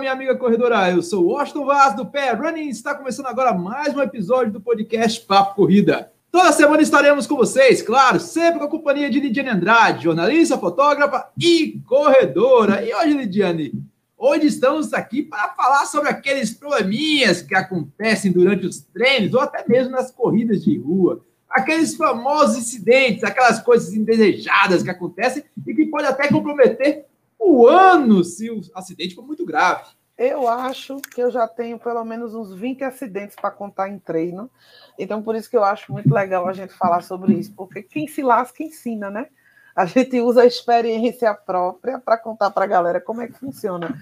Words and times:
minha 0.00 0.12
amiga 0.12 0.34
corredora. 0.34 0.90
Eu 0.90 1.02
sou 1.02 1.24
o 1.24 1.28
Washington 1.28 1.66
Vaz 1.66 1.94
do 1.94 2.06
Pé 2.06 2.32
Running. 2.32 2.70
Está 2.70 2.94
começando 2.94 3.26
agora 3.26 3.52
mais 3.52 3.94
um 3.94 4.00
episódio 4.00 4.50
do 4.50 4.58
podcast 4.60 5.20
Papo 5.26 5.54
Corrida. 5.54 6.10
Toda 6.32 6.52
semana 6.52 6.80
estaremos 6.80 7.26
com 7.26 7.36
vocês, 7.36 7.82
claro, 7.82 8.18
sempre 8.18 8.60
com 8.60 8.64
a 8.64 8.70
companhia 8.70 9.10
de 9.10 9.20
Lidiane 9.20 9.50
Andrade, 9.50 10.04
jornalista, 10.04 10.56
fotógrafa 10.56 11.28
e 11.38 11.82
corredora. 11.86 12.82
E 12.82 12.94
hoje, 12.94 13.12
Lidiane, 13.12 13.72
hoje 14.16 14.46
estamos 14.46 14.94
aqui 14.94 15.22
para 15.22 15.50
falar 15.50 15.84
sobre 15.84 16.08
aqueles 16.08 16.50
probleminhas 16.50 17.42
que 17.42 17.54
acontecem 17.54 18.32
durante 18.32 18.64
os 18.64 18.80
treinos 18.80 19.34
ou 19.34 19.40
até 19.40 19.66
mesmo 19.68 19.92
nas 19.92 20.10
corridas 20.10 20.64
de 20.64 20.78
rua. 20.78 21.20
Aqueles 21.50 21.94
famosos 21.94 22.56
incidentes, 22.56 23.22
aquelas 23.22 23.60
coisas 23.60 23.92
indesejadas 23.92 24.82
que 24.82 24.88
acontecem 24.88 25.44
e 25.66 25.74
que 25.74 25.86
pode 25.86 26.06
até 26.06 26.28
comprometer 26.28 27.09
o 27.40 27.66
ano 27.66 28.22
se 28.22 28.50
o 28.50 28.60
acidente 28.74 29.14
for 29.14 29.26
muito 29.26 29.46
grave. 29.46 29.84
Eu 30.16 30.46
acho 30.46 30.98
que 31.00 31.22
eu 31.22 31.30
já 31.30 31.48
tenho 31.48 31.78
pelo 31.78 32.04
menos 32.04 32.34
uns 32.34 32.52
20 32.52 32.84
acidentes 32.84 33.34
para 33.34 33.50
contar 33.50 33.88
em 33.88 33.98
treino. 33.98 34.50
Então, 34.98 35.22
por 35.22 35.34
isso 35.34 35.48
que 35.48 35.56
eu 35.56 35.64
acho 35.64 35.90
muito 35.90 36.12
legal 36.12 36.46
a 36.46 36.52
gente 36.52 36.74
falar 36.74 37.02
sobre 37.02 37.32
isso, 37.32 37.54
porque 37.54 37.82
quem 37.82 38.06
se 38.06 38.22
lasca 38.22 38.62
ensina, 38.62 39.10
né? 39.10 39.28
A 39.74 39.86
gente 39.86 40.20
usa 40.20 40.42
a 40.42 40.46
experiência 40.46 41.32
própria 41.32 41.98
para 41.98 42.18
contar 42.18 42.50
para 42.50 42.64
a 42.64 42.68
galera 42.68 43.00
como 43.00 43.22
é 43.22 43.28
que 43.28 43.38
funciona. 43.38 43.98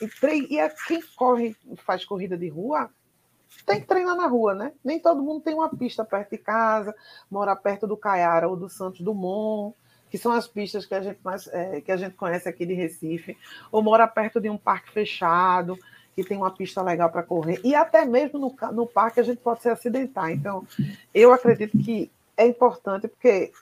E, 0.00 0.06
treino, 0.06 0.46
e 0.48 0.60
a 0.60 0.70
quem 0.70 1.00
corre, 1.16 1.56
faz 1.78 2.04
corrida 2.04 2.38
de 2.38 2.48
rua, 2.48 2.88
tem 3.64 3.80
que 3.80 3.88
treinar 3.88 4.14
na 4.14 4.28
rua, 4.28 4.54
né? 4.54 4.72
Nem 4.84 5.00
todo 5.00 5.22
mundo 5.22 5.40
tem 5.40 5.54
uma 5.54 5.68
pista 5.68 6.04
perto 6.04 6.30
de 6.30 6.38
casa, 6.38 6.94
mora 7.28 7.56
perto 7.56 7.88
do 7.88 7.96
Caiara 7.96 8.48
ou 8.48 8.56
do 8.56 8.68
Santos 8.68 9.00
Dumont 9.00 9.74
que 10.10 10.18
são 10.18 10.32
as 10.32 10.46
pistas 10.46 10.86
que 10.86 10.94
a 10.94 11.00
gente 11.00 11.18
mais 11.22 11.46
é, 11.48 11.80
que 11.80 11.92
a 11.92 11.96
gente 11.96 12.14
conhece 12.14 12.48
aqui 12.48 12.64
de 12.64 12.74
Recife, 12.74 13.36
ou 13.70 13.82
mora 13.82 14.06
perto 14.06 14.40
de 14.40 14.48
um 14.48 14.56
parque 14.56 14.92
fechado, 14.92 15.78
que 16.14 16.24
tem 16.24 16.36
uma 16.36 16.50
pista 16.50 16.82
legal 16.82 17.10
para 17.10 17.22
correr, 17.22 17.60
e 17.62 17.74
até 17.74 18.04
mesmo 18.04 18.38
no, 18.38 18.72
no 18.72 18.86
parque 18.86 19.20
a 19.20 19.22
gente 19.22 19.38
pode 19.38 19.62
se 19.62 19.68
acidentar. 19.68 20.30
Então, 20.30 20.66
eu 21.12 21.32
acredito 21.32 21.76
que 21.78 22.10
é 22.36 22.46
importante, 22.46 23.08
porque 23.08 23.52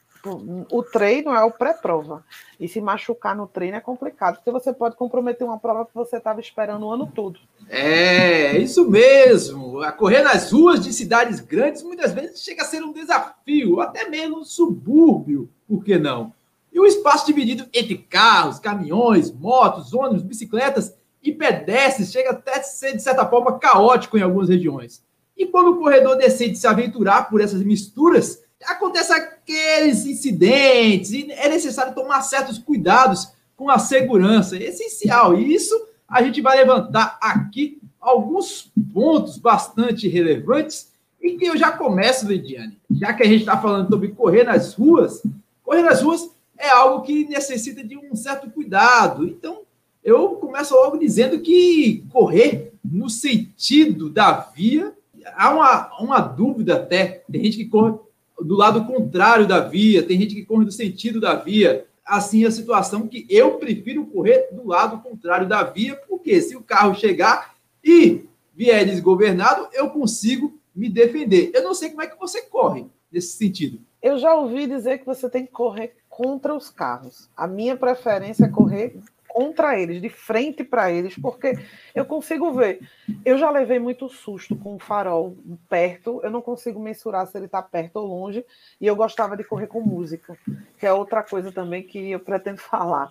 o 0.70 0.82
treino 0.82 1.34
é 1.34 1.44
o 1.44 1.50
pré-prova. 1.50 2.24
E 2.58 2.66
se 2.68 2.80
machucar 2.80 3.36
no 3.36 3.46
treino 3.46 3.76
é 3.76 3.80
complicado, 3.80 4.36
porque 4.36 4.50
você 4.50 4.72
pode 4.72 4.96
comprometer 4.96 5.46
uma 5.46 5.58
prova 5.58 5.84
que 5.84 5.94
você 5.94 6.16
estava 6.16 6.40
esperando 6.40 6.86
o 6.86 6.90
ano 6.90 7.10
todo. 7.14 7.38
É, 7.68 8.56
isso 8.56 8.88
mesmo. 8.88 9.80
A 9.82 9.92
correr 9.92 10.22
nas 10.22 10.50
ruas 10.50 10.82
de 10.82 10.92
cidades 10.92 11.40
grandes 11.40 11.82
muitas 11.82 12.12
vezes 12.12 12.42
chega 12.42 12.62
a 12.62 12.66
ser 12.66 12.82
um 12.82 12.92
desafio, 12.92 13.80
até 13.80 14.08
mesmo 14.08 14.38
um 14.38 14.44
subúrbio, 14.44 15.50
por 15.68 15.84
que 15.84 15.98
não? 15.98 16.32
E 16.72 16.80
o 16.80 16.86
espaço 16.86 17.26
dividido 17.26 17.66
entre 17.72 17.96
carros, 17.96 18.58
caminhões, 18.58 19.30
motos, 19.30 19.92
ônibus, 19.94 20.22
bicicletas 20.22 20.94
e 21.22 21.32
pedestres 21.32 22.10
chega 22.10 22.30
até 22.30 22.62
ser, 22.62 22.96
de 22.96 23.02
certa 23.02 23.24
forma, 23.26 23.58
caótico 23.58 24.18
em 24.18 24.22
algumas 24.22 24.48
regiões. 24.48 25.02
E 25.36 25.46
quando 25.46 25.72
o 25.72 25.78
corredor 25.78 26.16
decide 26.16 26.56
se 26.56 26.66
aventurar 26.66 27.28
por 27.28 27.40
essas 27.40 27.62
misturas, 27.62 28.42
acontecem 28.64 29.16
aqueles 29.16 30.04
incidentes 30.06 31.12
e 31.12 31.30
é 31.30 31.48
necessário 31.48 31.94
tomar 31.94 32.22
certos 32.22 32.58
cuidados 32.58 33.28
com 33.56 33.70
a 33.70 33.78
segurança. 33.78 34.56
É 34.56 34.64
essencial. 34.64 35.38
E 35.38 35.54
isso 35.54 35.74
a 36.08 36.22
gente 36.22 36.40
vai 36.40 36.56
levantar 36.56 37.18
aqui 37.20 37.78
alguns 38.00 38.70
pontos 38.92 39.38
bastante 39.38 40.08
relevantes 40.08 40.92
e 41.20 41.36
que 41.38 41.46
eu 41.46 41.56
já 41.56 41.72
começo, 41.72 42.26
Lidiane. 42.26 42.78
Já 42.90 43.14
que 43.14 43.22
a 43.22 43.26
gente 43.26 43.40
está 43.40 43.56
falando 43.56 43.88
sobre 43.88 44.08
correr 44.08 44.44
nas 44.44 44.74
ruas, 44.74 45.22
correr 45.64 45.82
nas 45.82 46.02
ruas 46.02 46.30
é 46.56 46.68
algo 46.68 47.02
que 47.02 47.26
necessita 47.26 47.82
de 47.82 47.96
um 47.96 48.14
certo 48.14 48.48
cuidado. 48.50 49.26
Então, 49.26 49.62
eu 50.04 50.30
começo 50.36 50.74
logo 50.74 50.98
dizendo 50.98 51.40
que 51.40 52.04
correr 52.12 52.72
no 52.84 53.08
sentido 53.08 54.10
da 54.10 54.32
via, 54.32 54.92
há 55.34 55.50
uma, 55.50 56.00
uma 56.00 56.20
dúvida 56.20 56.76
até. 56.76 57.24
Tem 57.30 57.44
gente 57.44 57.56
que 57.56 57.64
corre 57.64 57.98
do 58.40 58.54
lado 58.54 58.84
contrário 58.84 59.46
da 59.46 59.60
via, 59.60 60.02
tem 60.02 60.20
gente 60.20 60.34
que 60.34 60.44
corre 60.44 60.66
do 60.66 60.72
sentido 60.72 61.20
da 61.20 61.34
via. 61.34 61.86
Assim, 62.04 62.44
a 62.44 62.50
situação 62.50 63.08
que 63.08 63.26
eu 63.30 63.52
prefiro 63.52 64.04
correr 64.06 64.48
do 64.52 64.68
lado 64.68 64.98
contrário 64.98 65.48
da 65.48 65.62
via, 65.62 65.96
porque 66.06 66.40
se 66.42 66.54
o 66.54 66.62
carro 66.62 66.94
chegar 66.94 67.54
e 67.82 68.26
vier 68.54 68.84
desgovernado, 68.84 69.68
eu 69.72 69.88
consigo 69.88 70.52
me 70.74 70.90
defender. 70.90 71.50
Eu 71.54 71.62
não 71.62 71.72
sei 71.72 71.88
como 71.88 72.02
é 72.02 72.06
que 72.06 72.18
você 72.18 72.42
corre 72.42 72.86
nesse 73.10 73.38
sentido. 73.38 73.80
Eu 74.04 74.18
já 74.18 74.34
ouvi 74.34 74.66
dizer 74.66 74.98
que 74.98 75.06
você 75.06 75.30
tem 75.30 75.46
que 75.46 75.52
correr 75.52 75.96
contra 76.10 76.54
os 76.54 76.68
carros. 76.68 77.30
A 77.34 77.46
minha 77.46 77.74
preferência 77.74 78.44
é 78.44 78.50
correr 78.50 79.00
contra 79.26 79.80
eles, 79.80 80.02
de 80.02 80.10
frente 80.10 80.62
para 80.62 80.92
eles, 80.92 81.16
porque 81.16 81.58
eu 81.94 82.04
consigo 82.04 82.52
ver. 82.52 82.86
Eu 83.24 83.38
já 83.38 83.48
levei 83.48 83.78
muito 83.78 84.06
susto 84.10 84.54
com 84.56 84.74
o 84.74 84.78
farol 84.78 85.34
perto, 85.70 86.20
eu 86.22 86.30
não 86.30 86.42
consigo 86.42 86.78
mensurar 86.78 87.26
se 87.26 87.38
ele 87.38 87.46
está 87.46 87.62
perto 87.62 87.96
ou 87.96 88.06
longe, 88.06 88.44
e 88.78 88.86
eu 88.86 88.94
gostava 88.94 89.38
de 89.38 89.42
correr 89.42 89.68
com 89.68 89.80
música, 89.80 90.36
que 90.78 90.84
é 90.84 90.92
outra 90.92 91.22
coisa 91.22 91.50
também 91.50 91.82
que 91.82 92.10
eu 92.10 92.20
pretendo 92.20 92.58
falar. 92.62 93.10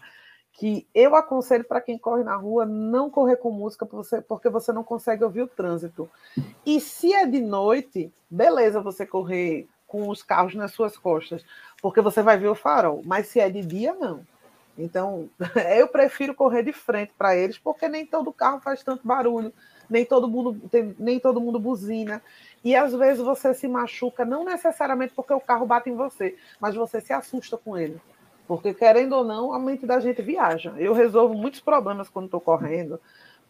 Que 0.51 0.87
eu 0.93 1.15
aconselho 1.15 1.63
para 1.63 1.81
quem 1.81 1.97
corre 1.97 2.23
na 2.23 2.35
rua 2.35 2.67
não 2.67 3.09
correr 3.09 3.37
com 3.37 3.49
música, 3.49 3.83
porque 4.27 4.47
você 4.47 4.71
não 4.71 4.83
consegue 4.83 5.23
ouvir 5.23 5.41
o 5.41 5.47
trânsito. 5.47 6.07
E 6.63 6.79
se 6.79 7.11
é 7.11 7.25
de 7.25 7.41
noite, 7.41 8.13
beleza 8.29 8.79
você 8.79 9.07
correr 9.07 9.67
com 9.93 10.09
os 10.09 10.23
carros 10.23 10.55
nas 10.55 10.71
suas 10.71 10.97
costas, 10.97 11.45
porque 11.79 12.01
você 12.01 12.23
vai 12.23 12.35
ver 12.35 12.47
o 12.47 12.55
farol. 12.55 13.03
Mas 13.05 13.27
se 13.27 13.39
é 13.39 13.47
de 13.47 13.61
dia, 13.61 13.93
não. 13.93 14.25
Então, 14.75 15.29
eu 15.77 15.87
prefiro 15.87 16.33
correr 16.33 16.63
de 16.63 16.73
frente 16.73 17.13
para 17.15 17.37
eles, 17.37 17.59
porque 17.59 17.87
nem 17.87 18.03
todo 18.03 18.33
carro 18.33 18.59
faz 18.59 18.81
tanto 18.81 19.07
barulho, 19.07 19.53
nem 19.87 20.03
todo 20.03 20.27
mundo 20.27 20.59
tem, 20.67 20.95
nem 20.97 21.19
todo 21.19 21.39
mundo 21.39 21.59
buzina. 21.59 22.23
E 22.63 22.75
às 22.75 22.91
vezes 22.91 23.23
você 23.23 23.53
se 23.53 23.67
machuca, 23.67 24.25
não 24.25 24.43
necessariamente 24.43 25.13
porque 25.13 25.31
o 25.31 25.39
carro 25.39 25.67
bate 25.67 25.91
em 25.91 25.95
você, 25.95 26.35
mas 26.59 26.73
você 26.73 26.99
se 26.99 27.13
assusta 27.13 27.55
com 27.55 27.77
ele. 27.77 28.01
Porque, 28.47 28.73
querendo 28.73 29.13
ou 29.13 29.23
não, 29.23 29.53
a 29.53 29.59
mente 29.59 29.85
da 29.85 29.99
gente 29.99 30.23
viaja. 30.23 30.73
Eu 30.77 30.93
resolvo 30.93 31.35
muitos 31.35 31.59
problemas 31.59 32.09
quando 32.09 32.25
estou 32.25 32.41
correndo. 32.41 32.99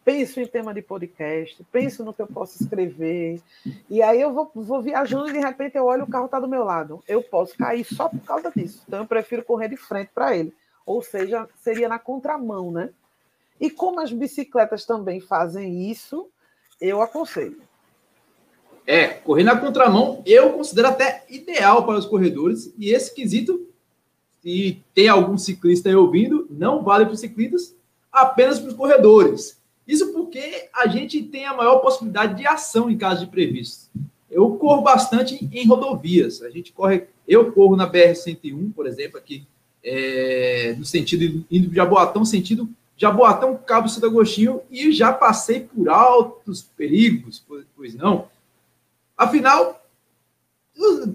Penso 0.04 0.40
em 0.40 0.46
tema 0.46 0.74
de 0.74 0.82
podcast, 0.82 1.66
penso 1.72 2.04
no 2.04 2.14
que 2.14 2.22
eu 2.22 2.28
posso 2.28 2.62
escrever. 2.62 3.42
E 3.90 4.02
aí 4.02 4.20
eu 4.20 4.34
vou, 4.34 4.52
vou 4.54 4.82
viajando 4.82 5.30
e 5.30 5.34
de 5.34 5.40
repente 5.40 5.78
eu 5.78 5.86
olho 5.86 6.04
o 6.04 6.10
carro 6.10 6.26
está 6.26 6.40
do 6.40 6.48
meu 6.48 6.64
lado. 6.64 7.02
Eu 7.08 7.24
posso 7.24 7.58
cair 7.58 7.86
só 7.86 8.10
por 8.10 8.20
causa 8.22 8.52
disso. 8.54 8.84
Então 8.88 9.00
eu 9.00 9.08
prefiro 9.08 9.44
correr 9.44 9.70
de 9.70 9.78
frente 9.78 10.12
para 10.14 10.36
ele 10.36 10.54
ou 10.86 11.02
seja, 11.02 11.48
seria 11.62 11.88
na 11.88 12.00
contramão, 12.00 12.72
né? 12.72 12.90
E 13.60 13.70
como 13.70 14.00
as 14.00 14.12
bicicletas 14.12 14.86
também 14.86 15.20
fazem 15.22 15.90
isso, 15.90 16.28
eu 16.80 17.02
aconselho. 17.02 17.62
É, 18.86 19.08
correr 19.08 19.44
na 19.44 19.58
contramão 19.58 20.22
eu 20.26 20.52
considero 20.52 20.90
até 20.90 21.24
ideal 21.30 21.86
para 21.86 21.98
os 21.98 22.06
corredores, 22.06 22.74
e 22.78 22.90
esse 22.90 23.14
quesito, 23.14 23.66
se 24.42 24.84
tem 24.94 25.08
algum 25.08 25.38
ciclista 25.38 25.88
aí 25.88 25.96
ouvindo, 25.96 26.48
não 26.50 26.84
vale 26.84 27.06
para 27.06 27.14
os 27.14 27.22
ciclistas, 27.22 27.74
apenas 28.12 28.60
para 28.60 28.70
os 28.70 28.76
corredores. 28.76 29.62
Isso 29.88 30.14
porque 30.14 30.70
a 30.74 30.88
gente 30.88 31.22
tem 31.24 31.46
a 31.46 31.54
maior 31.54 31.80
possibilidade 31.80 32.36
de 32.36 32.48
ação 32.48 32.90
em 32.90 32.98
caso 32.98 33.26
de 33.26 33.32
previsto. 33.32 33.90
Eu 34.30 34.52
corro 34.56 34.82
bastante 34.82 35.48
em 35.52 35.68
rodovias. 35.68 36.42
A 36.42 36.50
gente 36.50 36.72
corre, 36.72 37.04
eu 37.28 37.52
corro 37.52 37.76
na 37.76 37.90
BR-101, 37.90 38.74
por 38.74 38.88
exemplo, 38.88 39.18
aqui 39.18 39.46
é, 39.84 40.76
no 40.78 40.86
sentido 40.86 41.46
indo 41.52 41.68
de 41.68 41.76
Jaboatão, 41.76 42.24
sentido 42.24 42.70
Jaboatão, 42.96 43.58
Cabo 43.58 43.90
Santo 43.90 44.06
Agostinho, 44.06 44.62
e 44.72 44.92
já 44.92 45.12
passei 45.12 45.62
por 45.62 45.90
altos 45.90 46.62
perigos, 46.62 47.44
pois 47.76 47.94
não. 47.96 48.28
Afinal, 49.18 49.86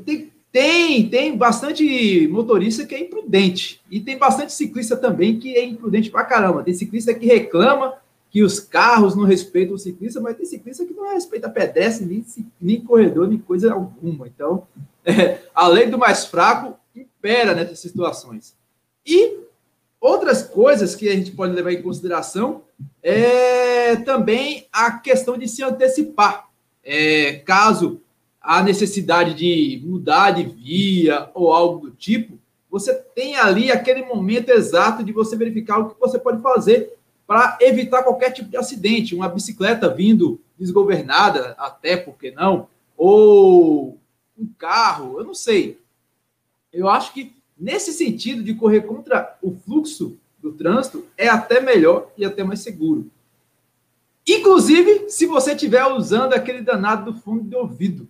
tem, 0.05 0.33
tem, 0.53 1.09
tem 1.09 1.37
bastante 1.37 2.29
motorista 2.29 2.85
que 2.85 2.95
é 2.95 3.01
imprudente, 3.01 3.81
e 3.91 4.01
tem 4.01 4.19
bastante 4.19 4.53
ciclista 4.53 4.97
também 4.97 5.39
que 5.39 5.57
é 5.57 5.65
imprudente 5.65 6.11
pra 6.11 6.25
caramba. 6.25 6.63
Tem 6.63 6.75
ciclista 6.75 7.15
que 7.15 7.27
reclama 7.27 7.95
que 8.31 8.43
os 8.43 8.61
carros 8.61 9.17
não 9.17 9.25
respeitam 9.25 9.75
o 9.75 9.79
ciclista, 9.79 10.21
mas 10.21 10.37
tem 10.37 10.45
ciclista 10.45 10.85
que 10.85 10.93
não 10.93 11.13
respeita 11.13 11.49
pedestre, 11.49 12.07
nem, 12.07 12.25
nem 12.61 12.81
corredor, 12.81 13.29
nem 13.29 13.39
coisa 13.39 13.73
alguma. 13.73 14.27
Então, 14.27 14.67
é, 15.05 15.39
a 15.55 15.67
lei 15.69 15.87
do 15.87 15.99
mais 15.99 16.27
fraco 16.27 16.79
impera 16.95 17.55
nessas 17.55 17.79
situações. 17.79 18.55
E 19.07 19.39
outras 20.01 20.43
coisas 20.43 20.95
que 20.95 21.09
a 21.09 21.15
gente 21.15 21.33
pode 21.33 21.55
levar 21.55 21.73
em 21.73 21.83
consideração 21.83 22.63
é 23.03 23.97
também 23.97 24.67
a 24.73 24.99
questão 24.99 25.39
de 25.39 25.49
se 25.49 25.63
antecipar. 25.63 26.49
É, 26.85 27.35
caso 27.45 28.01
a 28.41 28.63
necessidade 28.63 29.35
de 29.35 29.83
mudar 29.85 30.31
de 30.31 30.45
via 30.45 31.31
ou 31.35 31.53
algo 31.53 31.89
do 31.89 31.91
tipo, 31.95 32.39
você 32.71 32.95
tem 32.95 33.37
ali 33.37 33.71
aquele 33.71 34.05
momento 34.05 34.51
exato 34.51 35.03
de 35.03 35.13
você 35.13 35.37
verificar 35.37 35.79
o 35.79 35.91
que 35.91 36.01
você 36.01 36.19
pode 36.19 36.41
fazer 36.43 36.98
para 37.29 37.59
evitar 37.61 38.03
qualquer 38.03 38.33
tipo 38.33 38.49
de 38.49 38.57
acidente. 38.57 39.15
Uma 39.15 39.29
bicicleta 39.29 39.87
vindo 39.93 40.41
desgovernada, 40.59 41.55
até 41.59 41.95
porque 41.95 42.31
não, 42.31 42.69
ou 42.97 43.99
um 44.37 44.47
carro, 44.59 45.21
eu 45.21 45.25
não 45.25 45.35
sei. 45.35 45.79
Eu 46.73 46.89
acho 46.89 47.13
que 47.13 47.37
nesse 47.57 47.93
sentido 47.93 48.43
de 48.43 48.55
correr 48.55 48.81
contra 48.81 49.37
o 49.43 49.53
fluxo 49.53 50.17
do 50.39 50.53
trânsito 50.53 51.05
é 51.19 51.29
até 51.29 51.61
melhor 51.61 52.11
e 52.17 52.25
até 52.25 52.43
mais 52.43 52.61
seguro. 52.61 53.11
Inclusive, 54.27 55.11
se 55.11 55.27
você 55.27 55.53
estiver 55.53 55.85
usando 55.87 56.33
aquele 56.33 56.63
danado 56.63 57.13
do 57.13 57.19
fone 57.19 57.43
de 57.43 57.55
ouvido. 57.55 58.09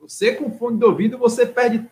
Você 0.00 0.32
com 0.32 0.50
fone 0.58 0.78
de 0.78 0.84
ouvido, 0.84 1.18
você 1.18 1.46
perde 1.46 1.88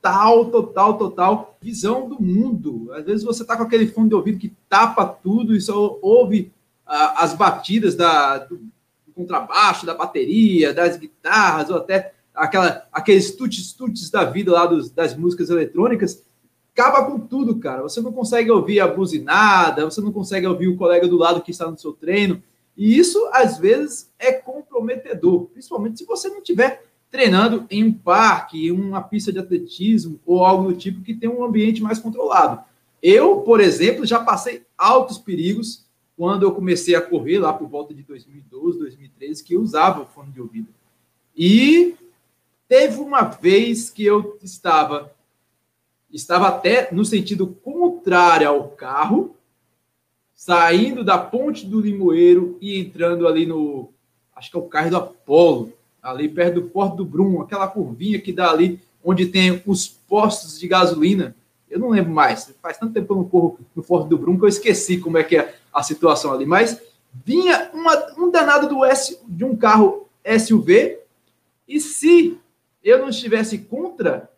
total, 0.00 0.46
total, 0.46 0.98
total 0.98 1.58
visão 1.60 2.08
do 2.08 2.20
mundo. 2.20 2.90
Às 2.92 3.04
vezes 3.04 3.24
você 3.24 3.42
está 3.42 3.56
com 3.56 3.62
aquele 3.62 3.86
fone 3.86 4.08
de 4.08 4.14
ouvido 4.14 4.38
que 4.38 4.52
tapa 4.68 5.06
tudo 5.06 5.54
e 5.54 5.60
só 5.60 5.98
ouve 6.00 6.52
ah, 6.86 7.22
as 7.22 7.34
batidas 7.34 7.94
da, 7.94 8.38
do, 8.38 8.56
do 8.56 9.12
contrabaixo, 9.14 9.86
da 9.86 9.94
bateria, 9.94 10.72
das 10.72 10.96
guitarras, 10.96 11.68
ou 11.68 11.76
até 11.76 12.14
aquela, 12.34 12.86
aqueles 12.90 13.36
tuts-tuts 13.36 14.10
da 14.10 14.24
vida 14.24 14.52
lá 14.52 14.66
dos, 14.66 14.90
das 14.90 15.14
músicas 15.14 15.50
eletrônicas 15.50 16.22
acaba 16.72 17.04
com 17.04 17.18
tudo, 17.18 17.58
cara. 17.58 17.82
Você 17.82 18.00
não 18.00 18.12
consegue 18.12 18.50
ouvir 18.50 18.80
a 18.80 18.88
buzinada, 18.88 19.84
você 19.84 20.00
não 20.00 20.12
consegue 20.12 20.46
ouvir 20.46 20.68
o 20.68 20.76
colega 20.76 21.06
do 21.06 21.18
lado 21.18 21.42
que 21.42 21.50
está 21.50 21.70
no 21.70 21.78
seu 21.78 21.92
treino. 21.92 22.42
E 22.76 22.98
isso, 22.98 23.28
às 23.32 23.58
vezes, 23.58 24.10
é 24.18 24.32
comprometedor, 24.32 25.46
principalmente 25.46 25.98
se 25.98 26.06
você 26.06 26.28
não 26.28 26.38
estiver 26.38 26.89
treinando 27.10 27.66
em 27.68 27.84
um 27.84 27.92
parque, 27.92 28.68
em 28.68 28.70
uma 28.70 29.02
pista 29.02 29.32
de 29.32 29.38
atletismo 29.38 30.20
ou 30.24 30.44
algo 30.44 30.72
do 30.72 30.78
tipo 30.78 31.02
que 31.02 31.14
tem 31.14 31.28
um 31.28 31.44
ambiente 31.44 31.82
mais 31.82 31.98
controlado. 31.98 32.62
Eu, 33.02 33.38
por 33.38 33.60
exemplo, 33.60 34.06
já 34.06 34.20
passei 34.20 34.64
altos 34.76 35.18
perigos 35.18 35.84
quando 36.16 36.42
eu 36.42 36.52
comecei 36.52 36.94
a 36.94 37.00
correr 37.00 37.38
lá 37.38 37.52
por 37.52 37.66
volta 37.66 37.94
de 37.94 38.02
2012, 38.02 38.78
2013, 38.78 39.42
que 39.42 39.54
eu 39.54 39.62
usava 39.62 40.02
o 40.02 40.06
fone 40.06 40.30
de 40.30 40.40
ouvido. 40.40 40.68
E 41.36 41.96
teve 42.68 43.00
uma 43.00 43.22
vez 43.22 43.90
que 43.90 44.04
eu 44.04 44.38
estava 44.42 45.12
estava 46.12 46.48
até 46.48 46.92
no 46.92 47.04
sentido 47.04 47.46
contrário 47.46 48.48
ao 48.48 48.68
carro, 48.70 49.36
saindo 50.34 51.04
da 51.04 51.16
ponte 51.16 51.64
do 51.64 51.80
Limoeiro 51.80 52.58
e 52.60 52.78
entrando 52.80 53.28
ali 53.28 53.46
no, 53.46 53.92
acho 54.34 54.50
que 54.50 54.56
é 54.56 54.60
o 54.60 54.68
carro 54.68 54.90
do 54.90 54.96
Apolo, 54.96 55.72
ali 56.02 56.28
perto 56.28 56.60
do 56.60 56.68
Porto 56.68 56.96
do 56.96 57.04
Brum, 57.04 57.40
aquela 57.40 57.68
curvinha 57.68 58.20
que 58.20 58.32
dá 58.32 58.50
ali 58.50 58.80
onde 59.04 59.26
tem 59.26 59.62
os 59.66 59.86
postos 59.86 60.58
de 60.58 60.68
gasolina. 60.68 61.34
Eu 61.68 61.78
não 61.78 61.90
lembro 61.90 62.12
mais, 62.12 62.52
faz 62.60 62.78
tanto 62.78 62.92
tempo 62.92 63.06
que 63.06 63.12
eu 63.12 63.16
não 63.16 63.24
corro 63.24 63.58
no 63.74 63.82
Porto 63.82 64.08
do 64.08 64.18
Brum 64.18 64.38
que 64.38 64.44
eu 64.44 64.48
esqueci 64.48 64.98
como 64.98 65.18
é 65.18 65.24
que 65.24 65.36
é 65.36 65.54
a 65.72 65.82
situação 65.82 66.32
ali, 66.32 66.44
mas 66.44 66.80
vinha 67.24 67.70
uma, 67.72 67.96
um 68.18 68.30
danado 68.30 68.68
do 68.68 68.84
S, 68.84 69.18
de 69.26 69.44
um 69.44 69.56
carro 69.56 70.08
SUV 70.38 70.98
e 71.66 71.80
se 71.80 72.38
eu 72.82 72.98
não 72.98 73.08
estivesse 73.08 73.58
contra 73.58 74.30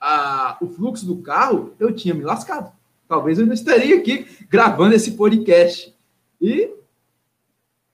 a, 0.00 0.58
o 0.60 0.68
fluxo 0.68 1.06
do 1.06 1.22
carro, 1.22 1.74
eu 1.78 1.94
tinha 1.94 2.14
me 2.14 2.24
lascado. 2.24 2.72
Talvez 3.06 3.38
eu 3.38 3.46
não 3.46 3.52
estaria 3.52 3.96
aqui 3.98 4.26
gravando 4.48 4.94
esse 4.94 5.12
podcast. 5.12 5.94
E 6.40 6.70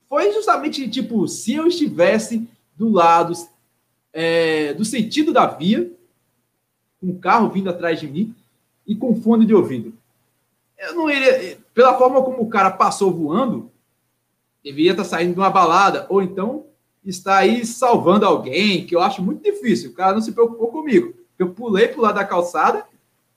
foi 0.08 0.32
justamente 0.32 0.88
tipo, 0.88 1.28
se 1.28 1.54
eu 1.54 1.66
estivesse 1.66 2.48
do 2.78 2.88
lado 2.88 3.34
é, 4.12 4.72
do 4.74 4.84
sentido 4.84 5.32
da 5.32 5.46
via, 5.46 5.92
com 7.00 7.08
o 7.10 7.18
carro 7.18 7.50
vindo 7.50 7.68
atrás 7.68 8.00
de 8.00 8.06
mim 8.06 8.34
e 8.86 8.94
com 8.94 9.20
fone 9.20 9.44
de 9.44 9.54
ouvido. 9.54 9.92
Eu 10.78 10.94
não 10.94 11.10
iria, 11.10 11.58
pela 11.74 11.98
forma 11.98 12.22
como 12.22 12.40
o 12.42 12.48
cara 12.48 12.70
passou 12.70 13.12
voando, 13.12 13.70
deveria 14.62 14.92
estar 14.92 15.04
saindo 15.04 15.34
de 15.34 15.40
uma 15.40 15.50
balada, 15.50 16.06
ou 16.08 16.22
então 16.22 16.66
está 17.04 17.38
aí 17.38 17.64
salvando 17.66 18.24
alguém, 18.24 18.86
que 18.86 18.94
eu 18.94 19.00
acho 19.00 19.22
muito 19.22 19.42
difícil. 19.42 19.90
O 19.90 19.94
cara 19.94 20.14
não 20.14 20.22
se 20.22 20.32
preocupou 20.32 20.68
comigo. 20.68 21.14
Eu 21.38 21.50
pulei 21.50 21.88
para 21.88 21.98
o 21.98 22.02
lado 22.02 22.14
da 22.14 22.24
calçada, 22.24 22.86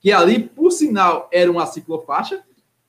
que 0.00 0.12
ali, 0.12 0.42
por 0.42 0.70
sinal, 0.70 1.28
era 1.32 1.50
uma 1.50 1.66
ciclofaixa, 1.66 2.42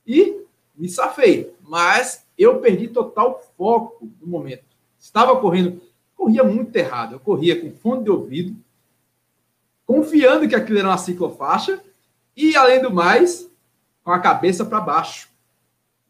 e 0.06 0.42
me 0.76 0.90
safei. 0.90 1.54
Mas 1.62 2.26
eu 2.38 2.60
perdi 2.60 2.88
total 2.88 3.42
foco 3.58 4.10
no 4.22 4.28
momento. 4.28 4.64
Estava 5.00 5.40
correndo, 5.40 5.82
corria 6.24 6.44
muito 6.44 6.76
errado. 6.76 7.14
Eu 7.14 7.20
corria 7.20 7.60
com 7.60 7.72
fone 7.72 8.04
de 8.04 8.10
ouvido, 8.10 8.56
confiando 9.86 10.48
que 10.48 10.56
aquilo 10.56 10.80
era 10.80 10.88
uma 10.88 10.98
ciclofaixa, 10.98 11.82
e, 12.36 12.56
além 12.56 12.82
do 12.82 12.92
mais, 12.92 13.50
com 14.04 14.12
a 14.12 14.20
cabeça 14.20 14.66
para 14.66 14.80
baixo. 14.80 15.30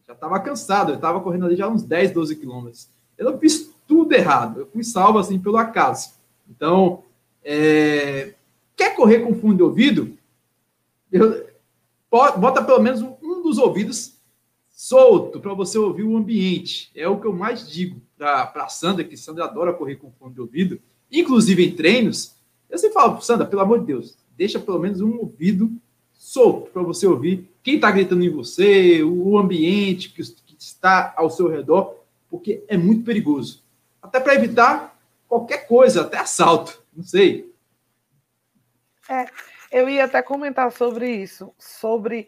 Já 0.08 0.14
estava 0.14 0.40
cansado, 0.40 0.92
eu 0.92 0.96
estava 0.96 1.20
correndo 1.20 1.46
ali 1.46 1.56
já 1.56 1.68
uns 1.68 1.84
10, 1.84 2.12
12 2.12 2.36
quilômetros. 2.36 2.88
Eu 3.18 3.32
não 3.32 3.40
fiz 3.40 3.72
tudo 3.88 4.14
errado, 4.14 4.62
eu 4.62 4.68
fui 4.68 4.84
salvo 4.84 5.18
assim 5.20 5.40
pelo 5.40 5.58
acaso. 5.58 6.14
Então, 6.48 7.04
é, 7.44 8.34
Quer 8.76 8.96
correr 8.96 9.20
com 9.20 9.36
fundo 9.36 9.56
de 9.56 9.64
ouvido? 9.64 10.18
Eu, 11.12 11.48
bota 12.10 12.64
pelo 12.64 12.82
menos 12.82 13.02
um 13.02 13.42
dos 13.42 13.58
ouvidos 13.58 14.14
solto 14.70 15.40
para 15.40 15.54
você 15.54 15.78
ouvir 15.78 16.04
o 16.04 16.18
ambiente. 16.18 16.92
É 16.96 17.08
o 17.08 17.20
que 17.20 17.28
eu 17.28 17.34
mais 17.34 17.70
digo 17.70 18.02
para 18.24 18.66
a 18.66 18.70
Sandra, 18.70 19.04
que 19.04 19.18
Sandra 19.18 19.46
adora 19.46 19.74
correr 19.74 19.96
com 19.98 20.12
fone 20.12 20.34
de 20.34 20.42
ouvido, 20.42 20.80
inclusive 21.12 21.66
em 21.66 21.76
treinos. 21.76 22.36
Eu 22.70 22.78
sempre 22.78 22.94
falo, 22.94 23.22
Sandra, 23.22 23.46
pelo 23.46 23.62
amor 23.62 23.80
de 23.80 23.88
Deus, 23.88 24.18
deixa 24.36 24.60
pelo 24.60 24.80
menos 24.80 25.02
um 25.02 25.18
ouvido 25.18 25.72
solto 26.14 26.72
para 26.72 26.82
você 26.82 27.06
ouvir 27.06 27.50
quem 27.62 27.76
está 27.76 27.92
gritando 27.92 28.24
em 28.24 28.30
você, 28.30 29.04
o 29.04 29.38
ambiente 29.38 30.10
que, 30.10 30.24
que 30.24 30.56
está 30.60 31.14
ao 31.16 31.30
seu 31.30 31.48
redor, 31.48 31.98
porque 32.30 32.64
é 32.68 32.78
muito 32.78 33.04
perigoso. 33.04 33.64
Até 34.02 34.20
para 34.20 34.36
evitar 34.36 35.00
qualquer 35.28 35.68
coisa, 35.68 36.02
até 36.02 36.18
assalto, 36.18 36.84
não 36.96 37.04
sei. 37.04 37.54
É, 39.10 39.26
eu 39.72 39.90
ia 39.90 40.06
até 40.06 40.22
comentar 40.22 40.72
sobre 40.72 41.10
isso, 41.10 41.54
sobre 41.58 42.28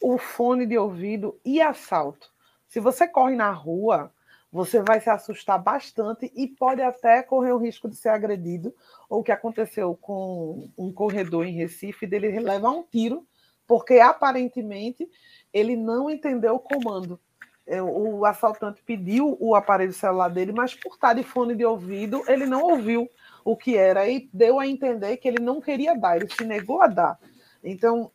o 0.00 0.18
fone 0.18 0.66
de 0.66 0.76
ouvido 0.76 1.38
e 1.44 1.60
assalto. 1.60 2.30
Se 2.68 2.80
você 2.80 3.06
corre 3.06 3.34
na 3.34 3.50
rua, 3.50 4.12
você 4.50 4.80
vai 4.80 5.00
se 5.00 5.10
assustar 5.10 5.62
bastante 5.62 6.32
e 6.34 6.46
pode 6.46 6.80
até 6.80 7.22
correr 7.22 7.52
o 7.52 7.58
risco 7.58 7.88
de 7.88 7.96
ser 7.96 8.08
agredido, 8.10 8.74
ou 9.08 9.20
o 9.20 9.22
que 9.22 9.32
aconteceu 9.32 9.96
com 10.00 10.70
um 10.76 10.92
corredor 10.92 11.46
em 11.46 11.52
Recife, 11.52 12.06
dele 12.06 12.38
levar 12.40 12.70
um 12.70 12.82
tiro, 12.82 13.26
porque 13.66 13.98
aparentemente 13.98 15.08
ele 15.52 15.76
não 15.76 16.08
entendeu 16.08 16.54
o 16.54 16.60
comando. 16.60 17.20
É, 17.66 17.82
o 17.82 18.24
assaltante 18.24 18.80
pediu 18.82 19.36
o 19.40 19.56
aparelho 19.56 19.92
celular 19.92 20.28
dele, 20.28 20.52
mas 20.52 20.72
por 20.74 20.94
estar 20.94 21.14
de 21.14 21.24
fone 21.24 21.54
de 21.54 21.64
ouvido, 21.64 22.22
ele 22.28 22.46
não 22.46 22.62
ouviu 22.62 23.10
o 23.44 23.56
que 23.56 23.76
era 23.76 24.08
e 24.08 24.30
deu 24.32 24.60
a 24.60 24.66
entender 24.68 25.16
que 25.16 25.26
ele 25.26 25.42
não 25.42 25.60
queria 25.60 25.94
dar, 25.96 26.16
ele 26.16 26.32
se 26.32 26.44
negou 26.44 26.80
a 26.80 26.86
dar. 26.86 27.18
Então, 27.64 28.12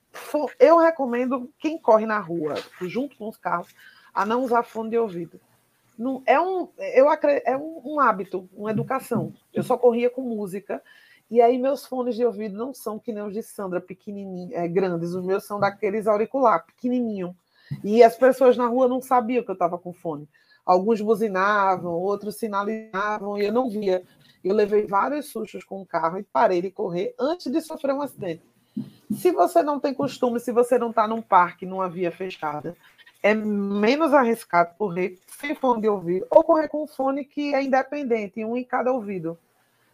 eu 0.58 0.78
recomendo 0.78 1.52
quem 1.60 1.78
corre 1.78 2.06
na 2.06 2.20
rua, 2.20 2.56
junto 2.84 3.18
com 3.18 3.28
os 3.28 3.36
carros, 3.36 3.76
a 4.14 4.26
não 4.26 4.44
usar 4.44 4.64
fone 4.64 4.92
de 4.92 4.98
ouvido. 4.98 5.40
Não, 5.98 6.24
é 6.26 6.40
um, 6.40 6.70
eu 6.78 7.08
é 7.46 7.58
um, 7.58 7.82
um 7.86 8.00
hábito, 8.00 8.50
uma 8.54 8.72
educação. 8.72 9.34
Eu 9.54 9.64
só 9.64 9.78
corria 9.78 10.10
com 10.10 10.22
música 10.22 10.82
e 11.30 11.42
aí 11.42 11.58
meus 11.58 11.86
fones 11.86 12.16
de 12.16 12.26
ouvido 12.26 12.58
não 12.58 12.74
são 12.74 13.00
que 13.00 13.14
nem 13.14 13.24
os 13.24 13.34
de 13.34 13.42
Sandra, 13.42 13.80
pequenininhos, 13.80 14.52
é, 14.52 14.68
grandes. 14.68 15.14
Os 15.14 15.26
meus 15.26 15.46
são 15.46 15.60
daqueles 15.60 16.08
auricular, 16.08 16.66
pequenininho. 16.66 17.36
E 17.84 18.04
as 18.04 18.18
pessoas 18.18 18.58
na 18.58 18.68
rua 18.68 18.88
não 18.88 19.02
sabiam 19.02 19.44
que 19.44 19.50
eu 19.50 19.54
estava 19.54 19.78
com 19.78 19.94
fone. 19.94 20.28
Alguns 20.66 21.00
buzinavam, 21.00 21.94
outros 21.94 22.36
sinalizavam 22.36 23.38
e 23.38 23.46
eu 23.46 23.54
não 23.54 23.70
via. 23.70 24.04
Eu 24.44 24.54
levei 24.54 24.86
vários 24.86 25.28
sustos 25.28 25.64
com 25.64 25.82
o 25.82 25.86
carro 25.86 26.20
e 26.20 26.24
parei 26.24 26.62
de 26.62 26.70
correr 26.70 27.16
antes 27.18 27.52
de 27.52 27.62
sofrer 27.62 27.94
um 27.94 28.02
acidente. 28.02 28.44
Se 29.12 29.32
você 29.32 29.62
não 29.64 29.80
tem 29.80 29.94
costume, 29.94 30.40
se 30.40 30.52
você 30.52 30.78
não 30.78 30.90
está 30.90 31.08
num 31.08 31.22
parque, 31.22 31.66
numa 31.66 31.90
via 31.90 32.12
fechada, 32.12 32.76
é 33.24 33.34
menos 33.34 34.14
arriscado 34.14 34.76
correr 34.78 35.20
sem 35.28 35.56
fone 35.56 35.82
de 35.82 35.88
ouvido 35.88 36.26
ou 36.30 36.44
correr 36.44 36.68
com 36.68 36.84
um 36.84 36.88
fone 36.88 37.24
que 37.24 37.54
é 37.54 37.64
independente, 37.64 38.44
um 38.44 38.58
em 38.58 38.64
cada 38.64 38.92
ouvido. 38.92 39.38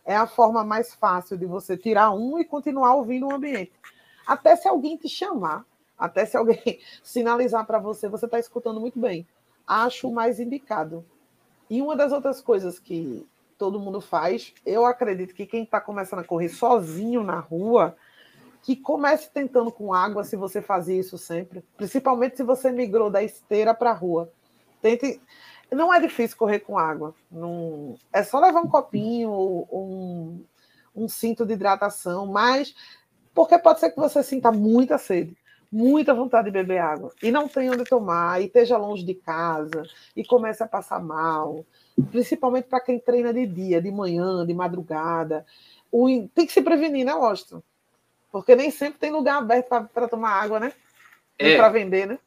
É 0.05 0.15
a 0.15 0.25
forma 0.25 0.63
mais 0.63 0.93
fácil 0.93 1.37
de 1.37 1.45
você 1.45 1.75
tirar 1.75 2.11
um 2.11 2.39
e 2.39 2.45
continuar 2.45 2.95
ouvindo 2.95 3.27
o 3.27 3.33
ambiente. 3.33 3.73
Até 4.25 4.55
se 4.55 4.67
alguém 4.67 4.95
te 4.95 5.09
chamar, 5.09 5.65
até 5.97 6.25
se 6.25 6.37
alguém 6.37 6.79
sinalizar 7.03 7.65
para 7.65 7.79
você, 7.79 8.07
você 8.07 8.25
está 8.25 8.39
escutando 8.39 8.79
muito 8.79 8.99
bem. 8.99 9.27
Acho 9.65 10.09
mais 10.09 10.39
indicado. 10.39 11.05
E 11.69 11.81
uma 11.81 11.95
das 11.95 12.13
outras 12.13 12.41
coisas 12.41 12.79
que 12.79 13.27
todo 13.57 13.79
mundo 13.79 13.99
faz. 13.99 14.53
Eu 14.65 14.85
acredito 14.85 15.33
que 15.33 15.45
quem 15.45 15.63
está 15.63 15.81
começando 15.81 16.19
a 16.19 16.23
correr 16.23 16.49
sozinho 16.49 17.23
na 17.23 17.39
rua, 17.39 17.95
que 18.67 18.75
comece 18.75 19.29
tentando 19.33 19.71
com 19.71 19.93
água, 19.93 20.25
se 20.25 20.35
você 20.35 20.61
fazia 20.61 20.99
isso 20.99 21.17
sempre, 21.17 21.63
principalmente 21.77 22.35
se 22.35 22.43
você 22.43 22.69
migrou 22.69 23.09
da 23.09 23.23
esteira 23.23 23.73
para 23.73 23.91
a 23.91 23.93
rua. 23.93 24.29
Tente. 24.81 25.21
Não 25.71 25.93
é 25.93 26.01
difícil 26.01 26.35
correr 26.35 26.59
com 26.59 26.77
água. 26.77 27.15
Não... 27.31 27.95
É 28.11 28.23
só 28.23 28.41
levar 28.41 28.59
um 28.59 28.67
copinho, 28.67 29.31
um, 29.31 30.43
um 30.93 31.07
cinto 31.07 31.45
de 31.45 31.53
hidratação, 31.53 32.25
mas 32.25 32.75
porque 33.33 33.57
pode 33.57 33.79
ser 33.79 33.91
que 33.91 33.99
você 34.01 34.21
sinta 34.21 34.51
muita 34.51 34.97
sede 34.97 35.37
muita 35.71 36.13
vontade 36.13 36.45
de 36.45 36.51
beber 36.51 36.79
água 36.79 37.11
e 37.21 37.29
não 37.29 37.45
tem 37.45 37.69
onde 37.69 37.83
tomar, 37.83 38.41
e 38.41 38.45
esteja 38.45 38.77
longe 38.77 39.03
de 39.03 39.13
casa, 39.13 39.83
e 40.15 40.23
comece 40.23 40.63
a 40.63 40.67
passar 40.67 41.03
mal, 41.03 41.65
principalmente 42.09 42.69
para 42.69 42.79
quem 42.79 42.97
treina 42.97 43.33
de 43.33 43.45
dia, 43.45 43.81
de 43.81 43.91
manhã, 43.91 44.45
de 44.45 44.53
madrugada. 44.53 45.45
O, 45.91 46.07
tem 46.33 46.45
que 46.45 46.53
se 46.53 46.61
prevenir, 46.61 47.05
né, 47.05 47.13
Washington? 47.13 47.61
Porque 48.39 48.55
nem 48.55 48.71
sempre 48.71 48.99
tem 48.99 49.11
lugar 49.11 49.37
aberto 49.37 49.69
para 49.93 50.07
tomar 50.07 50.31
água, 50.31 50.59
né? 50.59 50.73
É 51.37 51.55
para 51.55 51.69
vender, 51.69 52.07
né? 52.07 52.17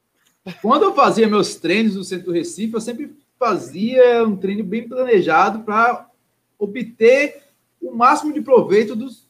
Quando 0.63 0.85
eu 0.85 0.95
fazia 0.95 1.29
meus 1.29 1.57
treinos 1.57 1.97
no 1.97 2.05
centro 2.05 2.27
do 2.27 2.33
Recife, 2.33 2.75
eu 2.75 2.81
sempre 2.81 3.15
fazia 3.39 4.25
um 4.25 4.37
treino 4.37 4.65
bem 4.65 4.89
planejado 4.89 5.61
para 5.61 6.09
obter 6.59 7.43
o 7.81 7.93
máximo 7.93 8.33
de 8.33 8.41
proveito 8.41 8.95
dos, 8.95 9.27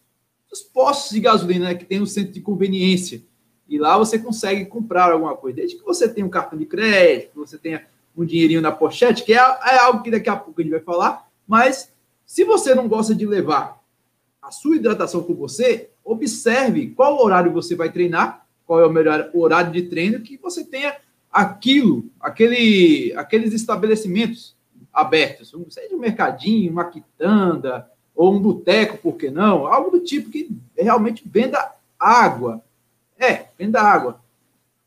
dos 0.48 0.60
postos 0.62 1.12
de 1.12 1.20
gasolina 1.20 1.66
né, 1.66 1.74
que 1.74 1.84
tem 1.84 1.98
no 1.98 2.06
centro 2.06 2.32
de 2.32 2.40
conveniência. 2.40 3.22
E 3.68 3.78
lá 3.78 3.96
você 3.96 4.18
consegue 4.18 4.66
comprar 4.66 5.12
alguma 5.12 5.36
coisa, 5.36 5.56
desde 5.56 5.76
que 5.76 5.84
você 5.84 6.08
tenha 6.08 6.26
um 6.26 6.30
cartão 6.30 6.58
de 6.58 6.66
crédito, 6.66 7.36
você 7.36 7.56
tenha 7.56 7.86
um 8.16 8.24
dinheirinho 8.24 8.60
na 8.60 8.72
pochete, 8.72 9.22
que 9.22 9.32
é, 9.32 9.36
é 9.36 9.78
algo 9.78 10.02
que 10.02 10.10
daqui 10.10 10.28
a 10.28 10.36
pouco 10.36 10.60
a 10.60 10.64
gente 10.64 10.72
vai 10.72 10.80
falar, 10.80 11.28
mas 11.46 11.92
se 12.26 12.44
você 12.44 12.74
não 12.74 12.88
gosta 12.88 13.14
de 13.14 13.24
levar 13.24 13.80
a 14.42 14.50
sua 14.50 14.74
hidratação 14.74 15.22
com 15.22 15.34
você, 15.34 15.89
observe 16.04 16.88
qual 16.90 17.22
horário 17.22 17.52
você 17.52 17.74
vai 17.74 17.90
treinar, 17.90 18.46
qual 18.66 18.80
é 18.80 18.86
o 18.86 18.92
melhor 18.92 19.30
horário 19.34 19.72
de 19.72 19.82
treino, 19.82 20.20
que 20.20 20.36
você 20.36 20.64
tenha 20.64 20.96
aquilo, 21.30 22.04
aquele, 22.20 23.12
aqueles 23.16 23.52
estabelecimentos 23.52 24.56
abertos, 24.92 25.54
seja 25.70 25.94
um 25.94 25.98
mercadinho, 25.98 26.72
uma 26.72 26.84
quitanda, 26.84 27.88
ou 28.14 28.34
um 28.34 28.40
boteco, 28.40 28.98
por 28.98 29.16
que 29.16 29.30
não? 29.30 29.66
Algo 29.66 29.90
do 29.90 30.00
tipo 30.00 30.30
que 30.30 30.50
realmente 30.76 31.22
venda 31.24 31.72
água. 31.98 32.62
É, 33.18 33.46
venda 33.58 33.80
água. 33.80 34.20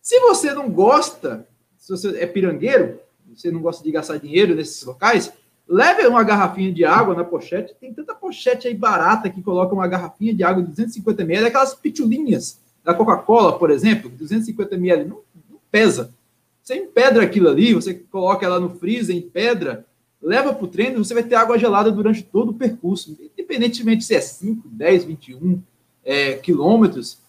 Se 0.02 0.20
você 0.20 0.54
não 0.54 0.70
gosta, 0.70 1.48
se 1.78 1.90
você 1.90 2.22
é 2.22 2.28
pirangueiro, 2.28 3.00
você 3.34 3.50
não 3.50 3.62
gosta 3.62 3.84
de 3.84 3.92
gastar 3.92 4.18
dinheiro 4.18 4.54
nesses 4.54 4.84
locais, 4.84 5.32
leve 5.68 6.06
uma 6.08 6.24
garrafinha 6.24 6.72
de 6.72 6.86
água 6.86 7.16
na 7.16 7.24
pochete. 7.24 7.76
Tem 7.80 7.94
tanta 7.94 8.14
pochete 8.14 8.68
aí 8.68 8.74
barata 8.74 9.30
que 9.30 9.42
coloca 9.42 9.74
uma 9.74 9.88
garrafinha 9.88 10.34
de 10.34 10.44
água 10.44 10.62
de 10.62 10.70
250 10.70 11.22
ml, 11.24 11.48
aquelas 11.48 11.74
pitulinhas 11.74 12.60
da 12.84 12.94
Coca-Cola, 12.94 13.58
por 13.58 13.72
exemplo, 13.72 14.10
250 14.10 14.76
ml, 14.76 15.06
não, 15.06 15.22
não 15.50 15.60
pesa. 15.72 16.14
Você 16.62 16.76
empedra 16.76 17.24
aquilo 17.24 17.50
ali, 17.50 17.74
você 17.74 17.94
coloca 17.94 18.46
ela 18.46 18.60
no 18.60 18.70
freezer, 18.70 19.16
em 19.16 19.22
pedra, 19.22 19.86
leva 20.22 20.54
para 20.54 20.64
o 20.64 20.68
treino, 20.68 21.04
você 21.04 21.14
vai 21.14 21.24
ter 21.24 21.36
água 21.36 21.58
gelada 21.58 21.92
durante 21.92 22.24
todo 22.24 22.52
o 22.52 22.54
percurso, 22.54 23.18
independentemente 23.20 24.04
se 24.06 24.16
é 24.16 24.22
5, 24.22 24.68
10, 24.70 25.04
21 25.04 25.62
é, 26.06 26.34
quilômetros. 26.36 27.20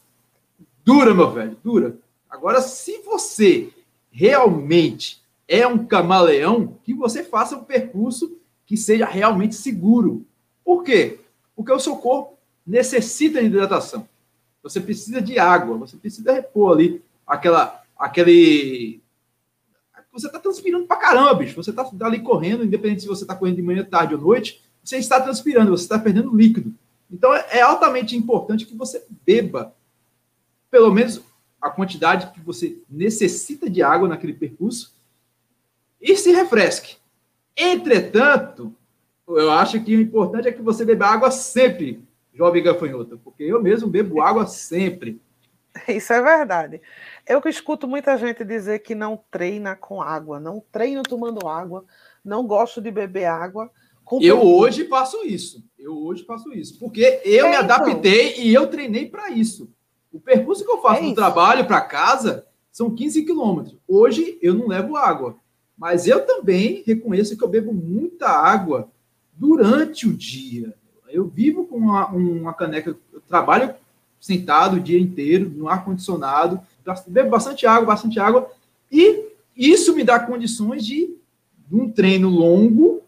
Dura, 0.85 1.15
meu 1.15 1.31
velho, 1.31 1.57
dura. 1.65 1.97
Agora, 2.31 2.61
se 2.61 3.01
você 3.03 3.71
realmente 4.11 5.24
é 5.55 5.67
um 5.67 5.85
camaleão, 5.85 6.79
que 6.83 6.95
você 6.95 7.23
faça 7.23 7.57
um 7.57 7.65
percurso 7.65 8.37
que 8.67 8.77
seja 8.77 9.07
realmente 9.07 9.55
seguro. 9.55 10.27
Por 10.65 10.83
quê? 10.83 11.21
Porque 11.55 11.73
o 11.73 11.81
seu 11.81 11.97
corpo 11.97 12.39
necessita 12.67 13.41
de 13.41 13.47
hidratação. 13.47 14.09
Você 14.63 14.81
precisa 14.81 15.21
de 15.21 15.39
água, 15.39 15.77
você 15.77 15.97
precisa 15.97 16.33
repor 16.33 16.73
ali 16.73 17.03
aquela, 17.27 17.83
aquele 17.97 19.03
você 20.15 20.29
está 20.29 20.39
transpirando 20.39 20.87
pra 20.87 20.97
caramba, 20.97 21.35
bicho. 21.35 21.57
Você 21.57 21.71
está 21.71 21.85
ali 22.03 22.21
correndo, 22.21 22.65
independente 22.65 23.03
se 23.03 23.09
você 23.09 23.25
está 23.25 23.35
correndo 23.35 23.57
de 23.57 23.63
manhã, 23.63 23.85
tarde 23.85 24.15
ou 24.15 24.21
noite, 24.21 24.63
você 24.83 24.97
está 24.97 25.21
transpirando, 25.21 25.73
você 25.73 25.83
está 25.83 25.99
perdendo 25.99 26.35
líquido. 26.35 26.73
Então 27.11 27.35
é, 27.35 27.45
é 27.51 27.61
altamente 27.61 28.17
importante 28.17 28.65
que 28.65 28.77
você 28.77 29.05
beba 29.27 29.75
pelo 30.71 30.93
menos 30.93 31.21
a 31.61 31.69
quantidade 31.71 32.33
que 32.33 32.41
você 32.41 32.79
necessita 32.89 33.69
de 33.69 33.83
água 33.83 34.09
naquele 34.09 34.33
percurso 34.33 34.95
e 36.05 36.17
se 36.19 36.31
refresque. 36.31 36.99
Entretanto, 37.57 38.75
eu 39.27 39.51
acho 39.51 39.83
que 39.83 39.97
o 39.97 40.01
importante 40.03 40.47
é 40.47 40.53
que 40.53 40.61
você 40.61 40.85
beba 40.85 41.07
água 41.07 41.31
sempre, 41.31 42.05
jovem 42.35 42.63
gafanhoto, 42.63 43.19
porque 43.25 43.43
eu 43.43 43.63
mesmo 43.63 43.89
bebo 43.89 44.21
água 44.21 44.47
sempre. 44.47 45.19
Isso 45.89 46.13
é 46.13 46.21
verdade. 46.21 46.83
Eu 47.27 47.41
que 47.41 47.49
escuto 47.49 47.89
muita 47.89 48.19
gente 48.19 48.45
dizer 48.45 48.81
que 48.81 48.95
não 48.95 49.19
treina 49.31 49.75
com 49.75 50.03
água, 50.03 50.39
não 50.39 50.63
treino 50.71 51.03
tomando 51.03 51.49
água, 51.49 51.87
não 52.23 52.47
gosto 52.47 52.83
de 52.83 52.91
beber 52.91 53.25
água. 53.25 53.71
Eu 54.21 54.43
hoje 54.43 54.87
faço 54.87 55.25
isso. 55.25 55.65
Eu 55.79 55.97
hoje 55.97 56.25
faço 56.25 56.53
isso. 56.53 56.79
Porque 56.79 57.23
eu 57.25 57.47
é, 57.47 57.51
me 57.51 57.57
então. 57.57 57.77
adaptei 57.77 58.33
então. 58.33 58.45
e 58.45 58.53
eu 58.53 58.67
treinei 58.67 59.09
para 59.09 59.31
isso. 59.31 59.71
O 60.13 60.21
percurso 60.21 60.63
que 60.63 60.71
eu 60.71 60.83
faço 60.83 61.03
é 61.03 61.07
do 61.07 61.15
trabalho 61.15 61.67
para 61.67 61.81
casa 61.81 62.47
são 62.71 62.95
15 62.95 63.25
quilômetros. 63.25 63.79
Hoje 63.89 64.39
eu 64.43 64.53
não 64.53 64.69
levo 64.69 64.95
água. 64.97 65.39
Mas 65.77 66.07
eu 66.07 66.25
também 66.25 66.83
reconheço 66.87 67.37
que 67.37 67.45
eu 67.45 67.49
bebo 67.49 67.73
muita 67.73 68.29
água 68.29 68.89
durante 69.35 70.07
o 70.07 70.15
dia. 70.15 70.75
Eu 71.09 71.27
vivo 71.27 71.67
com 71.67 71.77
uma, 71.77 72.09
uma 72.09 72.55
caneca, 72.55 72.97
eu 73.13 73.21
trabalho 73.21 73.75
sentado 74.21 74.77
o 74.77 74.81
dia 74.81 74.99
inteiro, 74.99 75.51
no 75.51 75.69
ar-condicionado 75.69 76.61
bebo 77.07 77.31
bastante 77.31 77.67
água, 77.67 77.87
bastante 77.87 78.21
água, 78.21 78.51
e 78.91 79.27
isso 79.57 79.95
me 79.95 80.05
dá 80.05 80.21
condições 80.21 80.85
de, 80.85 81.17
de 81.69 81.75
um 81.75 81.91
treino 81.91 82.29
longo, 82.29 83.03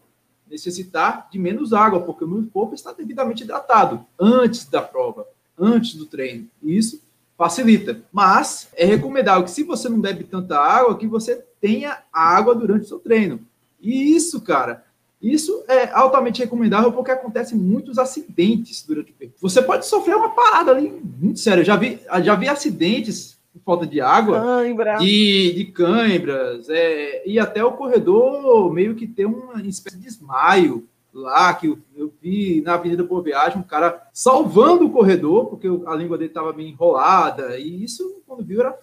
necessitar 0.49 1.27
de 1.31 1.37
menos 1.37 1.73
água, 1.73 2.01
porque 2.01 2.23
o 2.23 2.27
meu 2.27 2.45
corpo 2.51 2.73
está 2.73 2.91
devidamente 2.91 3.43
hidratado 3.43 4.05
antes 4.19 4.65
da 4.65 4.81
prova, 4.81 5.27
antes 5.57 5.93
do 5.93 6.05
treino. 6.05 6.47
Isso 6.63 7.01
facilita. 7.37 8.01
Mas 8.11 8.69
é 8.73 8.85
recomendável 8.85 9.43
que 9.43 9.51
se 9.51 9.63
você 9.63 9.89
não 9.89 9.99
bebe 9.99 10.23
tanta 10.23 10.57
água, 10.57 10.97
que 10.97 11.05
você 11.05 11.45
tenha 11.59 11.99
água 12.11 12.53
durante 12.55 12.85
o 12.85 12.87
seu 12.87 12.99
treino. 12.99 13.39
E 13.81 14.15
isso, 14.15 14.41
cara, 14.41 14.83
isso 15.21 15.63
é 15.67 15.91
altamente 15.91 16.41
recomendável 16.41 16.91
porque 16.91 17.11
acontece 17.11 17.55
muitos 17.55 17.97
acidentes 17.97 18.83
durante 18.87 19.11
o 19.11 19.15
treino. 19.15 19.33
Você 19.39 19.61
pode 19.61 19.85
sofrer 19.85 20.15
uma 20.15 20.29
parada 20.29 20.71
ali 20.71 20.89
muito 21.19 21.39
séria. 21.39 21.63
já 21.63 21.75
vi, 21.75 21.99
já 22.23 22.35
vi 22.35 22.47
acidentes 22.47 23.37
falta 23.65 23.85
de 23.85 23.99
água, 23.99 24.39
Cãibra. 24.39 24.97
de, 24.97 25.53
de 25.53 25.65
cãibras, 25.65 26.69
é, 26.69 27.27
e 27.27 27.37
até 27.37 27.63
o 27.63 27.73
corredor 27.73 28.71
meio 28.71 28.95
que 28.95 29.05
tem 29.05 29.25
uma 29.25 29.61
espécie 29.63 29.97
de 29.97 30.03
desmaio 30.03 30.87
lá, 31.13 31.53
que 31.53 31.67
eu, 31.67 31.79
eu 31.95 32.13
vi 32.21 32.61
na 32.61 32.75
Avenida 32.75 33.03
Boa 33.03 33.21
Viagem, 33.21 33.59
um 33.59 33.63
cara 33.63 34.07
salvando 34.13 34.85
o 34.85 34.91
corredor, 34.91 35.47
porque 35.47 35.67
a 35.85 35.95
língua 35.95 36.17
dele 36.17 36.29
estava 36.29 36.53
bem 36.53 36.69
enrolada, 36.69 37.57
e 37.59 37.83
isso, 37.83 38.21
quando 38.25 38.45
viu, 38.45 38.61
era 38.61 38.77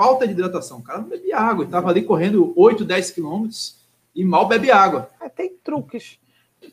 falta 0.00 0.26
de 0.26 0.32
hidratação. 0.32 0.78
O 0.78 0.82
cara 0.82 1.00
não 1.00 1.10
bebia 1.10 1.36
água, 1.36 1.66
estava 1.66 1.90
ali 1.90 2.02
correndo 2.02 2.54
8, 2.56 2.86
10 2.86 3.10
quilômetros 3.10 3.84
e 4.14 4.24
mal 4.24 4.48
bebe 4.48 4.70
água. 4.70 5.10
É, 5.20 5.28
tem 5.28 5.54
truques 5.62 6.18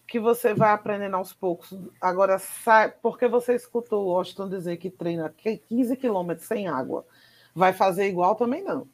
que 0.08 0.18
você 0.18 0.54
vai 0.54 0.72
aprendendo 0.72 1.18
aos 1.18 1.34
poucos. 1.34 1.78
Agora, 2.00 2.40
sai, 2.40 2.90
porque 2.90 3.28
você 3.28 3.54
escutou 3.54 4.08
o 4.08 4.16
Austin 4.16 4.48
dizer 4.48 4.78
que 4.78 4.90
treina 4.90 5.34
15 5.68 5.98
quilômetros 5.98 6.48
sem 6.48 6.70
água 6.70 7.06
vai 7.54 7.74
fazer 7.74 8.08
igual 8.08 8.34
também 8.36 8.64
não. 8.64 8.88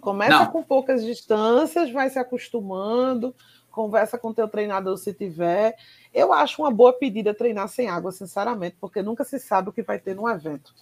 Começa 0.00 0.40
não. 0.40 0.50
com 0.50 0.64
poucas 0.64 1.04
distâncias, 1.04 1.92
vai 1.92 2.10
se 2.10 2.18
acostumando, 2.18 3.32
conversa 3.70 4.18
com 4.18 4.34
teu 4.34 4.48
treinador 4.48 4.96
se 4.96 5.14
tiver. 5.14 5.76
Eu 6.12 6.32
acho 6.32 6.60
uma 6.60 6.72
boa 6.72 6.92
pedida 6.92 7.32
treinar 7.32 7.68
sem 7.68 7.88
água, 7.88 8.10
sinceramente, 8.10 8.76
porque 8.80 9.00
nunca 9.00 9.22
se 9.22 9.38
sabe 9.38 9.68
o 9.68 9.72
que 9.72 9.82
vai 9.82 10.00
ter 10.00 10.16
num 10.16 10.28
evento. 10.28 10.74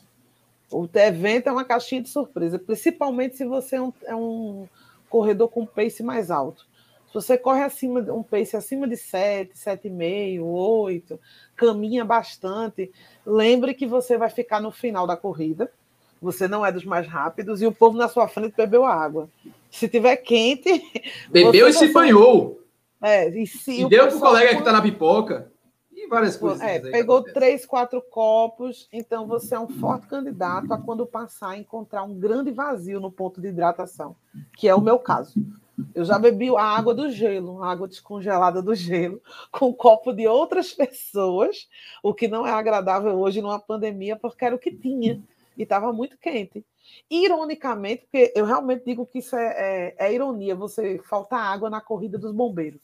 O 0.71 0.89
evento 0.95 1.49
é 1.49 1.53
uma 1.53 1.65
caixinha 1.65 2.03
de 2.03 2.09
surpresa, 2.09 2.59
principalmente 2.59 3.37
se 3.37 3.45
você 3.45 3.77
é 3.77 3.83
um, 3.83 3.93
é 4.05 4.15
um 4.15 4.69
corredor 5.09 5.49
com 5.49 5.65
pace 5.65 6.03
mais 6.03 6.31
alto. 6.31 6.67
Se 7.09 7.15
você 7.15 7.39
corre 7.39 7.63
acima 7.63 8.01
um 8.13 8.23
pace 8.23 8.57
acima 8.57 8.89
de 8.89 8.97
7, 8.97 9.53
7,5, 9.55 10.43
8, 10.43 11.21
caminha 11.55 12.05
bastante, 12.05 12.91
lembre 13.25 13.75
que 13.75 13.87
você 13.87 14.19
vai 14.19 14.31
ficar 14.31 14.61
no 14.61 14.73
final 14.73 15.07
da 15.07 15.17
corrida 15.17 15.71
você 16.25 16.49
não 16.49 16.65
é 16.65 16.73
dos 16.73 16.85
mais 16.85 17.07
rápidos 17.07 17.61
e 17.61 17.67
o 17.67 17.73
povo 17.73 17.99
na 17.99 18.09
sua 18.09 18.27
frente 18.27 18.55
bebeu 18.57 18.85
água. 18.85 19.29
Se 19.71 19.87
tiver 19.87 20.17
quente. 20.17 20.83
Bebeu 21.31 21.69
e 21.69 21.73
se 21.73 21.93
banhou. 21.93 22.61
É, 23.03 23.29
e 23.29 23.47
se 23.47 23.83
e 23.83 23.89
deu 23.89 24.09
para 24.09 24.17
o 24.17 24.21
colega 24.21 24.51
que 24.51 24.61
está 24.61 24.73
na 24.73 24.81
pipoca. 24.81 25.53
E 26.05 26.09
várias 26.09 26.37
coisas. 26.37 26.61
É, 26.61 26.79
pegou 26.79 27.23
três, 27.23 27.65
quatro 27.65 28.03
copos, 28.03 28.89
então 28.93 29.27
você 29.27 29.55
é 29.55 29.61
um 29.61 29.69
forte 29.69 30.07
candidato 30.07 30.73
a 30.73 30.79
quando 30.79 31.07
passar 31.07 31.59
encontrar 31.59 32.03
um 32.03 32.15
grande 32.15 32.51
vazio 32.51 33.01
no 33.01 33.11
ponto 33.11 33.41
de 33.41 33.49
hidratação, 33.49 34.15
que 34.57 34.69
é 34.69 34.75
o 34.75 34.81
meu 34.81 34.99
caso. 34.99 35.35
Eu 35.95 36.05
já 36.05 36.19
bebi 36.19 36.55
a 36.55 36.63
água 36.63 36.95
do 36.95 37.11
gelo, 37.11 37.63
a 37.63 37.71
água 37.71 37.89
descongelada 37.89 38.63
do 38.63 38.75
gelo, 38.75 39.21
com 39.51 39.69
um 39.69 39.73
copo 39.73 40.13
de 40.13 40.27
outras 40.27 40.73
pessoas, 40.73 41.69
o 42.03 42.13
que 42.15 42.29
não 42.29 42.47
é 42.47 42.51
agradável 42.51 43.19
hoje 43.19 43.41
numa 43.41 43.59
pandemia, 43.59 44.15
porque 44.15 44.45
era 44.45 44.55
o 44.55 44.59
que 44.59 44.71
tinha 44.71 45.21
e 45.57 45.63
estava 45.63 45.93
muito 45.93 46.19
quente. 46.19 46.65
Ironicamente, 47.11 48.03
porque 48.03 48.33
eu 48.37 48.45
realmente 48.45 48.85
digo 48.85 49.07
que 49.07 49.19
isso 49.19 49.35
é, 49.35 49.95
é, 49.99 50.07
é 50.07 50.13
ironia, 50.13 50.55
você 50.55 50.99
falta 50.99 51.37
água 51.37 51.71
na 51.71 51.81
corrida 51.81 52.19
dos 52.19 52.33
bombeiros. 52.33 52.83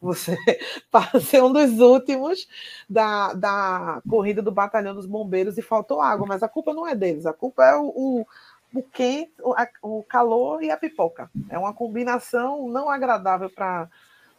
Você 0.00 0.36
ser 1.20 1.42
um 1.42 1.52
dos 1.52 1.80
últimos 1.80 2.48
da, 2.88 3.32
da 3.34 4.02
corrida 4.08 4.40
do 4.40 4.52
batalhão 4.52 4.94
dos 4.94 5.06
bombeiros 5.06 5.58
e 5.58 5.62
faltou 5.62 6.00
água, 6.00 6.26
mas 6.26 6.42
a 6.42 6.48
culpa 6.48 6.72
não 6.72 6.86
é 6.86 6.94
deles, 6.94 7.26
a 7.26 7.32
culpa 7.32 7.64
é 7.64 7.76
o, 7.76 7.86
o, 7.88 8.26
o 8.74 8.82
quente, 8.82 9.32
o, 9.42 9.52
a, 9.54 9.68
o 9.82 10.02
calor 10.04 10.62
e 10.62 10.70
a 10.70 10.76
pipoca. 10.76 11.30
É 11.48 11.58
uma 11.58 11.74
combinação 11.74 12.68
não 12.68 12.88
agradável 12.88 13.50
para 13.50 13.88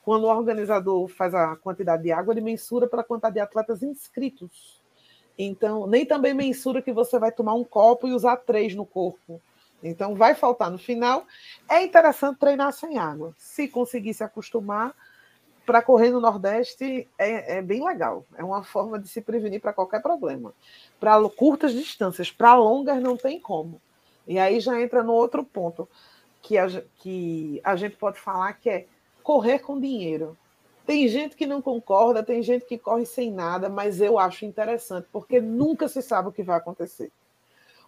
quando 0.03 0.23
o 0.23 0.29
organizador 0.29 1.07
faz 1.09 1.35
a 1.35 1.55
quantidade 1.57 2.03
de 2.03 2.11
água, 2.11 2.33
ele 2.33 2.41
mensura 2.41 2.87
pela 2.87 3.03
quantidade 3.03 3.35
de 3.35 3.41
atletas 3.41 3.83
inscritos 3.83 4.79
então, 5.41 5.87
nem 5.87 6.05
também 6.05 6.33
mensura 6.33 6.81
que 6.81 6.91
você 6.91 7.17
vai 7.17 7.31
tomar 7.31 7.53
um 7.53 7.63
copo 7.63 8.05
e 8.05 8.11
usar 8.11 8.35
três 8.35 8.75
no 8.75 8.85
corpo. 8.85 9.41
Então, 9.81 10.13
vai 10.13 10.35
faltar 10.35 10.69
no 10.69 10.77
final. 10.77 11.25
É 11.69 11.81
interessante 11.81 12.37
treinar 12.37 12.73
sem 12.73 12.97
água. 12.97 13.33
Se 13.37 13.65
conseguir 13.65 14.13
se 14.13 14.21
acostumar, 14.21 14.93
para 15.69 15.83
correr 15.83 16.09
no 16.09 16.19
Nordeste 16.19 17.07
é, 17.15 17.57
é, 17.57 17.61
bem 17.61 17.85
legal. 17.85 18.25
É 18.35 18.43
uma 18.43 18.63
forma 18.63 18.97
de 18.97 19.07
se 19.07 19.21
prevenir 19.21 19.61
para 19.61 19.71
qualquer 19.71 20.01
problema. 20.01 20.51
Para 20.99 21.21
curtas 21.29 21.73
distâncias, 21.73 22.31
para 22.31 22.55
longas 22.55 22.99
não 22.99 23.15
tem 23.15 23.39
como. 23.39 23.79
E 24.27 24.39
aí 24.39 24.59
já 24.59 24.81
entra 24.81 25.03
no 25.03 25.13
outro 25.13 25.43
ponto 25.43 25.87
que 26.41 26.57
a, 26.57 26.65
que 26.97 27.61
a 27.63 27.75
gente 27.75 27.97
pode 27.97 28.19
falar 28.19 28.53
que 28.53 28.67
é 28.67 28.87
correr 29.21 29.59
com 29.59 29.79
dinheiro. 29.79 30.35
Tem 30.87 31.07
gente 31.07 31.35
que 31.35 31.45
não 31.45 31.61
concorda, 31.61 32.23
tem 32.23 32.41
gente 32.41 32.65
que 32.65 32.75
corre 32.75 33.05
sem 33.05 33.31
nada, 33.31 33.69
mas 33.69 34.01
eu 34.01 34.17
acho 34.17 34.45
interessante, 34.45 35.07
porque 35.11 35.39
nunca 35.39 35.87
se 35.87 36.01
sabe 36.01 36.29
o 36.29 36.31
que 36.31 36.41
vai 36.41 36.57
acontecer. 36.57 37.11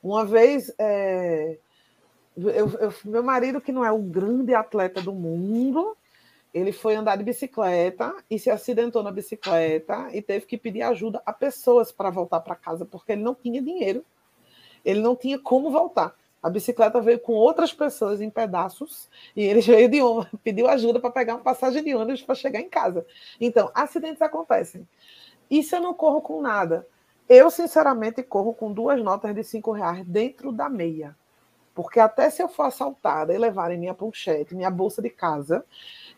Uma 0.03 0.23
vez, 0.23 0.71
é, 0.77 1.57
eu, 2.38 2.69
eu, 2.77 2.93
meu 3.05 3.23
marido, 3.23 3.59
que 3.59 3.71
não 3.71 3.83
é 3.83 3.91
o 3.91 3.97
grande 3.97 4.53
atleta 4.53 5.01
do 5.01 5.13
mundo, 5.13 5.97
ele 6.53 6.72
foi 6.72 6.96
andar 6.96 7.15
de 7.15 7.24
bicicleta 7.24 8.13
e 8.29 8.38
se 8.38 8.50
acidentou 8.50 9.01
na 9.01 9.12
bicicleta 9.12 10.10
e 10.12 10.22
teve 10.22 10.46
que 10.46 10.58
pedir 10.58 10.81
ajuda 10.81 11.22
a 11.25 11.31
pessoas 11.31 11.91
para 11.91 12.10
voltar 12.10 12.41
para 12.41 12.55
casa, 12.55 12.86
porque 12.86 13.13
ele 13.13 13.24
não 13.24 13.34
tinha 13.34 13.62
dinheiro. 13.62 14.03
Ele 14.84 15.00
não 15.00 15.15
tinha 15.15 15.39
como 15.39 15.72
voltar. 15.72 16.13
A 16.43 16.50
bicicleta 16.50 17.00
veio 17.00 17.20
com 17.20 17.34
outras 17.34 17.72
pessoas 17.72 18.20
em 18.20 18.29
pedaços 18.29 19.10
e 19.36 19.43
ele 19.43 19.62
veio 19.62 19.88
de 19.88 20.01
uma, 20.01 20.29
pediu 20.43 20.67
ajuda 20.67 21.00
para 21.00 21.12
pegar 21.12 21.36
uma 21.36 21.43
passagem 21.43 21.84
de 21.84 21.93
ônibus 21.96 22.24
para 22.24 22.36
chegar 22.36 22.60
em 22.60 22.70
casa. 22.70 23.05
Então, 23.39 23.72
acidentes 23.74 24.22
acontecem. 24.22 24.88
Isso 25.50 25.75
eu 25.75 25.81
não 25.81 25.93
corro 25.93 26.22
com 26.22 26.41
nada. 26.41 26.86
Eu, 27.29 27.50
sinceramente, 27.50 28.24
corro 28.24 28.53
com 28.53 28.74
duas 28.74 29.01
notas 29.01 29.34
de 29.34 29.43
cinco 29.43 29.72
reais 29.72 30.03
dentro 30.05 30.51
da 30.51 30.67
meia. 30.67 31.15
Porque 31.74 32.00
até 32.00 32.29
se 32.29 32.41
eu 32.41 32.50
for 32.50 32.63
assaltada 32.63 33.34
e 33.34 33.38
levarem 33.38 33.77
minha 33.77 33.93
ponchete, 33.93 34.55
minha 34.55 34.70
bolsa 34.70 35.01
de 35.01 35.10
casa, 35.10 35.63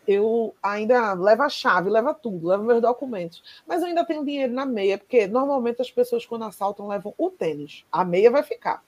eu 0.06 0.54
ainda 0.62 1.12
levo 1.14 1.42
a 1.42 1.48
chave, 1.48 1.90
levo 1.90 2.14
tudo, 2.14 2.48
levo 2.48 2.64
meus 2.64 2.80
documentos. 2.80 3.42
Mas 3.66 3.82
eu 3.82 3.88
ainda 3.88 4.04
tenho 4.04 4.24
dinheiro 4.24 4.52
na 4.52 4.66
meia, 4.66 4.98
porque 4.98 5.26
normalmente 5.26 5.80
as 5.82 5.90
pessoas, 5.90 6.26
quando 6.26 6.44
assaltam, 6.44 6.88
levam 6.88 7.14
o 7.16 7.30
tênis. 7.30 7.84
A 7.90 8.04
meia 8.04 8.30
vai 8.30 8.42
ficar. 8.42 8.82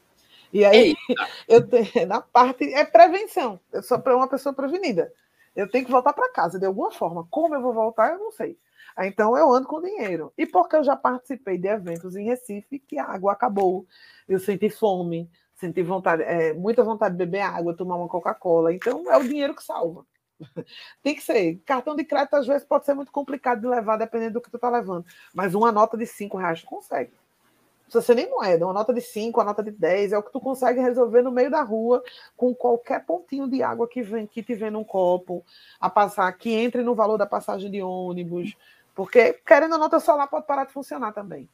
E 0.53 0.65
aí, 0.65 0.95
eu 1.49 1.67
tenho, 1.67 2.07
na 2.07 2.21
parte. 2.21 2.73
É 2.73 2.85
prevenção. 2.85 3.59
Eu 3.73 3.83
sou 3.83 4.03
uma 4.07 4.29
pessoa 4.29 4.53
prevenida. 4.53 5.13
Eu 5.55 5.71
tenho 5.71 5.85
que 5.85 5.91
voltar 5.91 6.13
para 6.13 6.31
casa 6.33 6.59
de 6.59 6.67
alguma 6.67 6.91
forma. 6.91 7.27
Como 7.31 7.55
eu 7.55 7.63
vou 7.63 7.73
voltar, 7.73 8.13
eu 8.13 8.19
não 8.19 8.31
sei. 8.31 8.59
Então 8.99 9.37
eu 9.37 9.53
ando 9.53 9.69
com 9.69 9.81
dinheiro. 9.81 10.33
E 10.37 10.47
porque 10.47 10.77
eu 10.77 10.85
já 10.85 10.97
participei 10.97 11.59
de 11.59 11.69
eventos 11.69 12.17
em 12.17 12.25
Recife 12.25 12.79
que 12.79 12.99
a 12.99 13.05
água 13.05 13.33
acabou, 13.33 13.87
eu 14.27 14.39
senti 14.39 14.71
fome, 14.71 15.31
senti 15.55 15.83
vontade, 15.83 16.23
é, 16.23 16.55
muita 16.55 16.83
vontade 16.83 17.15
de 17.15 17.19
beber 17.19 17.41
água, 17.41 17.77
tomar 17.77 17.97
uma 17.97 18.09
Coca-Cola. 18.09 18.73
Então 18.73 19.11
é 19.11 19.17
o 19.19 19.23
dinheiro 19.23 19.55
que 19.55 19.63
salva. 19.63 20.07
Tem 21.03 21.15
que 21.15 21.23
ser. 21.23 21.61
Cartão 21.65 21.95
de 21.97 22.05
crédito, 22.05 22.35
às 22.35 22.47
vezes, 22.47 22.67
pode 22.67 22.85
ser 22.85 22.95
muito 22.95 23.13
complicado 23.13 23.61
de 23.61 23.67
levar, 23.67 23.97
dependendo 23.97 24.35
do 24.35 24.41
que 24.41 24.51
tu 24.51 24.59
tá 24.59 24.69
levando. 24.69 25.05
Mas 25.35 25.55
uma 25.55 25.73
nota 25.73 25.97
de 25.97 26.07
5 26.07 26.37
reais 26.37 26.61
tu 26.61 26.67
consegue. 26.67 27.11
Não 27.11 27.91
precisa 27.91 28.03
ser 28.03 28.15
nem 28.17 28.29
moeda, 28.29 28.67
uma 28.67 28.73
nota 28.73 28.93
de 28.93 29.01
5, 29.01 29.39
uma 29.39 29.47
nota 29.47 29.63
de 29.63 29.71
10, 29.71 30.13
é 30.13 30.19
o 30.19 30.23
que 30.23 30.33
tu 30.33 30.41
consegue 30.41 30.81
resolver 30.81 31.23
no 31.23 31.31
meio 31.31 31.51
da 31.51 31.63
rua, 31.63 32.03
com 32.37 32.53
qualquer 32.53 33.05
pontinho 33.05 33.49
de 33.49 33.63
água 33.63 33.87
que 33.87 34.03
vem, 34.03 34.27
que 34.27 34.43
te 34.43 34.55
vem 34.55 34.73
num 34.73 34.83
copo, 34.83 35.45
a 35.81 35.89
passar, 35.89 36.33
que 36.33 36.51
entre 36.51 36.83
no 36.83 36.97
valor 36.97 37.17
da 37.17 37.27
passagem 37.27 37.71
de 37.71 37.81
ônibus. 37.81 38.57
Porque, 38.93 39.35
querendo 39.47 39.79
não, 39.79 39.89
teu 39.89 40.01
celular 40.01 40.27
pode 40.27 40.47
parar 40.47 40.65
de 40.65 40.73
funcionar 40.73 41.13
também. 41.13 41.49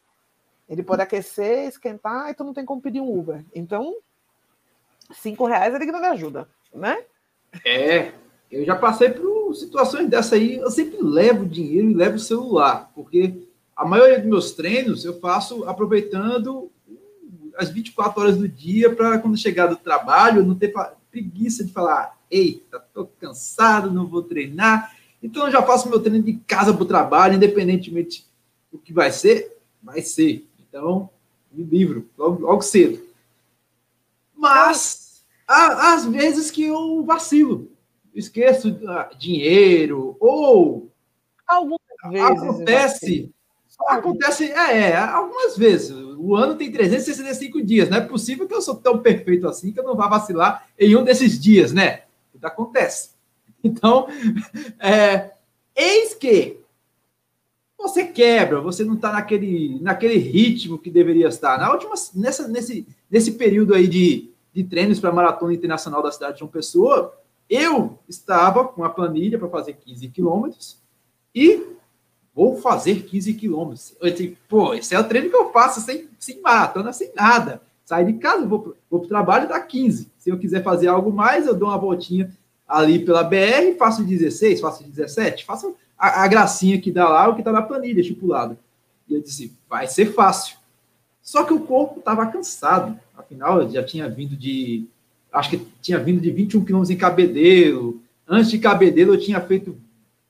Ele 0.67 0.83
pode 0.83 1.03
aquecer, 1.03 1.69
esquentar, 1.69 2.31
e 2.31 2.35
tu 2.35 2.45
não 2.45 2.55
tem 2.55 2.65
como 2.65 2.81
pedir 2.81 3.01
um 3.01 3.19
Uber. 3.19 3.45
Então, 3.55 3.95
5 5.11 5.45
reais 5.45 5.75
é 5.75 5.79
de 5.79 5.91
ajuda, 5.91 6.49
né? 6.73 7.05
É, 7.67 8.13
eu 8.53 8.67
já 8.67 8.77
passei 8.77 9.09
por 9.09 9.55
situações 9.55 10.09
dessa 10.09 10.35
aí. 10.35 10.57
Eu 10.57 10.71
sempre 10.71 10.99
levo 11.01 11.47
dinheiro 11.47 11.91
e 11.91 11.95
levo 11.95 12.17
o 12.17 12.21
celular, 12.21 12.93
porque 12.95 13.35
a 13.75 13.85
maioria 13.85 14.19
dos 14.19 14.29
meus 14.29 14.53
treinos 14.53 15.07
eu 15.07 15.19
faço 15.19 15.65
aproveitando 15.65 16.71
as 17.57 17.71
24 17.71 18.21
horas 18.21 18.37
do 18.37 18.47
dia 18.47 18.95
para 18.95 19.19
quando 19.19 19.37
chegar 19.37 19.67
do 19.67 19.77
trabalho 19.77 20.45
não 20.45 20.55
ter 20.55 20.73
preguiça 21.11 21.65
de 21.65 21.73
falar, 21.73 22.19
eita, 22.31 22.79
tô 22.93 23.07
cansado, 23.07 23.91
não 23.91 24.07
vou 24.07 24.23
treinar. 24.23 24.95
Então 25.23 25.47
eu 25.47 25.53
já 25.53 25.63
faço 25.63 25.89
meu 25.89 26.01
treino 26.01 26.23
de 26.23 26.35
casa 26.47 26.75
para 26.75 26.83
o 26.83 26.87
trabalho, 26.87 27.35
independentemente 27.35 28.27
do 28.71 28.79
que 28.79 28.93
vai 28.93 29.11
ser, 29.11 29.57
vai 29.83 30.03
ser. 30.03 30.47
Então, 30.69 31.09
me 31.51 31.65
livro 31.65 32.09
logo, 32.17 32.43
logo 32.43 32.63
cedo. 32.63 33.03
Mas 34.37 35.23
às 35.47 36.07
vezes 36.07 36.51
que 36.51 36.65
eu 36.65 37.03
vacilo 37.05 37.72
esqueço 38.15 38.79
ah, 38.89 39.11
dinheiro, 39.19 40.17
ou 40.21 40.91
algumas 41.47 41.81
vezes 42.11 42.43
acontece. 42.43 43.33
Acontece, 43.89 44.53
é, 44.53 44.91
é, 44.91 44.97
algumas 44.97 45.57
vezes. 45.57 45.91
O 45.91 46.37
ano 46.37 46.55
tem 46.55 46.71
365 46.71 47.63
dias. 47.63 47.89
Não 47.89 47.99
é 47.99 48.01
possível 48.01 48.47
que 48.47 48.55
eu 48.55 48.63
sou 48.63 48.77
tão 48.77 48.99
perfeito 48.99 49.49
assim 49.49 49.73
que 49.73 49.81
eu 49.81 49.85
não 49.85 49.97
vá 49.97 50.09
vacilar 50.09 50.67
em 50.79 50.95
um 50.95 51.03
desses 51.03 51.41
dias, 51.41 51.73
né? 51.73 52.03
Tudo 52.33 52.45
acontece. 52.45 53.11
Então, 53.65 54.09
é, 54.81 55.31
eis 55.77 56.15
que 56.15 56.59
você 57.79 58.05
quebra, 58.05 58.61
você 58.61 58.85
não 58.85 58.95
está 58.95 59.13
naquele, 59.13 59.79
naquele 59.81 60.17
ritmo 60.17 60.77
que 60.77 60.91
deveria 60.91 61.29
estar. 61.29 61.59
Na 61.59 61.71
última, 61.71 61.95
nessa, 62.15 62.49
nesse, 62.49 62.85
nesse 63.09 63.33
período 63.33 63.73
aí 63.73 63.87
de, 63.87 64.33
de 64.53 64.65
treinos 64.65 64.99
para 64.99 65.11
a 65.11 65.13
Maratona 65.13 65.55
Internacional 65.55 66.03
da 66.03 66.11
cidade 66.11 66.35
de 66.35 66.39
João 66.41 66.51
Pessoa, 66.51 67.17
eu 67.49 67.99
estava 68.09 68.67
com 68.67 68.85
a 68.85 68.91
planilha 68.91 69.39
para 69.39 69.49
fazer 69.49 69.75
15 69.75 70.09
quilômetros 70.09 70.79
e 71.35 71.67
vou 72.35 72.57
fazer 72.61 73.03
15 73.03 73.35
quilômetros. 73.35 73.95
Eu 74.01 74.11
disse, 74.11 74.39
pô, 74.49 74.75
esse 74.75 74.95
é 74.95 74.99
o 74.99 75.05
treino 75.05 75.31
que 75.31 75.37
eu 75.37 75.51
faço 75.51 75.81
sem, 75.81 76.09
sem 76.19 76.41
maratona, 76.41 76.93
sem 76.93 77.13
nada. 77.15 77.61
Saio 77.85 78.07
de 78.07 78.15
casa, 78.15 78.47
vou, 78.47 78.77
vou 78.91 79.01
para 79.01 79.07
o 79.07 79.09
trabalho 79.09 79.49
dá 79.49 79.61
15. 79.61 80.11
Se 80.17 80.31
eu 80.31 80.39
quiser 80.39 80.63
fazer 80.63 80.89
algo 80.89 81.13
mais, 81.13 81.47
eu 81.47 81.55
dou 81.55 81.69
uma 81.69 81.79
voltinha 81.79 82.31
ali 82.67 83.05
pela 83.05 83.23
BR, 83.23 83.77
faço 83.79 84.03
16, 84.03 84.61
faço 84.61 84.85
17, 84.85 85.45
faço 85.45 85.75
a, 85.99 86.25
a 86.25 86.27
gracinha 86.27 86.81
que 86.81 86.91
dá 86.91 87.09
lá, 87.09 87.29
o 87.29 87.35
que 87.35 87.41
está 87.41 87.53
na 87.53 87.61
planilha 87.61 88.01
estipulado. 88.01 88.57
E 89.09 89.15
eu 89.15 89.21
disse, 89.21 89.55
vai 89.69 89.87
ser 89.87 90.15
fácil. 90.15 90.57
Só 91.21 91.45
que 91.45 91.53
o 91.53 91.61
corpo 91.61 91.99
estava 91.99 92.27
cansado. 92.27 92.99
Afinal, 93.17 93.63
eu 93.63 93.71
já 93.71 93.85
tinha 93.85 94.09
vindo 94.09 94.37
de 94.37 94.87
acho 95.33 95.51
que 95.51 95.67
tinha 95.81 95.99
vindo 95.99 96.21
de 96.21 96.31
21 96.31 96.65
quilômetros 96.65 96.91
em 96.91 96.99
Cabedelo. 96.99 98.01
Antes 98.29 98.51
de 98.51 98.59
Cabedelo, 98.59 99.15
eu 99.15 99.21
tinha 99.21 99.41
feito 99.41 99.77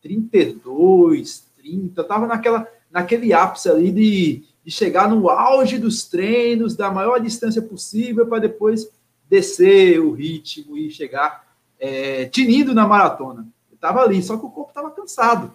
32, 0.01 1.45
30. 1.59 2.01
Eu 2.01 2.03
estava 2.03 2.27
naquela, 2.27 2.67
naquele 2.91 3.33
ápice 3.33 3.69
ali 3.69 3.91
de, 3.91 4.45
de 4.65 4.71
chegar 4.71 5.09
no 5.09 5.29
auge 5.29 5.79
dos 5.79 6.05
treinos, 6.05 6.77
da 6.77 6.91
maior 6.91 7.19
distância 7.21 7.61
possível, 7.61 8.27
para 8.27 8.39
depois 8.39 8.89
descer 9.29 9.99
o 10.01 10.13
ritmo 10.13 10.77
e 10.77 10.91
chegar 10.91 11.47
é, 11.81 12.27
tinindo 12.27 12.73
na 12.73 12.87
maratona. 12.87 13.47
Eu 13.71 13.75
estava 13.75 14.03
ali, 14.03 14.23
só 14.23 14.37
que 14.37 14.47
o 14.47 14.51
corpo 14.51 14.71
estava 14.71 14.91
cansado. 14.91 15.53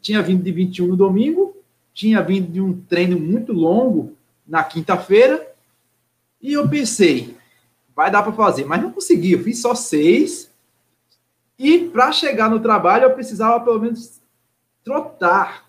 Tinha 0.00 0.22
vindo 0.22 0.42
de 0.42 0.52
21 0.52 0.86
no 0.86 0.96
domingo, 0.96 1.56
tinha 1.92 2.22
vindo 2.22 2.50
de 2.50 2.60
um 2.60 2.80
treino 2.80 3.18
muito 3.18 3.52
longo 3.52 4.12
na 4.46 4.62
quinta-feira, 4.62 5.46
e 6.40 6.52
eu 6.52 6.68
pensei, 6.68 7.35
vai 7.96 8.10
dar 8.10 8.22
para 8.22 8.32
fazer, 8.34 8.66
mas 8.66 8.82
não 8.82 8.92
consegui, 8.92 9.32
eu 9.32 9.42
fiz 9.42 9.62
só 9.62 9.74
seis. 9.74 10.52
E 11.58 11.88
para 11.88 12.12
chegar 12.12 12.50
no 12.50 12.60
trabalho 12.60 13.04
eu 13.04 13.14
precisava 13.14 13.64
pelo 13.64 13.80
menos 13.80 14.20
trotar. 14.84 15.64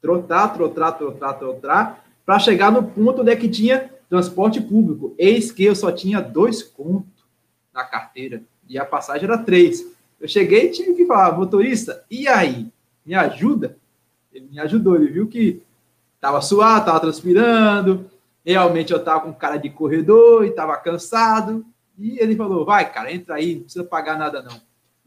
Trotar, 0.00 0.54
trotar, 0.54 0.96
trotar, 0.96 1.38
trotar, 1.38 2.04
para 2.24 2.38
chegar 2.38 2.72
no 2.72 2.82
ponto 2.82 3.20
onde 3.20 3.30
é 3.30 3.36
que 3.36 3.48
tinha 3.48 3.90
transporte 4.08 4.58
público. 4.58 5.14
Eis 5.18 5.52
que 5.52 5.64
eu 5.64 5.76
só 5.76 5.92
tinha 5.92 6.22
dois 6.22 6.62
contos 6.62 7.26
na 7.74 7.84
carteira 7.84 8.42
e 8.66 8.78
a 8.78 8.84
passagem 8.86 9.24
era 9.24 9.36
três. 9.36 9.84
Eu 10.18 10.26
cheguei 10.26 10.66
e 10.66 10.70
tive 10.70 10.94
que 10.94 11.04
falar, 11.04 11.36
motorista, 11.36 12.04
e 12.10 12.26
aí? 12.26 12.72
Me 13.04 13.14
ajuda? 13.14 13.76
Ele 14.32 14.48
me 14.50 14.58
ajudou, 14.60 14.96
ele 14.96 15.08
viu 15.08 15.28
que 15.28 15.62
estava 16.14 16.40
suado, 16.40 16.80
estava 16.80 17.00
transpirando, 17.00 18.10
Realmente 18.46 18.92
eu 18.92 18.98
estava 18.98 19.22
com 19.22 19.34
cara 19.34 19.56
de 19.56 19.68
corredor 19.68 20.44
e 20.44 20.50
estava 20.50 20.76
cansado. 20.76 21.66
E 21.98 22.16
ele 22.20 22.36
falou: 22.36 22.64
vai, 22.64 22.92
cara, 22.92 23.12
entra 23.12 23.34
aí, 23.34 23.56
não 23.56 23.62
precisa 23.62 23.84
pagar 23.84 24.16
nada 24.16 24.40
não. 24.40 24.60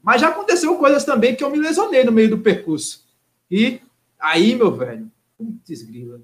Mas 0.04 0.20
já 0.20 0.28
aconteceu 0.28 0.78
coisas 0.78 1.06
também 1.06 1.34
que 1.34 1.44
eu 1.44 1.50
me 1.50 1.58
lesionei 1.58 2.04
no 2.04 2.12
meio 2.12 2.30
do 2.30 2.40
percurso. 2.40 3.06
E 3.50 3.80
aí, 4.20 4.56
meu 4.56 4.76
velho, 4.76 5.10
putz, 5.38 5.82
grila. 5.84 6.20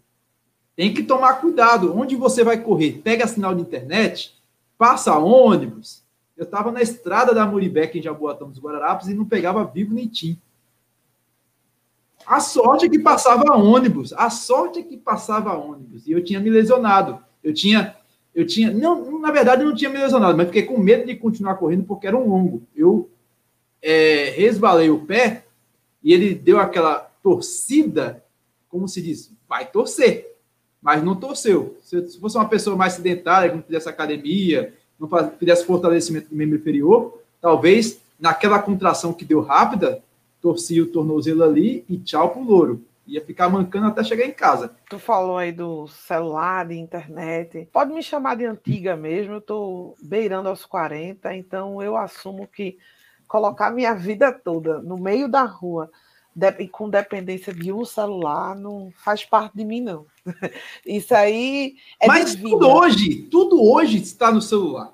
Tem 0.75 0.93
que 0.93 1.03
tomar 1.03 1.35
cuidado. 1.35 1.97
Onde 1.97 2.17
você 2.17 2.43
vai 2.43 2.61
correr? 2.61 3.01
Pega 3.01 3.27
sinal 3.27 3.55
de 3.55 3.61
internet, 3.61 4.35
passa 4.77 5.17
ônibus. 5.17 6.03
Eu 6.35 6.43
estava 6.43 6.69
na 6.69 6.81
estrada 6.81 7.33
da 7.33 7.45
Muribeca, 7.45 7.97
em 7.97 8.01
Jaboatão 8.01 8.49
dos 8.49 8.59
Guararapes, 8.59 9.07
e 9.07 9.13
não 9.13 9.23
pegava 9.23 9.63
vivo 9.63 9.93
nem 9.93 10.07
tim. 10.07 10.37
A 12.25 12.39
sorte 12.39 12.85
é 12.85 12.89
que 12.89 12.99
passava 12.99 13.55
ônibus, 13.55 14.13
a 14.13 14.29
sorte 14.29 14.79
é 14.79 14.83
que 14.83 14.97
passava 14.97 15.55
ônibus. 15.57 16.07
E 16.07 16.11
eu 16.11 16.23
tinha 16.23 16.39
me 16.39 16.49
lesionado. 16.49 17.19
Eu 17.43 17.53
tinha 17.53 17.95
eu 18.35 18.45
tinha, 18.45 18.69
não, 18.69 19.17
na 19.21 19.31
verdade 19.31 19.61
eu 19.61 19.69
não 19.69 19.75
tinha 19.75 19.89
me 19.89 19.97
lesionado, 19.97 20.37
mas 20.37 20.47
fiquei 20.47 20.63
com 20.63 20.77
medo 20.77 21.05
de 21.05 21.15
continuar 21.15 21.55
correndo 21.55 21.85
porque 21.85 22.05
era 22.05 22.17
um 22.17 22.27
longo. 22.27 22.63
Eu 22.75 23.09
é, 23.81 24.33
resbalei 24.35 24.89
o 24.89 25.05
pé 25.05 25.45
e 26.03 26.11
ele 26.11 26.35
deu 26.35 26.59
aquela 26.59 26.97
torcida, 27.23 28.21
como 28.67 28.89
se 28.89 29.01
diz, 29.01 29.31
vai 29.47 29.65
torcer, 29.65 30.35
mas 30.81 31.01
não 31.01 31.15
torceu. 31.15 31.77
Se, 31.81 32.19
fosse 32.19 32.35
uma 32.35 32.49
pessoa 32.49 32.75
mais 32.75 32.93
sedentária, 32.93 33.49
que 33.49 33.55
não 33.55 33.63
fizesse 33.63 33.87
academia, 33.87 34.73
não 34.99 35.09
fizesse 35.39 35.65
fortalecimento 35.65 36.29
do 36.29 36.35
membro 36.35 36.57
inferior, 36.57 37.21
talvez 37.39 38.01
naquela 38.19 38.59
contração 38.59 39.13
que 39.13 39.23
deu 39.23 39.39
rápida, 39.39 40.03
torcia 40.45 40.83
o 40.83 40.85
tornozelo 40.85 41.43
ali 41.43 41.83
e 41.89 41.97
tchau 41.97 42.29
pro 42.29 42.43
louro. 42.43 42.85
Ia 43.07 43.19
ficar 43.19 43.49
mancando 43.49 43.87
até 43.87 44.03
chegar 44.03 44.25
em 44.25 44.31
casa. 44.31 44.75
Tu 44.87 44.99
falou 44.99 45.37
aí 45.37 45.51
do 45.51 45.87
celular, 45.87 46.67
de 46.67 46.75
internet. 46.75 47.67
Pode 47.73 47.91
me 47.91 48.03
chamar 48.03 48.35
de 48.35 48.45
antiga 48.45 48.95
mesmo, 48.95 49.33
eu 49.33 49.41
tô 49.41 49.95
beirando 49.99 50.47
aos 50.47 50.63
40, 50.63 51.33
então 51.33 51.81
eu 51.81 51.97
assumo 51.97 52.47
que 52.47 52.77
colocar 53.27 53.71
minha 53.71 53.95
vida 53.95 54.31
toda 54.31 54.83
no 54.83 54.97
meio 54.97 55.27
da 55.27 55.43
rua 55.45 55.89
com 56.71 56.89
dependência 56.89 57.51
de 57.51 57.71
um 57.71 57.83
celular 57.83 58.55
não 58.55 58.91
faz 59.03 59.25
parte 59.25 59.57
de 59.57 59.65
mim, 59.65 59.81
não. 59.81 60.05
Isso 60.85 61.15
aí 61.15 61.75
é 61.99 62.05
Mas 62.05 62.35
tudo 62.35 62.69
hoje, 62.69 63.23
tudo 63.31 63.63
hoje 63.63 63.97
está 63.97 64.31
no 64.31 64.41
celular. 64.41 64.93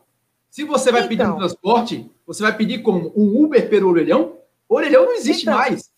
Se 0.50 0.64
você 0.64 0.92
vai 0.94 1.02
então, 1.02 1.10
pedir 1.10 1.30
um 1.30 1.38
transporte, 1.38 2.12
você 2.26 2.42
vai 2.42 2.56
pedir 2.56 2.84
como 2.84 3.12
um 3.18 3.44
Uber 3.44 3.68
pelo 3.70 3.90
orelhão? 3.90 4.41
Orelhão 4.74 5.06
não 5.06 5.14
existe 5.14 5.42
então, 5.42 5.54
mais. 5.54 5.92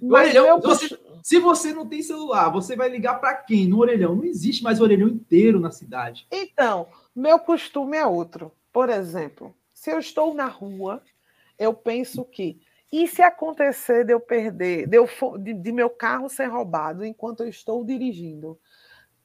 Orelhão, 0.00 0.60
você, 0.60 0.96
se 1.24 1.40
você 1.40 1.72
não 1.72 1.88
tem 1.88 2.02
celular, 2.02 2.50
você 2.50 2.76
vai 2.76 2.88
ligar 2.88 3.20
para 3.20 3.34
quem 3.34 3.66
no 3.66 3.80
orelhão? 3.80 4.14
Não 4.14 4.24
existe 4.24 4.62
mais 4.62 4.80
orelhão 4.80 5.08
inteiro 5.08 5.58
na 5.58 5.72
cidade. 5.72 6.24
Então, 6.30 6.86
meu 7.16 7.40
costume 7.40 7.96
é 7.96 8.06
outro. 8.06 8.52
Por 8.72 8.88
exemplo, 8.88 9.52
se 9.74 9.90
eu 9.90 9.98
estou 9.98 10.32
na 10.34 10.46
rua, 10.46 11.02
eu 11.58 11.74
penso 11.74 12.24
que 12.24 12.60
e 12.92 13.08
se 13.08 13.22
acontecer 13.22 14.04
de 14.04 14.12
eu 14.12 14.20
perder, 14.20 14.86
de, 14.86 14.98
eu, 14.98 15.08
de, 15.38 15.54
de, 15.54 15.72
meu 15.72 15.90
carro 15.90 16.28
ser 16.28 16.46
roubado 16.46 17.04
enquanto 17.04 17.42
eu 17.42 17.48
estou 17.48 17.82
dirigindo? 17.84 18.56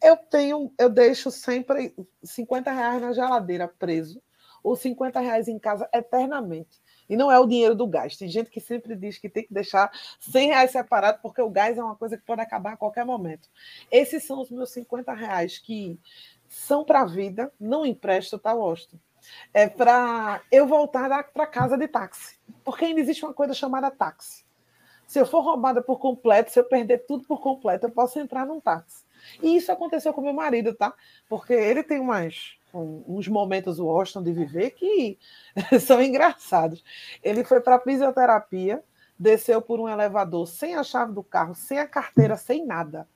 Eu 0.01 0.17
tenho, 0.17 0.73
eu 0.79 0.89
deixo 0.89 1.29
sempre 1.29 1.93
50 2.23 2.71
reais 2.71 3.01
na 3.01 3.13
geladeira 3.13 3.67
preso, 3.67 4.21
ou 4.63 4.75
50 4.75 5.19
reais 5.19 5.47
em 5.47 5.59
casa 5.59 5.87
eternamente. 5.93 6.81
E 7.09 7.15
não 7.15 7.31
é 7.31 7.39
o 7.39 7.47
dinheiro 7.47 7.75
do 7.75 7.87
gás. 7.87 8.17
Tem 8.17 8.27
gente 8.27 8.49
que 8.49 8.59
sempre 8.59 8.95
diz 8.95 9.17
que 9.17 9.29
tem 9.29 9.43
que 9.43 9.53
deixar 9.53 9.91
100 10.19 10.47
reais 10.47 10.71
separado, 10.71 11.19
porque 11.21 11.41
o 11.41 11.49
gás 11.49 11.77
é 11.77 11.83
uma 11.83 11.95
coisa 11.95 12.17
que 12.17 12.25
pode 12.25 12.41
acabar 12.41 12.73
a 12.73 12.77
qualquer 12.77 13.05
momento. 13.05 13.49
Esses 13.91 14.23
são 14.25 14.41
os 14.41 14.49
meus 14.49 14.71
50 14.71 15.13
reais 15.13 15.57
que 15.57 15.99
são 16.47 16.83
para 16.83 17.01
a 17.01 17.05
vida, 17.05 17.51
não 17.59 17.85
empresto, 17.85 18.37
tá, 18.37 18.53
Washington? 18.53 18.97
É 19.53 19.67
para 19.67 20.41
eu 20.51 20.67
voltar 20.67 21.31
para 21.31 21.47
casa 21.47 21.77
de 21.77 21.87
táxi. 21.87 22.37
Porque 22.63 22.85
ainda 22.85 22.99
existe 22.99 23.25
uma 23.25 23.33
coisa 23.33 23.53
chamada 23.53 23.91
táxi. 23.91 24.45
Se 25.05 25.19
eu 25.19 25.25
for 25.25 25.41
roubada 25.41 25.81
por 25.81 25.99
completo, 25.99 26.51
se 26.51 26.59
eu 26.59 26.65
perder 26.65 27.05
tudo 27.05 27.25
por 27.25 27.39
completo, 27.39 27.87
eu 27.87 27.91
posso 27.91 28.19
entrar 28.19 28.45
num 28.45 28.59
táxi. 28.59 29.05
E 29.41 29.55
isso 29.55 29.71
aconteceu 29.71 30.13
com 30.13 30.21
meu 30.21 30.33
marido, 30.33 30.73
tá? 30.73 30.93
Porque 31.29 31.53
ele 31.53 31.81
tem 31.81 31.99
umas, 31.99 32.56
uns 32.77 33.27
momentos 33.27 33.79
Washington 33.79 34.23
de 34.23 34.31
viver 34.31 34.71
que 34.71 35.17
são 35.79 36.01
engraçados. 36.01 36.83
Ele 37.23 37.43
foi 37.43 37.59
para 37.61 37.79
fisioterapia, 37.79 38.83
desceu 39.17 39.61
por 39.61 39.79
um 39.79 39.89
elevador 39.89 40.47
sem 40.47 40.75
a 40.75 40.83
chave 40.83 41.13
do 41.13 41.23
carro, 41.23 41.55
sem 41.55 41.79
a 41.79 41.87
carteira, 41.87 42.37
sem 42.37 42.65
nada. 42.65 43.07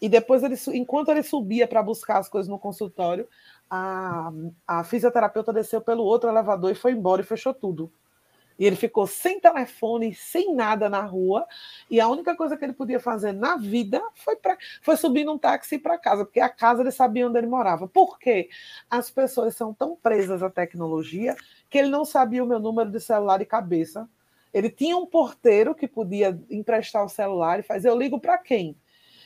E 0.00 0.08
depois, 0.08 0.42
ele, 0.42 0.56
enquanto 0.78 1.10
ele 1.10 1.22
subia 1.22 1.68
para 1.68 1.82
buscar 1.82 2.18
as 2.18 2.28
coisas 2.28 2.48
no 2.48 2.58
consultório, 2.58 3.28
a, 3.68 4.32
a 4.66 4.82
fisioterapeuta 4.82 5.52
desceu 5.52 5.80
pelo 5.80 6.02
outro 6.02 6.30
elevador 6.30 6.70
e 6.70 6.74
foi 6.74 6.92
embora 6.92 7.20
e 7.20 7.24
fechou 7.24 7.52
tudo. 7.52 7.92
E 8.60 8.66
ele 8.66 8.76
ficou 8.76 9.06
sem 9.06 9.40
telefone, 9.40 10.14
sem 10.14 10.54
nada 10.54 10.90
na 10.90 11.00
rua, 11.00 11.46
e 11.90 11.98
a 11.98 12.06
única 12.06 12.36
coisa 12.36 12.58
que 12.58 12.64
ele 12.64 12.74
podia 12.74 13.00
fazer 13.00 13.32
na 13.32 13.56
vida 13.56 14.02
foi, 14.14 14.36
pra, 14.36 14.58
foi 14.82 14.98
subir 14.98 15.24
num 15.24 15.38
táxi 15.38 15.78
para 15.78 15.96
casa, 15.96 16.26
porque 16.26 16.40
a 16.40 16.48
casa 16.50 16.82
ele 16.82 16.90
sabia 16.90 17.26
onde 17.26 17.38
ele 17.38 17.46
morava. 17.46 17.88
Por 17.88 18.18
quê? 18.18 18.50
As 18.90 19.10
pessoas 19.10 19.56
são 19.56 19.72
tão 19.72 19.96
presas 19.96 20.42
à 20.42 20.50
tecnologia 20.50 21.34
que 21.70 21.78
ele 21.78 21.88
não 21.88 22.04
sabia 22.04 22.44
o 22.44 22.46
meu 22.46 22.60
número 22.60 22.90
de 22.90 23.00
celular 23.00 23.38
de 23.38 23.46
cabeça. 23.46 24.06
Ele 24.52 24.68
tinha 24.68 24.94
um 24.94 25.06
porteiro 25.06 25.74
que 25.74 25.88
podia 25.88 26.38
emprestar 26.50 27.02
o 27.02 27.08
celular 27.08 27.60
e 27.60 27.62
fazer, 27.62 27.88
eu 27.88 27.96
ligo 27.96 28.20
para 28.20 28.36
quem? 28.36 28.76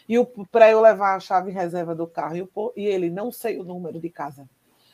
E 0.08 0.14
para 0.52 0.70
eu 0.70 0.80
levar 0.80 1.16
a 1.16 1.20
chave 1.20 1.50
reserva 1.50 1.92
do 1.92 2.06
carro, 2.06 2.36
e, 2.36 2.42
o, 2.42 2.72
e 2.76 2.86
ele 2.86 3.10
não 3.10 3.32
sei 3.32 3.58
o 3.58 3.64
número 3.64 3.98
de 3.98 4.10
casa. 4.10 4.48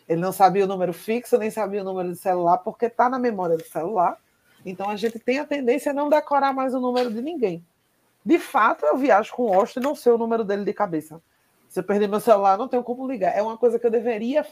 Ele 0.09 0.21
não 0.23 0.33
sabia 0.33 0.65
o 0.65 0.67
número 0.67 0.95
fixo, 0.95 1.37
nem 1.37 1.51
sabia 1.51 1.83
o 1.83 1.85
número 1.85 2.11
de 2.11 2.17
celular, 2.17 2.57
porque 2.59 2.87
está 2.87 3.07
na 3.11 3.19
memória 3.19 3.59
do 3.59 3.65
celular 3.65 4.17
então 4.65 4.89
a 4.89 4.97
gente 4.97 5.19
tem 5.19 5.39
a 5.39 5.47
tendência 5.47 5.91
a 5.91 5.95
não 5.95 6.09
decorar 6.09 6.53
mais 6.53 6.75
o 6.75 6.81
número 6.81 7.11
de 7.11 7.23
ninguém. 7.23 7.65
De 8.25 8.39
fato, 8.39 8.85
eu 8.85 8.97
viajo 8.97 9.33
com 9.33 9.45
o 9.45 9.55
Austin 9.55 9.81
e 9.81 9.83
não 9.83 9.95
sei 9.95 10.13
o 10.13 10.19
número 10.19 10.45
dele 10.45 10.65
de 10.65 10.73
cabeça. 10.73 11.23
Se 11.69 11.81
eu 11.81 11.85
perder 11.85 12.09
meu 12.09 12.21
celular, 12.21 12.59
não 12.59 12.69
tenho 12.69 12.83
como 12.83 13.07
ligar. 13.07 13.37
É 13.37 13.41
uma 13.41 13.57
coisa 13.57 13.79
que 13.79 13.87
eu 13.87 13.91
deveria 13.91 14.45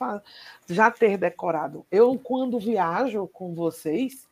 já 0.69 0.91
ter 0.91 1.19
decorado. 1.19 1.85
Eu, 1.91 2.19
quando 2.19 2.61
viajo 2.61 3.27
com 3.29 3.55
vocês, 3.55 4.27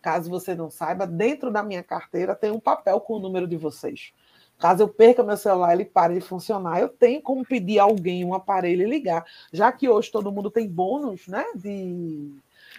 caso 0.00 0.30
você 0.30 0.54
não 0.54 0.70
saiba, 0.70 1.06
dentro 1.06 1.50
da 1.50 1.62
minha 1.62 1.82
carteira 1.82 2.34
tem 2.34 2.50
um 2.50 2.60
papel 2.60 3.00
com 3.00 3.14
o 3.14 3.18
número 3.18 3.46
de 3.46 3.56
vocês. 3.56 4.12
Caso 4.58 4.84
eu 4.84 4.88
perca 4.88 5.22
meu 5.22 5.36
celular 5.36 5.72
ele 5.72 5.84
pare 5.84 6.14
de 6.14 6.20
funcionar, 6.20 6.80
eu 6.80 6.88
tenho 6.88 7.20
como 7.22 7.44
pedir 7.44 7.78
a 7.78 7.84
alguém 7.84 8.24
um 8.24 8.34
aparelho 8.34 8.82
e 8.82 8.90
ligar. 8.90 9.24
Já 9.52 9.70
que 9.70 9.88
hoje 9.88 10.10
todo 10.10 10.32
mundo 10.32 10.50
tem 10.50 10.68
bônus 10.68 11.28
né, 11.28 11.44
de 11.54 12.32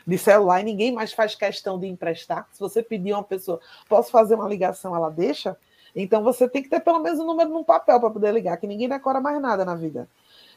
de 0.06 0.18
celular 0.18 0.62
e 0.62 0.64
ninguém 0.64 0.92
mais 0.92 1.14
faz 1.14 1.36
questão 1.36 1.80
de 1.80 1.88
emprestar. 1.88 2.48
Se 2.52 2.60
você 2.60 2.82
pedir 2.82 3.14
uma 3.14 3.24
pessoa, 3.24 3.60
posso 3.88 4.12
fazer 4.12 4.36
uma 4.36 4.48
ligação, 4.48 4.96
ela 4.96 5.10
deixa? 5.10 5.58
Então 5.96 6.24
você 6.24 6.48
tem 6.48 6.62
que 6.62 6.70
ter 6.70 6.80
pelo 6.80 7.00
menos 7.00 7.20
o 7.20 7.24
um 7.24 7.28
número 7.28 7.50
num 7.50 7.64
papel 7.64 8.00
para 8.00 8.10
poder 8.10 8.34
ligar, 8.34 8.58
que 8.58 8.68
ninguém 8.68 8.88
decora 8.88 9.20
mais 9.20 9.42
nada 9.42 9.66
na 9.66 9.76
vida. 9.76 10.08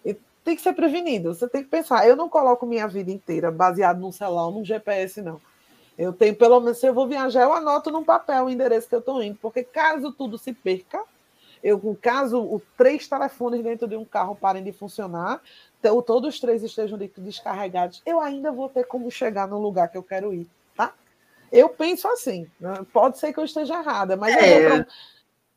E 0.04 0.16
tem 0.44 0.56
que 0.56 0.62
ser 0.62 0.72
prevenido. 0.72 1.34
Você 1.34 1.48
tem 1.48 1.62
que 1.62 1.70
pensar, 1.70 2.06
eu 2.06 2.16
não 2.16 2.28
coloco 2.28 2.66
minha 2.66 2.86
vida 2.86 3.10
inteira 3.10 3.50
baseado 3.50 4.00
num 4.00 4.12
celular 4.12 4.50
num 4.50 4.64
GPS, 4.64 5.22
não. 5.22 5.40
Eu 5.96 6.12
tenho, 6.12 6.34
pelo 6.34 6.58
menos, 6.60 6.78
se 6.78 6.86
eu 6.86 6.94
vou 6.94 7.06
viajar, 7.06 7.42
eu 7.42 7.52
anoto 7.52 7.90
num 7.90 8.02
papel 8.02 8.46
o 8.46 8.50
endereço 8.50 8.88
que 8.88 8.94
eu 8.94 9.00
estou 9.00 9.22
indo, 9.22 9.38
porque 9.40 9.62
caso 9.62 10.10
tudo 10.10 10.38
se 10.38 10.52
perca, 10.52 11.02
eu, 11.62 11.96
caso 12.00 12.42
os 12.42 12.62
três 12.76 13.06
telefones 13.06 13.62
dentro 13.62 13.86
de 13.86 13.96
um 13.96 14.04
carro 14.04 14.34
parem 14.34 14.64
de 14.64 14.72
funcionar, 14.72 15.40
então, 15.78 16.00
todos 16.00 16.34
os 16.34 16.40
três 16.40 16.62
estejam 16.62 16.96
descarregados, 16.96 18.02
eu 18.06 18.20
ainda 18.20 18.52
vou 18.52 18.68
ter 18.68 18.84
como 18.84 19.10
chegar 19.10 19.48
no 19.48 19.58
lugar 19.58 19.88
que 19.88 19.98
eu 19.98 20.02
quero 20.02 20.32
ir, 20.32 20.48
tá? 20.76 20.94
Eu 21.50 21.68
penso 21.68 22.06
assim, 22.06 22.48
né? 22.60 22.86
pode 22.92 23.18
ser 23.18 23.32
que 23.32 23.40
eu 23.40 23.44
esteja 23.44 23.80
errada, 23.80 24.16
mas 24.16 24.36
é. 24.36 24.78
eu, 24.78 24.84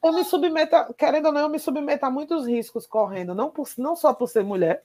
eu, 0.04 0.14
me 0.14 0.24
submeto, 0.24 0.94
querendo 0.96 1.28
ou 1.28 1.32
não, 1.32 1.42
eu 1.42 1.50
me 1.50 1.60
submeto 1.60 2.06
a 2.06 2.10
muitos 2.10 2.48
riscos 2.48 2.88
correndo, 2.88 3.36
não, 3.36 3.52
por, 3.52 3.68
não 3.78 3.96
só 3.96 4.14
por 4.14 4.28
ser 4.28 4.44
mulher. 4.44 4.84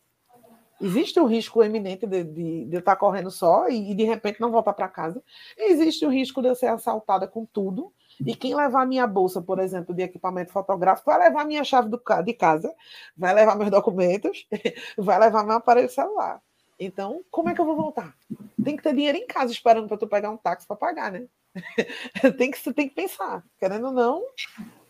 Existe 0.78 1.18
o 1.20 1.26
risco 1.26 1.62
eminente 1.62 2.06
de, 2.06 2.24
de, 2.24 2.64
de 2.66 2.76
eu 2.76 2.80
estar 2.80 2.96
correndo 2.96 3.30
só 3.30 3.68
e, 3.68 3.92
e 3.92 3.94
de 3.94 4.04
repente 4.04 4.40
não 4.40 4.50
voltar 4.50 4.72
para 4.72 4.88
casa. 4.88 5.22
Existe 5.56 6.06
o 6.06 6.10
risco 6.10 6.40
de 6.40 6.48
eu 6.48 6.54
ser 6.54 6.66
assaltada 6.68 7.26
com 7.26 7.44
tudo 7.44 7.92
e 8.24 8.34
quem 8.34 8.54
levar 8.54 8.86
minha 8.86 9.06
bolsa, 9.06 9.40
por 9.40 9.58
exemplo, 9.58 9.94
de 9.94 10.02
equipamento 10.02 10.52
fotográfico, 10.52 11.10
vai 11.10 11.28
levar 11.28 11.44
minha 11.44 11.64
chave 11.64 11.88
do, 11.88 12.00
de 12.24 12.34
casa, 12.34 12.74
vai 13.16 13.34
levar 13.34 13.56
meus 13.56 13.70
documentos, 13.70 14.46
vai 14.96 15.18
levar 15.18 15.44
meu 15.44 15.56
aparelho 15.56 15.88
celular. 15.88 16.40
Então, 16.78 17.22
como 17.30 17.50
é 17.50 17.54
que 17.54 17.60
eu 17.60 17.64
vou 17.66 17.76
voltar? 17.76 18.14
Tem 18.62 18.76
que 18.76 18.82
ter 18.82 18.94
dinheiro 18.94 19.18
em 19.18 19.26
casa 19.26 19.52
esperando 19.52 19.86
para 19.86 19.98
tu 19.98 20.06
pegar 20.06 20.30
um 20.30 20.36
táxi 20.36 20.66
para 20.66 20.76
pagar, 20.76 21.12
né? 21.12 21.26
tem, 22.38 22.50
que, 22.50 22.72
tem 22.72 22.88
que 22.88 22.94
pensar, 22.94 23.44
querendo 23.58 23.88
ou 23.88 23.92
não. 23.92 24.24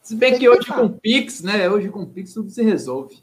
Se 0.03 0.15
bem 0.15 0.33
que, 0.33 0.41
que 0.41 0.49
hoje 0.49 0.67
com 0.67 0.89
Pix, 0.89 1.43
né? 1.43 1.69
Hoje 1.69 1.89
com 1.89 2.07
Pix 2.07 2.33
tudo 2.33 2.51
se 2.51 2.63
resolve. 2.63 3.23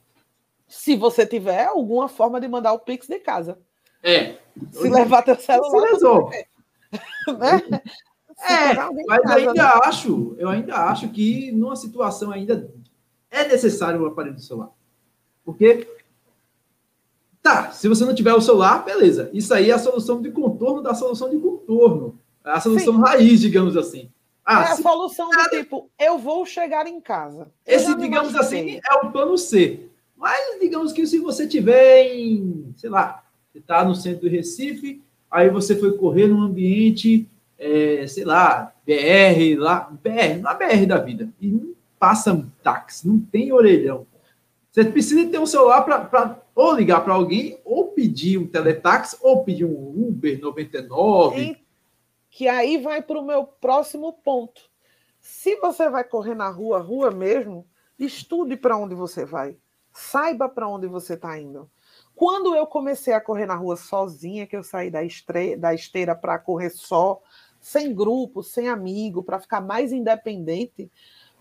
Se 0.67 0.95
você 0.95 1.25
tiver 1.25 1.65
alguma 1.65 2.09
forma 2.09 2.41
de 2.41 2.47
mandar 2.47 2.73
o 2.73 2.79
Pix 2.79 3.07
de 3.07 3.19
casa. 3.19 3.57
É. 4.03 4.37
Se 4.71 4.89
levar 4.89 5.21
teu 5.21 5.35
celular. 5.39 5.87
Se 5.87 5.93
resolve. 5.93 6.45
né? 7.39 7.81
É, 8.39 8.75
mas 9.07 9.31
ainda 9.31 9.53
né? 9.53 9.71
acho, 9.83 10.35
eu 10.37 10.47
ainda 10.47 10.75
acho 10.75 11.09
que 11.09 11.51
numa 11.51 11.75
situação 11.75 12.31
ainda 12.31 12.71
é 13.31 13.47
necessário 13.47 14.01
o 14.01 14.05
aparelho 14.05 14.35
do 14.35 14.41
celular. 14.41 14.69
Porque 15.43 15.87
tá, 17.41 17.71
se 17.71 17.87
você 17.87 18.05
não 18.05 18.13
tiver 18.13 18.33
o 18.33 18.41
celular, 18.41 18.83
beleza. 18.85 19.29
Isso 19.33 19.53
aí 19.53 19.71
é 19.71 19.73
a 19.73 19.79
solução 19.79 20.21
de 20.21 20.31
contorno 20.31 20.81
da 20.81 20.93
solução 20.93 21.29
de 21.29 21.37
contorno. 21.37 22.19
É 22.45 22.51
a 22.51 22.59
solução 22.59 22.95
Sim. 22.95 23.01
raiz, 23.01 23.39
digamos 23.39 23.75
assim. 23.75 24.09
Ah, 24.45 24.63
é 24.63 24.71
a 24.71 24.75
solução 24.77 25.29
nada... 25.29 25.49
do 25.49 25.57
tipo, 25.57 25.89
eu 25.99 26.17
vou 26.17 26.45
chegar 26.45 26.87
em 26.87 27.01
casa. 27.01 27.51
Esse, 27.65 27.93
digamos 27.95 28.33
assim, 28.35 28.79
é 28.89 28.95
o 29.05 29.11
plano 29.11 29.37
C. 29.37 29.89
Mas 30.15 30.59
digamos 30.59 30.93
que 30.93 31.05
se 31.05 31.19
você 31.19 31.47
tiver 31.47 32.15
em, 32.15 32.73
sei 32.77 32.89
lá, 32.89 33.23
você 33.51 33.59
está 33.59 33.83
no 33.83 33.93
centro 33.93 34.21
do 34.21 34.29
Recife, 34.29 35.03
aí 35.29 35.49
você 35.49 35.75
foi 35.75 35.97
correr 35.97 36.27
num 36.27 36.41
ambiente 36.41 37.29
é, 37.57 38.05
sei 38.07 38.23
lá, 38.23 38.73
BR, 38.85 39.59
lá, 39.59 39.89
BR, 39.91 40.41
na 40.41 40.53
BR 40.53 40.85
da 40.87 40.97
vida, 40.97 41.29
e 41.39 41.47
não 41.47 41.73
passa 41.99 42.45
táxi, 42.61 43.07
não 43.07 43.19
tem 43.19 43.51
orelhão. 43.51 44.05
Você 44.71 44.85
precisa 44.85 45.27
ter 45.29 45.39
um 45.39 45.45
celular 45.45 45.81
para 45.81 46.39
ou 46.53 46.73
ligar 46.73 47.03
para 47.03 47.13
alguém 47.13 47.59
ou 47.63 47.89
pedir 47.89 48.37
um 48.37 48.47
teletaxi 48.47 49.17
ou 49.21 49.43
pedir 49.43 49.65
um 49.65 50.07
Uber 50.07 50.39
99. 50.39 51.39
E 51.41 51.67
que 52.29 52.47
aí 52.47 52.77
vai 52.77 53.01
para 53.01 53.19
o 53.19 53.25
meu 53.25 53.43
próximo 53.43 54.13
ponto. 54.13 54.61
Se 55.19 55.55
você 55.57 55.89
vai 55.89 56.03
correr 56.03 56.35
na 56.35 56.49
rua, 56.49 56.79
rua 56.79 57.09
mesmo, 57.09 57.67
estude 57.97 58.55
para 58.55 58.77
onde 58.77 58.93
você 58.93 59.25
vai. 59.25 59.57
Saiba 59.91 60.47
para 60.47 60.67
onde 60.67 60.85
você 60.85 61.15
está 61.15 61.39
indo. 61.39 61.69
Quando 62.15 62.55
eu 62.55 62.65
comecei 62.67 63.13
a 63.13 63.21
correr 63.21 63.45
na 63.45 63.55
rua 63.55 63.75
sozinha, 63.75 64.47
que 64.47 64.55
eu 64.55 64.63
saí 64.63 64.89
da, 64.89 65.03
estre... 65.03 65.55
da 65.55 65.73
esteira 65.73 66.15
para 66.15 66.37
correr 66.37 66.69
só, 66.69 67.21
sem 67.59 67.93
grupo, 67.93 68.43
sem 68.43 68.67
amigo, 68.67 69.23
para 69.23 69.39
ficar 69.39 69.61
mais 69.61 69.91
independente, 69.91 70.89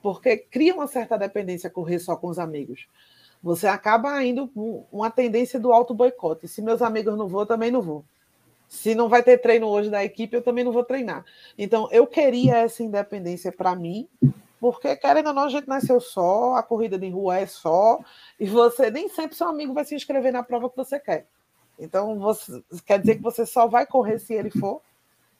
porque 0.02 0.36
cria 0.36 0.74
uma 0.74 0.86
certa 0.86 1.16
dependência 1.16 1.70
correr 1.70 1.98
só 1.98 2.16
com 2.16 2.28
os 2.28 2.38
amigos. 2.38 2.86
Você 3.42 3.66
acaba 3.66 4.24
indo 4.24 4.50
uma 4.90 5.10
tendência 5.10 5.60
do 5.60 5.72
auto 5.72 5.94
boicote. 5.94 6.48
Se 6.48 6.62
meus 6.62 6.82
amigos 6.82 7.16
não 7.16 7.28
vão, 7.28 7.40
eu 7.40 7.46
também 7.46 7.70
não 7.70 7.82
vou. 7.82 8.04
Se 8.68 8.94
não 8.94 9.08
vai 9.08 9.22
ter 9.22 9.38
treino 9.38 9.68
hoje 9.68 9.90
da 9.90 10.04
equipe, 10.04 10.36
eu 10.36 10.42
também 10.42 10.64
não 10.64 10.72
vou 10.72 10.84
treinar. 10.84 11.24
Então, 11.56 11.88
eu 11.92 12.06
queria 12.06 12.56
essa 12.56 12.82
independência 12.82 13.52
para 13.52 13.76
mim, 13.76 14.08
porque, 14.58 14.96
querendo 14.96 15.28
ou 15.28 15.32
não, 15.32 15.44
a 15.44 15.48
gente 15.48 15.68
nasceu 15.68 16.00
só, 16.00 16.56
a 16.56 16.62
corrida 16.62 16.98
de 16.98 17.08
rua 17.08 17.38
é 17.38 17.46
só, 17.46 18.00
e 18.40 18.46
você 18.46 18.90
nem 18.90 19.08
sempre 19.08 19.36
seu 19.36 19.46
amigo 19.48 19.72
vai 19.72 19.84
se 19.84 19.94
inscrever 19.94 20.32
na 20.32 20.42
prova 20.42 20.68
que 20.68 20.76
você 20.76 20.98
quer. 20.98 21.28
Então, 21.78 22.18
você, 22.18 22.62
quer 22.84 22.98
dizer 22.98 23.16
que 23.16 23.22
você 23.22 23.46
só 23.46 23.68
vai 23.68 23.86
correr 23.86 24.18
se 24.18 24.34
ele 24.34 24.50
for. 24.50 24.82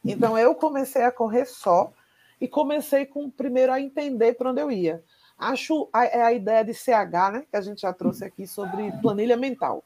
Então, 0.07 0.39
eu 0.39 0.55
comecei 0.55 1.03
a 1.03 1.13
correr 1.13 1.47
só, 1.47 1.93
e 2.41 2.47
comecei 2.47 3.07
com 3.07 3.31
primeiro 3.31 3.73
a 3.73 3.81
entender 3.81 4.35
para 4.35 4.51
onde 4.51 4.61
eu 4.61 4.71
ia. 4.71 5.03
Acho 5.39 5.89
a, 5.93 6.05
é 6.05 6.23
a 6.23 6.33
ideia 6.33 6.65
de 6.65 6.75
CH, 6.75 7.33
né, 7.33 7.45
que 7.51 7.57
a 7.57 7.61
gente 7.61 7.83
já 7.83 7.93
trouxe 7.93 8.25
aqui 8.25 8.47
sobre 8.47 8.91
planilha 9.03 9.37
mental. 9.37 9.85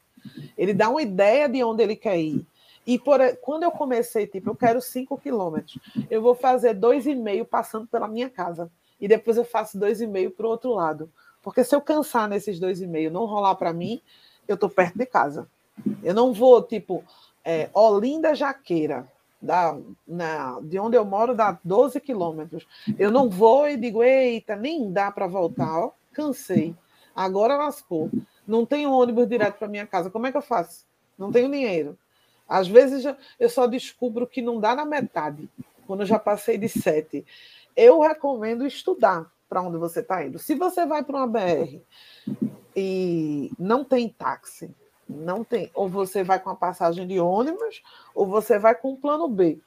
Ele 0.57 0.73
dá 0.73 0.89
uma 0.89 1.01
ideia 1.01 1.49
de 1.49 1.63
onde 1.63 1.83
ele 1.83 1.95
quer 1.95 2.19
ir. 2.19 2.45
E 2.85 2.97
por, 2.97 3.19
quando 3.41 3.63
eu 3.63 3.71
comecei, 3.71 4.25
tipo, 4.25 4.49
eu 4.49 4.55
quero 4.55 4.81
5 4.81 5.17
quilômetros, 5.17 5.77
eu 6.09 6.21
vou 6.21 6.33
fazer 6.33 6.73
dois 6.73 7.05
e 7.05 7.15
meio 7.15 7.45
passando 7.45 7.87
pela 7.87 8.07
minha 8.07 8.29
casa 8.29 8.71
e 8.99 9.07
depois 9.07 9.37
eu 9.37 9.45
faço 9.45 9.77
dois 9.77 10.01
e 10.01 10.07
meio 10.07 10.31
para 10.31 10.45
o 10.45 10.49
outro 10.49 10.71
lado. 10.71 11.11
Porque 11.43 11.63
se 11.63 11.75
eu 11.75 11.81
cansar 11.81 12.27
nesses 12.27 12.59
dois 12.59 12.81
e 12.81 12.87
meio, 12.87 13.11
não 13.11 13.25
rolar 13.25 13.55
para 13.55 13.73
mim, 13.73 14.01
eu 14.47 14.55
estou 14.55 14.69
perto 14.69 14.97
de 14.97 15.05
casa. 15.05 15.47
Eu 16.03 16.13
não 16.13 16.33
vou, 16.33 16.61
tipo, 16.61 17.03
é, 17.43 17.69
Olinda 17.73 18.35
Jaqueira, 18.35 19.07
da, 19.41 19.77
na, 20.07 20.59
de 20.61 20.77
onde 20.79 20.97
eu 20.97 21.05
moro, 21.05 21.35
dá 21.35 21.57
12 21.63 21.99
quilômetros. 21.99 22.67
Eu 22.97 23.11
não 23.11 23.29
vou 23.29 23.67
e 23.67 23.77
digo, 23.77 24.03
eita, 24.03 24.55
nem 24.55 24.91
dá 24.91 25.11
para 25.11 25.27
voltar, 25.27 25.79
ó, 25.79 25.91
cansei. 26.13 26.75
Agora 27.15 27.57
lascou. 27.57 28.09
Não 28.47 28.65
tenho 28.65 28.91
ônibus 28.91 29.27
direto 29.27 29.57
para 29.57 29.67
minha 29.67 29.87
casa. 29.87 30.09
Como 30.09 30.27
é 30.27 30.31
que 30.31 30.37
eu 30.37 30.41
faço? 30.41 30.85
Não 31.17 31.31
tenho 31.31 31.49
dinheiro. 31.51 31.97
Às 32.47 32.67
vezes 32.67 33.05
eu 33.39 33.49
só 33.49 33.65
descubro 33.67 34.27
que 34.27 34.41
não 34.41 34.59
dá 34.59 34.75
na 34.75 34.85
metade, 34.85 35.49
quando 35.87 36.01
eu 36.01 36.05
já 36.05 36.19
passei 36.19 36.57
de 36.57 36.67
sete 36.67 37.25
eu 37.75 37.99
recomendo 38.01 38.65
estudar 38.65 39.31
para 39.49 39.61
onde 39.61 39.77
você 39.77 39.99
está 39.99 40.25
indo. 40.25 40.39
Se 40.39 40.55
você 40.55 40.85
vai 40.85 41.03
para 41.03 41.17
uma 41.17 41.27
BR 41.27 41.79
e 42.75 43.51
não 43.59 43.83
tem 43.83 44.07
táxi, 44.07 44.69
não 45.11 45.43
tem, 45.43 45.69
ou 45.73 45.87
você 45.87 46.23
vai 46.23 46.39
com 46.39 46.49
a 46.49 46.55
passagem 46.55 47.07
de 47.07 47.19
ônibus, 47.19 47.81
ou 48.15 48.25
você 48.25 48.57
vai 48.57 48.75
com 48.75 48.93
o 48.93 48.97
plano 48.97 49.27
B. 49.27 49.59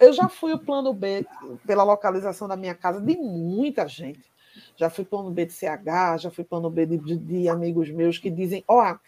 Eu 0.00 0.12
já 0.12 0.28
fui 0.28 0.52
o 0.52 0.58
plano 0.58 0.92
B 0.92 1.24
pela 1.66 1.84
localização 1.84 2.48
da 2.48 2.56
minha 2.56 2.74
casa 2.74 3.00
de 3.00 3.16
muita 3.16 3.86
gente. 3.86 4.32
Já 4.76 4.90
fui 4.90 5.04
plano 5.04 5.30
B 5.30 5.46
de 5.46 5.52
CH, 5.52 6.18
já 6.18 6.30
fui 6.30 6.44
plano 6.44 6.70
B 6.70 6.86
de, 6.86 6.98
de, 6.98 7.16
de 7.16 7.48
amigos 7.48 7.90
meus 7.90 8.18
que 8.18 8.30
dizem: 8.30 8.64
Ó, 8.66 8.82
oh, 8.82 8.98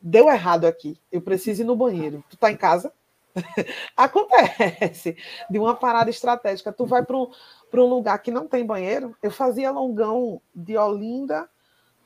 deu 0.00 0.28
errado 0.28 0.66
aqui, 0.66 0.96
eu 1.10 1.20
preciso 1.20 1.62
ir 1.62 1.64
no 1.64 1.76
banheiro. 1.76 2.22
Tu 2.30 2.36
tá 2.36 2.50
em 2.50 2.56
casa? 2.56 2.92
Acontece 3.96 5.16
de 5.48 5.58
uma 5.58 5.74
parada 5.74 6.10
estratégica. 6.10 6.72
Tu 6.72 6.86
vai 6.86 7.04
para 7.04 7.16
um, 7.16 7.30
um 7.74 7.84
lugar 7.84 8.18
que 8.20 8.30
não 8.30 8.46
tem 8.46 8.64
banheiro. 8.64 9.16
Eu 9.22 9.30
fazia 9.30 9.70
longão 9.70 10.40
de 10.54 10.76
Olinda 10.76 11.48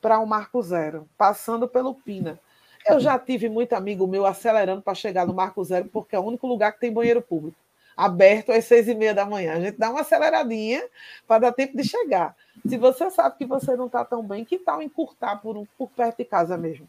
para 0.01 0.19
o 0.19 0.27
Marco 0.27 0.61
Zero, 0.63 1.09
passando 1.17 1.69
pelo 1.69 1.95
Pina. 1.95 2.41
Eu 2.87 3.01
já 3.01 3.19
tive 3.19 3.49
muito 3.49 3.73
amigo 3.75 4.07
meu 4.07 4.27
acelerando 4.27 4.83
para 4.83 4.95
chegar 4.95 5.27
no 5.27 5.35
Marco 5.35 5.63
Zero, 5.65 5.89
porque 5.89 6.17
é 6.17 6.19
o 6.19 6.25
único 6.25 6.47
lugar 6.47 6.73
que 6.73 6.81
tem 6.81 6.93
banheiro 6.93 7.23
público. 7.23 7.57
Aberto 7.97 8.51
às 8.51 8.65
seis 8.65 8.89
e 8.89 8.95
meia 8.95 9.15
da 9.15 9.27
manhã. 9.27 9.55
A 9.55 9.61
gente 9.61 9.79
dá 9.79 9.91
uma 9.91 10.01
aceleradinha 10.01 10.83
para 11.27 11.43
dar 11.43 11.53
tempo 11.53 11.77
de 11.77 11.85
chegar. 11.85 12.35
Se 12.67 12.77
você 12.77 13.11
sabe 13.11 13.37
que 13.37 13.45
você 13.45 13.77
não 13.77 13.87
está 13.87 14.05
tão 14.05 14.23
bem, 14.27 14.45
que 14.45 14.59
tal 14.59 14.83
encurtar 14.83 15.37
por, 15.37 15.57
um, 15.57 15.67
por 15.77 15.89
perto 15.91 16.19
de 16.19 16.25
casa 16.25 16.57
mesmo? 16.57 16.89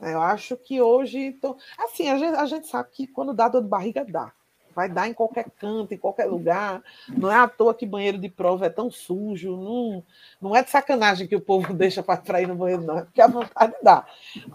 Eu 0.00 0.20
acho 0.20 0.56
que 0.56 0.80
hoje. 0.80 1.32
Tô... 1.40 1.56
Assim, 1.78 2.08
a 2.08 2.18
gente, 2.18 2.36
a 2.36 2.46
gente 2.46 2.66
sabe 2.66 2.88
que 2.92 3.06
quando 3.06 3.32
dá 3.32 3.48
dor 3.48 3.62
de 3.62 3.68
barriga, 3.68 4.04
dá. 4.04 4.32
Vai 4.74 4.88
dar 4.88 5.08
em 5.08 5.14
qualquer 5.14 5.50
canto, 5.50 5.94
em 5.94 5.98
qualquer 5.98 6.26
lugar. 6.26 6.82
Não 7.08 7.30
é 7.30 7.36
à 7.36 7.48
toa 7.48 7.74
que 7.74 7.86
banheiro 7.86 8.18
de 8.18 8.28
prova 8.28 8.66
é 8.66 8.70
tão 8.70 8.90
sujo. 8.90 9.56
Não, 9.56 10.02
não 10.40 10.56
é 10.56 10.62
de 10.62 10.70
sacanagem 10.70 11.26
que 11.26 11.36
o 11.36 11.40
povo 11.40 11.72
deixa 11.74 12.02
para 12.02 12.42
ir 12.42 12.48
no 12.48 12.54
banheiro, 12.54 12.82
não. 12.82 12.98
É 12.98 13.02
porque 13.04 13.20
a 13.20 13.26
vontade 13.26 13.74
dá. 13.82 14.06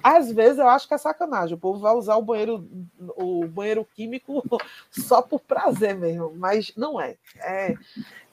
Às 0.03 0.31
vezes 0.31 0.59
eu 0.59 0.67
acho 0.67 0.87
que 0.87 0.93
é 0.93 0.97
sacanagem. 0.97 1.55
O 1.55 1.59
povo 1.59 1.79
vai 1.79 1.93
usar 1.93 2.15
o 2.17 2.21
banheiro, 2.21 2.67
o 3.15 3.47
banheiro 3.47 3.87
químico 3.95 4.43
só 4.91 5.21
por 5.21 5.39
prazer 5.39 5.95
mesmo. 5.95 6.33
Mas 6.35 6.73
não 6.75 6.99
é. 6.99 7.15
É 7.37 7.75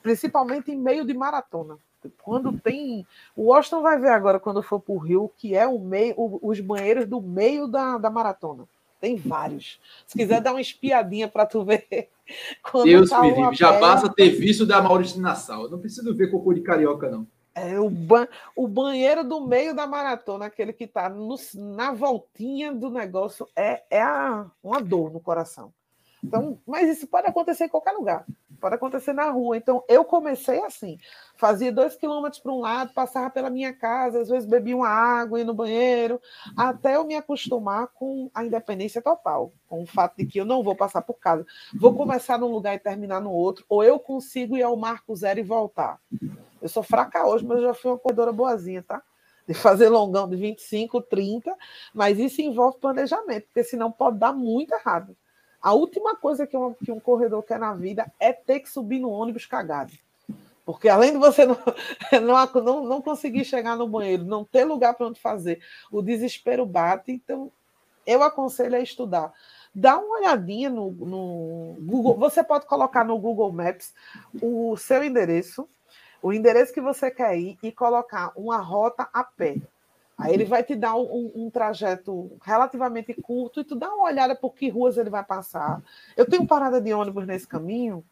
principalmente 0.07 0.71
em 0.71 0.77
meio 0.77 1.05
de 1.05 1.13
maratona. 1.13 1.77
Quando 2.23 2.57
tem. 2.57 3.05
O 3.35 3.47
Washington 3.47 3.81
vai 3.81 3.99
ver 3.99 4.11
agora, 4.11 4.39
quando 4.39 4.63
for 4.63 4.79
para 4.79 4.93
o 4.93 4.97
Rio, 4.97 5.31
que 5.37 5.55
é 5.55 5.67
o 5.67 5.77
meio, 5.79 6.15
os 6.17 6.59
banheiros 6.61 7.05
do 7.05 7.21
meio 7.21 7.67
da, 7.67 7.97
da 7.97 8.09
maratona. 8.09 8.65
Tem 8.99 9.15
vários. 9.15 9.79
Se 10.05 10.17
quiser 10.17 10.41
dar 10.41 10.51
uma 10.51 10.61
espiadinha 10.61 11.27
para 11.27 11.45
tu 11.45 11.63
ver. 11.63 11.87
Deus 12.83 13.09
tá 13.09 13.21
me 13.21 13.31
livre. 13.31 13.55
Já 13.55 13.79
basta 13.79 14.09
ter 14.09 14.29
visto 14.31 14.65
da 14.65 14.81
Maurício 14.81 15.21
Nassau. 15.21 15.69
não 15.69 15.79
preciso 15.79 16.15
ver 16.15 16.31
cocô 16.31 16.53
de 16.53 16.61
carioca, 16.61 17.09
não. 17.09 17.27
É 17.53 17.79
o, 17.79 17.89
ban... 17.89 18.27
o 18.55 18.67
banheiro 18.67 19.23
do 19.23 19.47
meio 19.47 19.73
da 19.73 19.87
maratona, 19.87 20.45
aquele 20.45 20.71
que 20.71 20.83
está 20.83 21.11
na 21.55 21.91
voltinha 21.91 22.71
do 22.71 22.89
negócio, 22.89 23.47
é, 23.55 23.83
é 23.89 24.01
a... 24.01 24.45
uma 24.63 24.79
dor 24.79 25.11
no 25.11 25.19
coração. 25.19 25.73
Então, 26.23 26.59
mas 26.67 26.89
isso 26.89 27.07
pode 27.07 27.27
acontecer 27.27 27.65
em 27.65 27.69
qualquer 27.69 27.93
lugar. 27.93 28.25
Pode 28.59 28.75
acontecer 28.75 29.13
na 29.13 29.29
rua. 29.29 29.55
Então, 29.57 29.83
eu 29.87 30.03
comecei 30.03 30.63
assim. 30.63 30.97
Fazia 31.35 31.71
dois 31.71 31.95
quilômetros 31.95 32.41
para 32.41 32.51
um 32.51 32.59
lado, 32.59 32.93
passava 32.93 33.29
pela 33.29 33.49
minha 33.49 33.71
casa, 33.71 34.21
às 34.21 34.29
vezes 34.29 34.49
bebia 34.49 34.75
uma 34.75 34.89
água, 34.89 35.37
ia 35.37 35.45
no 35.45 35.53
banheiro, 35.53 36.19
até 36.55 36.95
eu 36.95 37.03
me 37.03 37.15
acostumar 37.15 37.87
com 37.87 38.29
a 38.33 38.43
independência 38.43 39.01
total, 39.01 39.53
com 39.67 39.83
o 39.83 39.85
fato 39.85 40.17
de 40.17 40.25
que 40.25 40.39
eu 40.39 40.45
não 40.45 40.63
vou 40.63 40.75
passar 40.75 41.03
por 41.03 41.19
casa. 41.19 41.45
Vou 41.75 41.93
começar 41.93 42.39
num 42.39 42.51
lugar 42.51 42.73
e 42.73 42.79
terminar 42.79 43.21
no 43.21 43.31
outro, 43.31 43.63
ou 43.69 43.83
eu 43.83 43.99
consigo 43.99 44.57
ir 44.57 44.63
ao 44.63 44.75
marco 44.75 45.15
zero 45.15 45.39
e 45.39 45.43
voltar. 45.43 45.99
Eu 46.59 46.67
sou 46.67 46.81
fraca 46.81 47.25
hoje, 47.27 47.45
mas 47.45 47.59
eu 47.59 47.65
já 47.65 47.73
fui 47.75 47.91
uma 47.91 47.99
corredora 47.99 48.31
boazinha, 48.31 48.81
tá? 48.81 49.03
De 49.47 49.53
fazer 49.53 49.89
longão 49.89 50.27
de 50.27 50.35
25, 50.35 51.01
30, 51.03 51.55
mas 51.93 52.17
isso 52.17 52.41
envolve 52.41 52.79
planejamento, 52.79 53.45
porque 53.45 53.63
senão 53.63 53.91
pode 53.91 54.17
dar 54.17 54.33
muito 54.33 54.73
errado. 54.73 55.15
A 55.61 55.73
última 55.73 56.15
coisa 56.15 56.45
que 56.45 56.55
um, 56.55 56.73
que 56.73 56.91
um 56.91 56.99
corredor 56.99 57.43
quer 57.43 57.59
na 57.59 57.73
vida 57.73 58.11
é 58.19 58.31
ter 58.31 58.59
que 58.59 58.69
subir 58.69 58.99
no 58.99 59.09
ônibus 59.09 59.45
cagado. 59.45 59.91
Porque 60.65 60.89
além 60.89 61.13
de 61.13 61.17
você 61.17 61.45
não, 61.47 61.57
não, 62.21 62.61
não, 62.61 62.83
não 62.83 63.01
conseguir 63.01 63.45
chegar 63.45 63.75
no 63.75 63.87
banheiro, 63.87 64.25
não 64.25 64.43
ter 64.43 64.65
lugar 64.65 64.93
para 64.93 65.07
onde 65.07 65.19
fazer, 65.19 65.61
o 65.91 66.01
desespero 66.01 66.65
bate. 66.65 67.11
Então, 67.11 67.51
eu 68.05 68.21
aconselho 68.23 68.75
a 68.75 68.79
estudar. 68.79 69.33
Dá 69.73 69.97
uma 69.97 70.19
olhadinha 70.19 70.69
no, 70.69 70.91
no 70.91 71.77
Google. 71.79 72.15
Você 72.15 72.43
pode 72.43 72.65
colocar 72.65 73.03
no 73.03 73.17
Google 73.17 73.51
Maps 73.51 73.93
o 74.41 74.75
seu 74.75 75.03
endereço, 75.03 75.69
o 76.21 76.33
endereço 76.33 76.73
que 76.73 76.81
você 76.81 77.11
quer 77.11 77.37
ir 77.37 77.57
e 77.61 77.71
colocar 77.71 78.31
uma 78.35 78.57
rota 78.57 79.07
a 79.13 79.23
pé. 79.23 79.57
Aí 80.17 80.33
ele 80.33 80.45
vai 80.45 80.63
te 80.63 80.73
dar 80.73 80.95
um, 80.95 81.31
um, 81.35 81.49
trajeto 81.49 82.31
relativamente 82.41 83.13
curto 83.13 83.61
e 83.61 83.63
tu 83.63 83.75
dá 83.75 83.93
uma 83.93 84.05
olhada 84.05 84.35
por 84.35 84.55
que 84.55 84.67
ruas 84.67 84.97
ele 84.97 85.11
vai 85.11 85.23
passar. 85.23 85.81
Eu 86.15 86.25
tenho 86.25 86.47
parada 86.47 86.81
de 86.81 86.91
ônibus 86.91 87.27
nesse 87.27 87.47
caminho, 87.47 88.03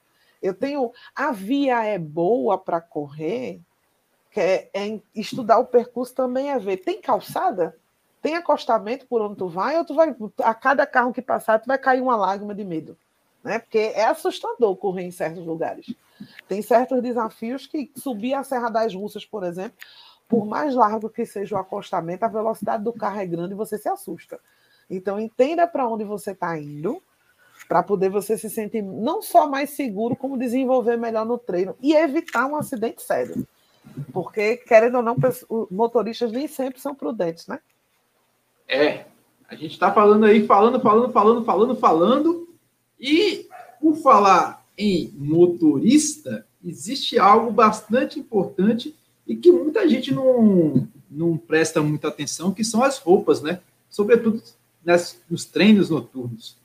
eu 0.41 0.53
tenho. 0.53 0.91
A 1.15 1.31
via 1.31 1.83
é 1.83 1.97
boa 1.97 2.59
para 2.59 2.79
correr, 2.79 3.59
que 4.29 4.39
é, 4.39 4.69
é, 4.71 4.99
estudar 5.15 5.57
o 5.57 5.65
percurso 5.65 6.13
também 6.13 6.51
é 6.51 6.59
ver. 6.59 6.77
Tem 6.77 7.01
calçada? 7.01 7.75
Tem 8.21 8.35
acostamento 8.35 9.07
por 9.07 9.21
onde 9.21 9.37
tu 9.37 9.47
vai, 9.47 9.77
ou 9.77 9.85
tu 9.85 9.95
vai. 9.95 10.15
A 10.43 10.53
cada 10.53 10.85
carro 10.85 11.13
que 11.13 11.21
passar, 11.21 11.59
tu 11.59 11.65
vai 11.65 11.77
cair 11.77 12.01
uma 12.01 12.15
lágrima 12.15 12.53
de 12.53 12.63
medo. 12.63 12.95
Né? 13.43 13.57
Porque 13.57 13.77
é 13.77 14.05
assustador 14.05 14.75
correr 14.75 15.03
em 15.03 15.11
certos 15.11 15.45
lugares. 15.45 15.93
Tem 16.47 16.61
certos 16.61 17.01
desafios 17.01 17.65
que 17.65 17.91
subir 17.95 18.33
a 18.33 18.43
Serra 18.43 18.69
das 18.69 18.93
Russas, 18.93 19.25
por 19.25 19.43
exemplo, 19.43 19.77
por 20.27 20.45
mais 20.45 20.75
largo 20.75 21.09
que 21.09 21.25
seja 21.25 21.55
o 21.55 21.59
acostamento, 21.59 22.25
a 22.25 22.29
velocidade 22.29 22.83
do 22.83 22.93
carro 22.93 23.19
é 23.19 23.25
grande 23.25 23.53
e 23.53 23.57
você 23.57 23.77
se 23.77 23.87
assusta. 23.87 24.39
Então, 24.89 25.19
entenda 25.19 25.67
para 25.67 25.87
onde 25.87 26.03
você 26.03 26.31
está 26.31 26.57
indo, 26.57 27.01
para 27.67 27.81
poder 27.81 28.09
você 28.09 28.37
se 28.37 28.49
sentir 28.49 28.81
não 28.81 29.21
só 29.21 29.47
mais 29.47 29.71
seguro, 29.71 30.15
como 30.15 30.37
desenvolver 30.37 30.97
melhor 30.97 31.25
no 31.25 31.37
treino 31.37 31.75
e 31.81 31.93
evitar 31.93 32.45
um 32.47 32.55
acidente 32.55 33.01
sério. 33.01 33.47
Porque, 34.11 34.57
querendo 34.57 34.95
ou 34.97 35.03
não, 35.03 35.15
motoristas 35.71 36.31
nem 36.31 36.47
sempre 36.47 36.79
são 36.79 36.95
prudentes, 36.95 37.47
né? 37.47 37.59
É. 38.67 39.05
A 39.47 39.53
gente 39.55 39.73
está 39.73 39.93
falando 39.93 40.25
aí, 40.25 40.45
falando, 40.45 40.79
falando, 40.79 41.11
falando, 41.11 41.45
falando, 41.45 41.75
falando. 41.75 42.49
E 42.99 43.47
por 43.79 43.95
falar 43.97 44.65
em 44.77 45.13
motorista, 45.15 46.45
existe 46.63 47.19
algo 47.19 47.51
bastante 47.51 48.19
importante 48.19 48.95
e 49.27 49.35
que 49.35 49.51
muita 49.51 49.87
gente 49.87 50.13
não, 50.13 50.87
não 51.09 51.37
presta 51.37 51.81
muita 51.81 52.07
atenção, 52.07 52.51
que 52.51 52.63
são 52.63 52.83
as 52.83 52.97
roupas, 52.97 53.41
né? 53.41 53.59
Sobretudo 53.89 54.41
nas, 54.83 55.21
nos 55.29 55.45
treinos 55.45 55.89
noturnos. 55.89 56.57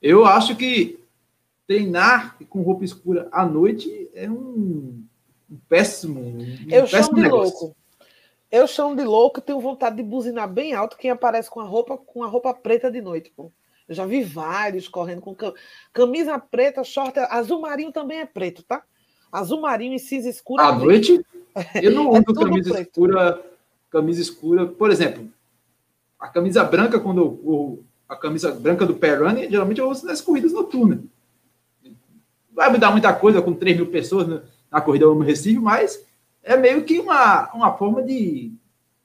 Eu 0.00 0.24
acho 0.24 0.56
que 0.56 1.00
treinar 1.66 2.36
com 2.48 2.62
roupa 2.62 2.84
escura 2.84 3.28
à 3.32 3.44
noite 3.44 4.08
é 4.14 4.30
um, 4.30 5.02
um 5.50 5.56
péssimo. 5.68 6.20
Um 6.20 6.66
eu 6.70 6.82
péssimo 6.82 7.02
chamo 7.02 7.14
de 7.16 7.22
negócio. 7.22 7.60
louco. 7.60 7.76
Eu 8.50 8.66
chamo 8.66 8.96
de 8.96 9.04
louco 9.04 9.40
e 9.40 9.42
tenho 9.42 9.60
vontade 9.60 9.96
de 9.96 10.02
buzinar 10.02 10.50
bem 10.50 10.72
alto 10.72 10.96
quem 10.96 11.10
aparece 11.10 11.50
com 11.50 11.60
a 11.60 11.64
roupa 11.64 11.98
com 11.98 12.22
a 12.22 12.26
roupa 12.26 12.54
preta 12.54 12.90
de 12.90 13.02
noite, 13.02 13.30
pô. 13.36 13.52
Eu 13.86 13.94
já 13.94 14.06
vi 14.06 14.22
vários 14.22 14.86
correndo 14.86 15.20
com 15.20 15.36
camisa 15.92 16.38
preta, 16.38 16.84
short 16.84 17.18
azul 17.18 17.60
marinho 17.60 17.90
também 17.90 18.20
é 18.20 18.26
preto, 18.26 18.62
tá? 18.62 18.82
Azul 19.32 19.60
marinho 19.60 19.94
e 19.94 19.98
cinza 19.98 20.28
escura. 20.28 20.62
À 20.62 20.72
é 20.72 20.78
noite? 20.78 21.24
Eu 21.82 21.92
não 21.92 22.16
é 22.16 22.20
uso 22.20 22.30
é 22.30 22.34
camisa 22.34 22.70
preto. 22.74 22.88
escura, 22.88 23.42
camisa 23.90 24.22
escura. 24.22 24.66
Por 24.66 24.90
exemplo, 24.90 25.28
a 26.18 26.28
camisa 26.28 26.64
branca, 26.64 26.98
quando 26.98 27.20
eu, 27.20 27.84
a 28.08 28.16
camisa 28.16 28.50
branca 28.50 28.86
do 28.86 28.94
Perrunning, 28.94 29.50
geralmente 29.50 29.80
eu 29.80 29.88
uso 29.88 30.06
nas 30.06 30.20
corridas 30.20 30.52
noturnas. 30.52 31.00
Vai 32.52 32.72
me 32.72 32.78
dar 32.78 32.90
muita 32.90 33.12
coisa 33.12 33.40
com 33.40 33.52
3 33.52 33.76
mil 33.76 33.86
pessoas 33.86 34.26
na, 34.26 34.42
na 34.70 34.80
corrida 34.80 35.06
no 35.06 35.20
Recife, 35.20 35.60
mas 35.60 36.04
é 36.42 36.56
meio 36.56 36.84
que 36.84 36.98
uma, 36.98 37.52
uma 37.52 37.72
forma 37.74 38.02
de, 38.02 38.52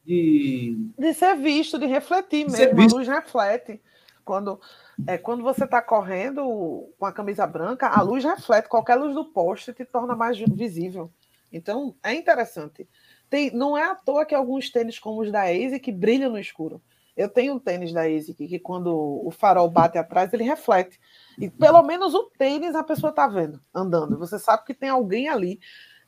de. 0.06 0.78
De 0.98 1.14
ser 1.14 1.36
visto, 1.36 1.78
de 1.78 1.86
refletir 1.86 2.50
mesmo. 2.50 2.82
A 2.82 2.86
luz 2.86 3.08
reflete. 3.08 3.82
Quando, 4.26 4.60
é, 5.06 5.18
quando 5.18 5.44
você 5.44 5.66
está 5.66 5.82
correndo 5.82 6.90
com 6.98 7.06
a 7.06 7.12
camisa 7.12 7.46
branca, 7.46 7.88
a 7.88 8.02
luz 8.02 8.24
reflete. 8.24 8.70
Qualquer 8.70 8.96
luz 8.96 9.14
do 9.14 9.26
poste 9.26 9.74
te 9.74 9.84
torna 9.84 10.16
mais 10.16 10.40
visível. 10.40 11.12
Então, 11.54 11.96
é 12.04 12.16
interessante. 12.16 12.90
Tem, 13.30 13.52
não 13.52 13.78
é 13.78 13.84
à 13.84 13.96
toa 13.96 14.26
que 14.26 14.34
alguns 14.34 14.72
tênis 14.72 14.98
como 14.98 15.22
os 15.22 15.32
da 15.32 15.44
ASIC 15.44 15.92
brilham 15.92 16.32
no 16.32 16.40
escuro. 16.40 16.82
Eu 17.16 17.30
tenho 17.30 17.54
um 17.54 17.60
tênis 17.60 17.94
da 17.94 18.02
ASIC 18.02 18.48
que 18.48 18.60
quando 18.60 18.92
o 18.92 19.30
farol 19.30 19.70
bate 19.70 20.00
atrás, 20.00 20.34
ele 20.34 20.44
reflete. 20.44 21.00
E 21.38 21.48
pelo 21.48 21.84
menos 21.84 22.16
o 22.16 22.24
tênis 22.38 22.74
a 22.74 22.84
pessoa 22.84 23.12
está 23.12 23.28
vendo, 23.28 23.62
andando. 23.74 24.18
Você 24.18 24.40
sabe 24.40 24.66
que 24.66 24.74
tem 24.74 24.90
alguém 24.90 25.30
ali. 25.30 25.60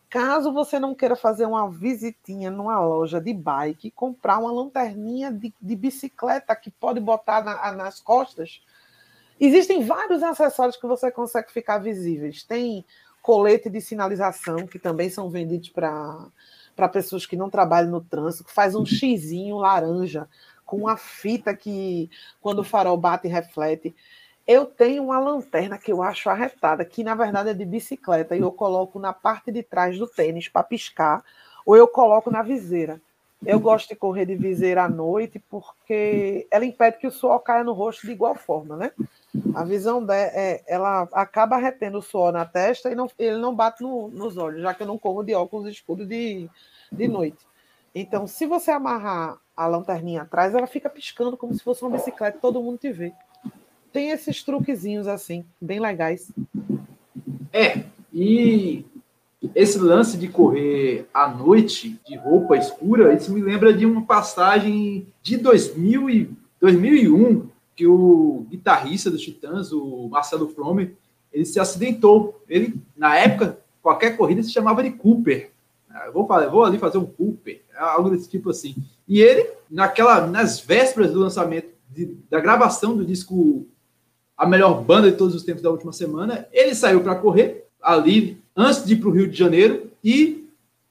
Caso 0.09 0.51
você 0.51 0.79
não 0.79 0.95
queira 0.95 1.15
fazer 1.15 1.45
uma 1.45 1.69
visitinha 1.69 2.49
numa 2.49 2.79
loja 2.79 3.21
de 3.21 3.33
bike, 3.33 3.91
comprar 3.91 4.39
uma 4.39 4.51
lanterninha 4.51 5.31
de, 5.31 5.53
de 5.61 5.75
bicicleta 5.75 6.55
que 6.55 6.71
pode 6.71 6.99
botar 6.99 7.43
na, 7.43 7.71
nas 7.71 7.99
costas, 7.99 8.61
existem 9.39 9.83
vários 9.83 10.23
acessórios 10.23 10.77
que 10.77 10.87
você 10.87 11.11
consegue 11.11 11.51
ficar 11.51 11.79
visíveis. 11.79 12.43
Tem 12.43 12.85
colete 13.25 13.71
de 13.71 13.81
sinalização, 13.81 14.67
que 14.67 14.77
também 14.77 15.09
são 15.09 15.31
vendidos 15.31 15.69
para 15.69 16.89
pessoas 16.93 17.25
que 17.25 17.35
não 17.35 17.49
trabalham 17.49 17.89
no 17.89 17.99
trânsito, 17.99 18.43
que 18.43 18.53
faz 18.53 18.75
um 18.75 18.85
xizinho 18.85 19.57
laranja 19.57 20.29
com 20.63 20.77
uma 20.77 20.95
fita 20.95 21.55
que, 21.55 22.07
quando 22.39 22.59
o 22.59 22.63
farol 22.63 22.95
bate, 22.95 23.27
reflete. 23.27 23.95
Eu 24.45 24.67
tenho 24.67 25.05
uma 25.05 25.19
lanterna 25.19 25.75
que 25.75 25.91
eu 25.91 26.03
acho 26.03 26.29
arretada, 26.29 26.85
que 26.85 27.03
na 27.03 27.15
verdade 27.15 27.49
é 27.49 27.53
de 27.55 27.65
bicicleta, 27.65 28.35
e 28.35 28.41
eu 28.41 28.51
coloco 28.51 28.99
na 28.99 29.11
parte 29.11 29.51
de 29.51 29.63
trás 29.63 29.97
do 29.97 30.05
tênis 30.05 30.47
para 30.47 30.61
piscar, 30.61 31.23
ou 31.65 31.75
eu 31.75 31.87
coloco 31.87 32.29
na 32.29 32.43
viseira. 32.43 33.01
Eu 33.43 33.59
gosto 33.59 33.89
de 33.89 33.95
correr 33.95 34.27
de 34.27 34.35
viseira 34.35 34.83
à 34.83 34.89
noite 34.89 35.39
porque 35.49 36.47
ela 36.51 36.63
impede 36.63 36.99
que 36.99 37.07
o 37.07 37.11
suor 37.11 37.39
caia 37.39 37.63
no 37.63 37.73
rosto 37.73 38.05
de 38.05 38.13
igual 38.13 38.35
forma, 38.35 38.77
né? 38.77 38.91
A 39.53 39.63
visão 39.63 40.03
dela, 40.03 40.31
é, 40.33 40.63
ela 40.67 41.07
acaba 41.13 41.57
retendo 41.57 41.99
o 41.99 42.01
suor 42.01 42.31
na 42.31 42.45
testa 42.45 42.91
e 42.91 42.95
não, 42.95 43.09
ele 43.17 43.37
não 43.37 43.55
bate 43.55 43.81
no, 43.81 44.09
nos 44.09 44.37
olhos, 44.37 44.61
já 44.61 44.73
que 44.73 44.83
eu 44.83 44.87
não 44.87 44.97
como 44.97 45.23
de 45.23 45.33
óculos 45.33 45.67
escuros 45.67 46.07
de, 46.07 46.49
de 46.91 47.07
noite. 47.07 47.45
Então, 47.93 48.27
se 48.27 48.45
você 48.45 48.71
amarrar 48.71 49.37
a 49.55 49.67
lanterninha 49.67 50.23
atrás, 50.23 50.53
ela 50.53 50.67
fica 50.67 50.89
piscando 50.89 51.37
como 51.37 51.53
se 51.53 51.63
fosse 51.63 51.81
uma 51.81 51.91
bicicleta, 51.91 52.37
todo 52.41 52.61
mundo 52.61 52.77
te 52.77 52.91
vê. 52.91 53.13
Tem 53.93 54.09
esses 54.09 54.43
truquezinhos 54.43 55.07
assim, 55.07 55.45
bem 55.61 55.79
legais. 55.79 56.29
É, 57.53 57.83
e 58.13 58.85
esse 59.53 59.77
lance 59.77 60.17
de 60.17 60.27
correr 60.27 61.07
à 61.13 61.27
noite 61.29 61.99
de 62.05 62.17
roupa 62.17 62.57
escura, 62.57 63.13
isso 63.13 63.31
me 63.31 63.41
lembra 63.41 63.73
de 63.73 63.85
uma 63.85 64.05
passagem 64.05 65.07
de 65.21 65.37
2000 65.37 66.09
e 66.09 66.29
2001 66.59 67.54
que 67.75 67.85
o 67.85 68.45
guitarrista 68.49 69.11
dos 69.11 69.21
Titãs, 69.21 69.71
o 69.71 70.07
Marcelo 70.09 70.47
Fromer, 70.47 70.93
ele 71.31 71.45
se 71.45 71.59
acidentou. 71.59 72.41
Ele 72.47 72.75
na 72.95 73.17
época 73.17 73.59
qualquer 73.81 74.15
corrida 74.17 74.41
se 74.41 74.51
chamava 74.51 74.81
de 74.81 74.91
Cooper. 74.91 75.51
Eu 76.05 76.13
vou, 76.13 76.27
falar, 76.27 76.47
vou 76.47 76.63
ali 76.63 76.77
fazer 76.77 76.97
um 76.97 77.05
Cooper, 77.05 77.61
algo 77.77 78.09
desse 78.09 78.29
tipo 78.29 78.49
assim. 78.49 78.75
E 79.07 79.21
ele, 79.21 79.49
naquela, 79.69 80.25
nas 80.27 80.59
vésperas 80.59 81.11
do 81.11 81.19
lançamento 81.19 81.69
de, 81.89 82.17
da 82.29 82.39
gravação 82.39 82.97
do 82.97 83.05
disco 83.05 83.65
A 84.37 84.45
Melhor 84.45 84.83
Banda 84.83 85.11
de 85.11 85.17
Todos 85.17 85.35
os 85.35 85.43
Tempos 85.43 85.61
da 85.61 85.69
última 85.69 85.93
semana, 85.93 86.47
ele 86.51 86.75
saiu 86.75 87.01
para 87.01 87.15
correr 87.15 87.67
ali 87.81 88.41
antes 88.55 88.83
de 88.83 88.93
ir 88.93 88.97
para 88.97 89.09
o 89.09 89.11
Rio 89.11 89.27
de 89.27 89.37
Janeiro 89.37 89.91
e 90.03 90.49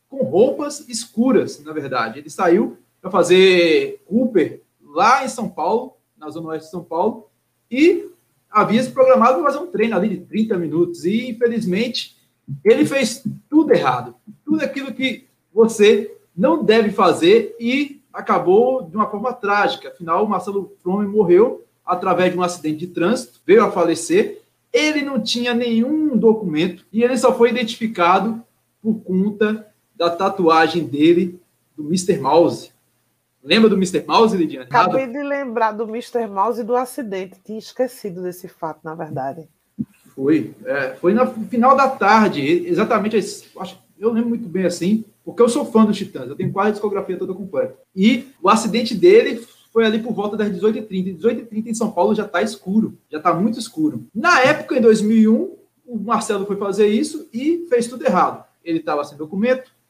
com 0.09 0.25
roupas 0.25 0.89
escuras, 0.89 1.63
na 1.63 1.73
verdade. 1.73 2.21
Ele 2.21 2.31
saiu 2.31 2.79
para 3.01 3.11
fazer 3.11 4.03
Cooper 4.07 4.63
lá 4.83 5.25
em 5.25 5.29
São 5.29 5.49
Paulo, 5.49 5.94
na 6.25 6.31
Zona 6.31 6.49
Oeste 6.49 6.67
de 6.67 6.71
São 6.71 6.83
Paulo, 6.83 7.29
e 7.71 8.09
havia 8.51 8.83
se 8.83 8.91
programado 8.91 9.43
para 9.43 9.53
fazer 9.53 9.65
um 9.65 9.71
treino 9.71 9.97
ali 9.97 10.09
de 10.09 10.19
30 10.19 10.57
minutos. 10.57 11.05
E, 11.05 11.31
infelizmente, 11.31 12.17
ele 12.65 12.85
fez 12.87 13.23
tudo 13.49 13.73
errado. 13.73 14.15
Tudo 14.45 14.63
aquilo 14.63 14.93
que 14.93 15.27
você 15.53 16.17
não 16.37 16.65
deve 16.65 16.91
fazer 16.91 17.55
e 17.61 18.01
acabou 18.13 18.83
de 18.83 18.97
uma 18.97 19.09
forma 19.09 19.33
trágica. 19.33 19.89
Afinal, 19.89 20.25
o 20.25 20.29
Marcelo 20.29 20.73
Fromme 20.83 21.07
morreu 21.07 21.65
através 21.85 22.33
de 22.33 22.39
um 22.39 22.43
acidente 22.43 22.79
de 22.79 22.87
trânsito, 22.89 23.41
veio 23.47 23.65
a 23.65 23.71
falecer. 23.71 24.41
Ele 24.73 25.03
não 25.03 25.21
tinha 25.21 25.55
nenhum 25.55 26.17
documento 26.17 26.85
e 26.93 27.03
ele 27.03 27.17
só 27.17 27.37
foi 27.37 27.51
identificado 27.51 28.43
por 28.83 28.95
conta 29.01 29.67
da 29.95 30.11
tatuagem 30.11 30.85
dele 30.85 31.39
do 31.77 31.85
Mr. 31.85 32.19
Mouse. 32.19 32.74
Lembra 33.45 33.69
do 33.69 33.77
Mr. 33.77 34.05
Mouse, 34.07 34.37
Lidiane? 34.37 34.67
Acabei 34.67 35.07
de 35.07 35.23
lembrar 35.23 35.73
do 35.73 35.85
Mr. 35.85 36.27
Mouse 36.27 36.63
e 36.63 36.65
do 36.65 36.75
acidente. 36.75 37.37
Tinha 37.45 37.59
esquecido 37.59 38.23
desse 38.23 38.49
fato, 38.49 38.81
na 38.83 38.95
verdade. 38.95 39.47
Foi. 40.15 40.55
É, 40.65 40.95
foi 40.95 41.13
no 41.13 41.27
final 41.45 41.77
da 41.77 41.89
tarde. 41.89 42.67
Exatamente. 42.67 43.19
Acho, 43.59 43.79
eu 43.99 44.11
lembro 44.11 44.31
muito 44.31 44.49
bem 44.49 44.65
assim 44.65 45.05
porque 45.25 45.41
eu 45.41 45.49
sou 45.49 45.65
fã 45.65 45.87
dos 45.87 45.97
Titãs, 45.97 46.29
eu 46.29 46.37
tenho 46.37 46.53
quase 46.53 46.69
a 46.69 46.73
discografia 46.73 47.17
toda 47.17 47.33
completa. 47.33 47.75
E 47.97 48.29
o 48.43 48.49
acidente 48.49 48.95
dele 48.95 49.43
foi 49.73 49.87
ali 49.87 49.99
por 50.01 50.13
volta 50.13 50.37
das 50.37 50.51
18h30. 50.51 51.19
18h30 51.19 51.67
em 51.67 51.75
São 51.75 51.91
Paulo 51.91 52.15
já 52.15 52.27
está 52.27 52.43
escuro, 52.43 52.99
já 53.11 53.19
está 53.19 53.33
muito 53.33 53.59
escuro. 53.59 54.07
Na 54.15 54.41
época, 54.41 54.77
em 54.77 54.83
2001, 54.83 55.57
o 55.87 55.99
Marcelo 55.99 56.45
foi 56.45 56.57
fazer 56.57 56.89
isso 56.89 57.27
e 57.33 57.67
fez 57.71 57.87
tudo 57.87 58.05
errado. 58.05 58.45
Ele 58.63 58.79
estava 58.79 59.03
sem 59.05 59.17
documento. 59.17 59.73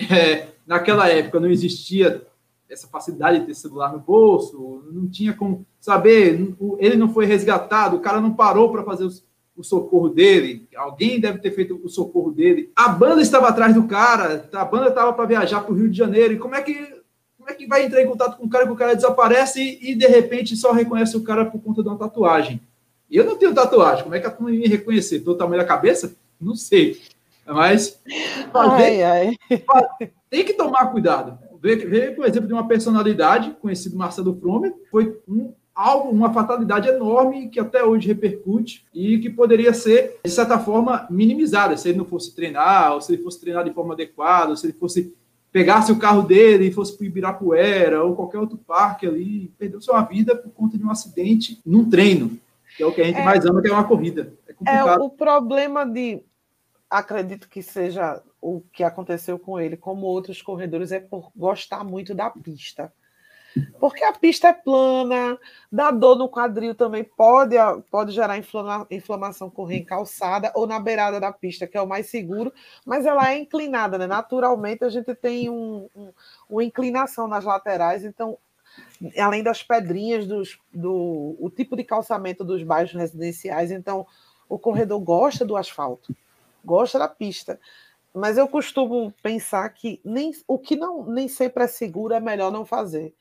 É, 0.00 0.46
naquela 0.64 1.08
época 1.08 1.40
não 1.40 1.50
existia 1.50 2.22
essa 2.70 2.86
facilidade 2.86 3.40
de 3.40 3.46
ter 3.46 3.54
celular 3.54 3.92
no 3.92 3.98
bolso, 3.98 4.84
não 4.92 5.08
tinha 5.08 5.32
como 5.32 5.66
saber. 5.80 6.54
Ele 6.78 6.96
não 6.96 7.08
foi 7.08 7.26
resgatado, 7.26 7.96
o 7.96 8.00
cara 8.00 8.20
não 8.20 8.34
parou 8.34 8.70
para 8.70 8.84
fazer 8.84 9.04
os, 9.04 9.24
o 9.56 9.64
socorro 9.64 10.08
dele, 10.08 10.68
alguém 10.76 11.18
deve 11.18 11.38
ter 11.38 11.50
feito 11.50 11.80
o 11.82 11.88
socorro 11.88 12.30
dele. 12.30 12.70
A 12.76 12.88
banda 12.88 13.20
estava 13.20 13.48
atrás 13.48 13.74
do 13.74 13.84
cara, 13.84 14.48
a 14.52 14.64
banda 14.64 14.88
estava 14.88 15.12
para 15.12 15.26
viajar 15.26 15.62
para 15.62 15.72
o 15.72 15.76
Rio 15.76 15.90
de 15.90 15.96
Janeiro, 15.96 16.34
e 16.34 16.38
como 16.38 16.54
é 16.54 16.62
que 16.62 16.98
como 17.36 17.50
é 17.50 17.54
que 17.54 17.66
vai 17.66 17.86
entrar 17.86 18.02
em 18.02 18.06
contato 18.06 18.36
com 18.36 18.44
o 18.44 18.48
cara 18.48 18.66
que 18.66 18.72
o 18.72 18.76
cara 18.76 18.94
desaparece 18.94 19.58
e, 19.58 19.92
e 19.92 19.94
de 19.94 20.06
repente 20.06 20.54
só 20.54 20.70
reconhece 20.70 21.16
o 21.16 21.24
cara 21.24 21.46
por 21.46 21.58
conta 21.62 21.82
de 21.82 21.88
uma 21.88 21.96
tatuagem? 21.96 22.60
E 23.10 23.16
eu 23.16 23.24
não 23.24 23.36
tenho 23.36 23.54
tatuagem, 23.54 24.04
como 24.04 24.14
é 24.14 24.20
que 24.20 24.26
a 24.26 24.30
turma 24.30 24.52
ia 24.52 24.68
reconhecer? 24.68 25.20
Pelo 25.20 25.34
tamanho 25.34 25.62
da 25.62 25.66
cabeça? 25.66 26.14
Não 26.38 26.54
sei. 26.54 27.00
Mas 27.46 27.98
fazer, 28.52 29.02
ai, 29.02 29.02
ai. 29.02 29.36
tem 30.28 30.44
que 30.44 30.52
tomar 30.52 30.92
cuidado. 30.92 31.38
Ver, 31.60 31.88
ver, 31.88 32.14
por 32.14 32.26
exemplo, 32.26 32.46
de 32.46 32.52
uma 32.52 32.66
personalidade 32.66 33.56
conhecido 33.60 33.96
Marcelo 33.96 34.38
Fromer, 34.38 34.74
foi 34.90 35.18
um 35.28 35.52
algo, 35.74 36.10
uma 36.10 36.32
fatalidade 36.32 36.88
enorme 36.88 37.48
que 37.48 37.60
até 37.60 37.84
hoje 37.84 38.08
repercute 38.08 38.84
e 38.92 39.18
que 39.18 39.30
poderia 39.30 39.72
ser, 39.72 40.18
de 40.24 40.30
certa 40.30 40.58
forma, 40.58 41.06
minimizada. 41.08 41.76
Se 41.76 41.88
ele 41.88 41.98
não 41.98 42.04
fosse 42.04 42.34
treinar, 42.34 42.94
ou 42.94 43.00
se 43.00 43.12
ele 43.12 43.22
fosse 43.22 43.40
treinar 43.40 43.64
de 43.64 43.72
forma 43.72 43.94
adequada, 43.94 44.50
ou 44.50 44.56
se 44.56 44.66
ele 44.66 44.72
fosse 44.72 45.14
pegasse 45.52 45.90
o 45.90 45.98
carro 45.98 46.22
dele 46.22 46.66
e 46.66 46.72
fosse 46.72 46.94
para 46.96 47.04
o 47.04 47.06
Ibirapuera 47.06 48.04
ou 48.04 48.14
qualquer 48.14 48.38
outro 48.38 48.58
parque 48.58 49.06
ali, 49.06 49.52
perdeu 49.58 49.80
sua 49.80 50.02
vida 50.02 50.36
por 50.36 50.50
conta 50.50 50.76
de 50.76 50.84
um 50.84 50.90
acidente 50.90 51.60
num 51.64 51.88
treino, 51.88 52.38
que 52.76 52.82
é 52.82 52.86
o 52.86 52.92
que 52.92 53.00
a 53.00 53.04
gente 53.04 53.20
é, 53.20 53.24
mais 53.24 53.46
ama, 53.46 53.62
que 53.62 53.68
é 53.68 53.72
uma 53.72 53.84
corrida. 53.84 54.32
É, 54.66 54.76
é 54.76 54.96
o 54.96 55.08
problema 55.08 55.86
de, 55.86 56.20
acredito 56.90 57.48
que 57.48 57.62
seja 57.62 58.22
o 58.40 58.60
que 58.72 58.84
aconteceu 58.84 59.38
com 59.38 59.58
ele, 59.58 59.76
como 59.76 60.06
outros 60.06 60.40
corredores, 60.42 60.92
é 60.92 61.00
por 61.00 61.30
gostar 61.34 61.84
muito 61.84 62.14
da 62.14 62.30
pista. 62.30 62.92
Porque 63.80 64.04
a 64.04 64.12
pista 64.12 64.48
é 64.48 64.52
plana, 64.52 65.38
dá 65.72 65.90
dor 65.90 66.16
no 66.16 66.28
quadril 66.28 66.74
também, 66.74 67.02
pode, 67.02 67.56
pode 67.90 68.12
gerar 68.12 68.38
inflama, 68.38 68.86
inflamação 68.90 69.50
correr 69.50 69.78
em 69.78 69.84
calçada 69.84 70.52
ou 70.54 70.66
na 70.66 70.78
beirada 70.78 71.18
da 71.18 71.32
pista, 71.32 71.66
que 71.66 71.76
é 71.76 71.80
o 71.80 71.86
mais 71.86 72.06
seguro, 72.06 72.52
mas 72.84 73.06
ela 73.06 73.32
é 73.32 73.38
inclinada, 73.38 73.98
né? 73.98 74.06
Naturalmente 74.06 74.84
a 74.84 74.88
gente 74.88 75.14
tem 75.14 75.48
um, 75.48 75.88
um, 75.96 76.12
uma 76.48 76.62
inclinação 76.62 77.26
nas 77.26 77.44
laterais, 77.44 78.04
então, 78.04 78.38
além 79.18 79.42
das 79.42 79.62
pedrinhas, 79.62 80.26
dos, 80.26 80.58
do 80.72 81.36
o 81.40 81.50
tipo 81.50 81.74
de 81.74 81.84
calçamento 81.84 82.44
dos 82.44 82.62
bairros 82.62 82.92
residenciais, 82.92 83.70
então 83.70 84.06
o 84.48 84.58
corredor 84.58 85.00
gosta 85.00 85.44
do 85.44 85.56
asfalto, 85.56 86.14
gosta 86.64 86.98
da 86.98 87.08
pista. 87.08 87.58
Mas 88.18 88.36
eu 88.36 88.48
costumo 88.48 89.14
pensar 89.22 89.68
que 89.70 90.00
nem, 90.04 90.32
o 90.46 90.58
que 90.58 90.74
não, 90.74 91.06
nem 91.06 91.28
sempre 91.28 91.62
é 91.62 91.66
seguro 91.68 92.12
é 92.12 92.20
melhor 92.20 92.50
não 92.50 92.66
fazer. 92.66 93.14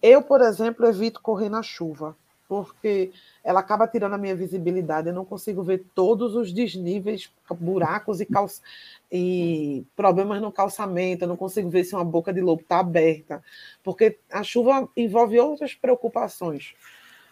Eu, 0.00 0.22
por 0.22 0.40
exemplo, 0.40 0.86
evito 0.86 1.20
correr 1.20 1.48
na 1.48 1.62
chuva, 1.62 2.16
porque 2.48 3.10
ela 3.42 3.58
acaba 3.58 3.88
tirando 3.88 4.14
a 4.14 4.18
minha 4.18 4.36
visibilidade. 4.36 5.08
Eu 5.08 5.14
não 5.14 5.24
consigo 5.24 5.64
ver 5.64 5.84
todos 5.96 6.36
os 6.36 6.52
desníveis, 6.52 7.28
buracos 7.58 8.20
e, 8.20 8.26
calça, 8.26 8.62
e 9.10 9.84
problemas 9.96 10.40
no 10.40 10.52
calçamento. 10.52 11.24
Eu 11.24 11.28
não 11.28 11.36
consigo 11.36 11.68
ver 11.68 11.82
se 11.82 11.96
uma 11.96 12.04
boca 12.04 12.32
de 12.32 12.40
lobo 12.40 12.62
está 12.62 12.78
aberta, 12.78 13.42
porque 13.82 14.16
a 14.30 14.44
chuva 14.44 14.88
envolve 14.96 15.40
outras 15.40 15.74
preocupações. 15.74 16.72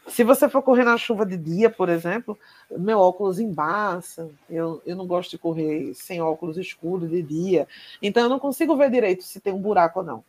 Se 0.07 0.22
você 0.22 0.48
for 0.48 0.62
correr 0.62 0.84
na 0.84 0.98
chuva 0.98 1.24
de 1.24 1.36
dia, 1.36 1.70
por 1.70 1.88
exemplo, 1.88 2.38
meu 2.70 2.98
óculos 2.98 3.38
embaça, 3.38 4.30
eu, 4.50 4.82
eu 4.84 4.94
não 4.94 5.07
gosto 5.07 5.30
de 5.30 5.38
correr 5.38 5.94
sem 5.94 6.20
óculos 6.20 6.59
escuros 6.59 7.11
de 7.11 7.22
dia, 7.22 7.66
então 8.02 8.22
eu 8.22 8.28
não 8.28 8.38
consigo 8.38 8.76
ver 8.76 8.90
direito 8.90 9.24
se 9.24 9.40
tem 9.40 9.52
um 9.52 9.61
buraco 9.61 10.00
ou 10.00 10.05
não. 10.05 10.24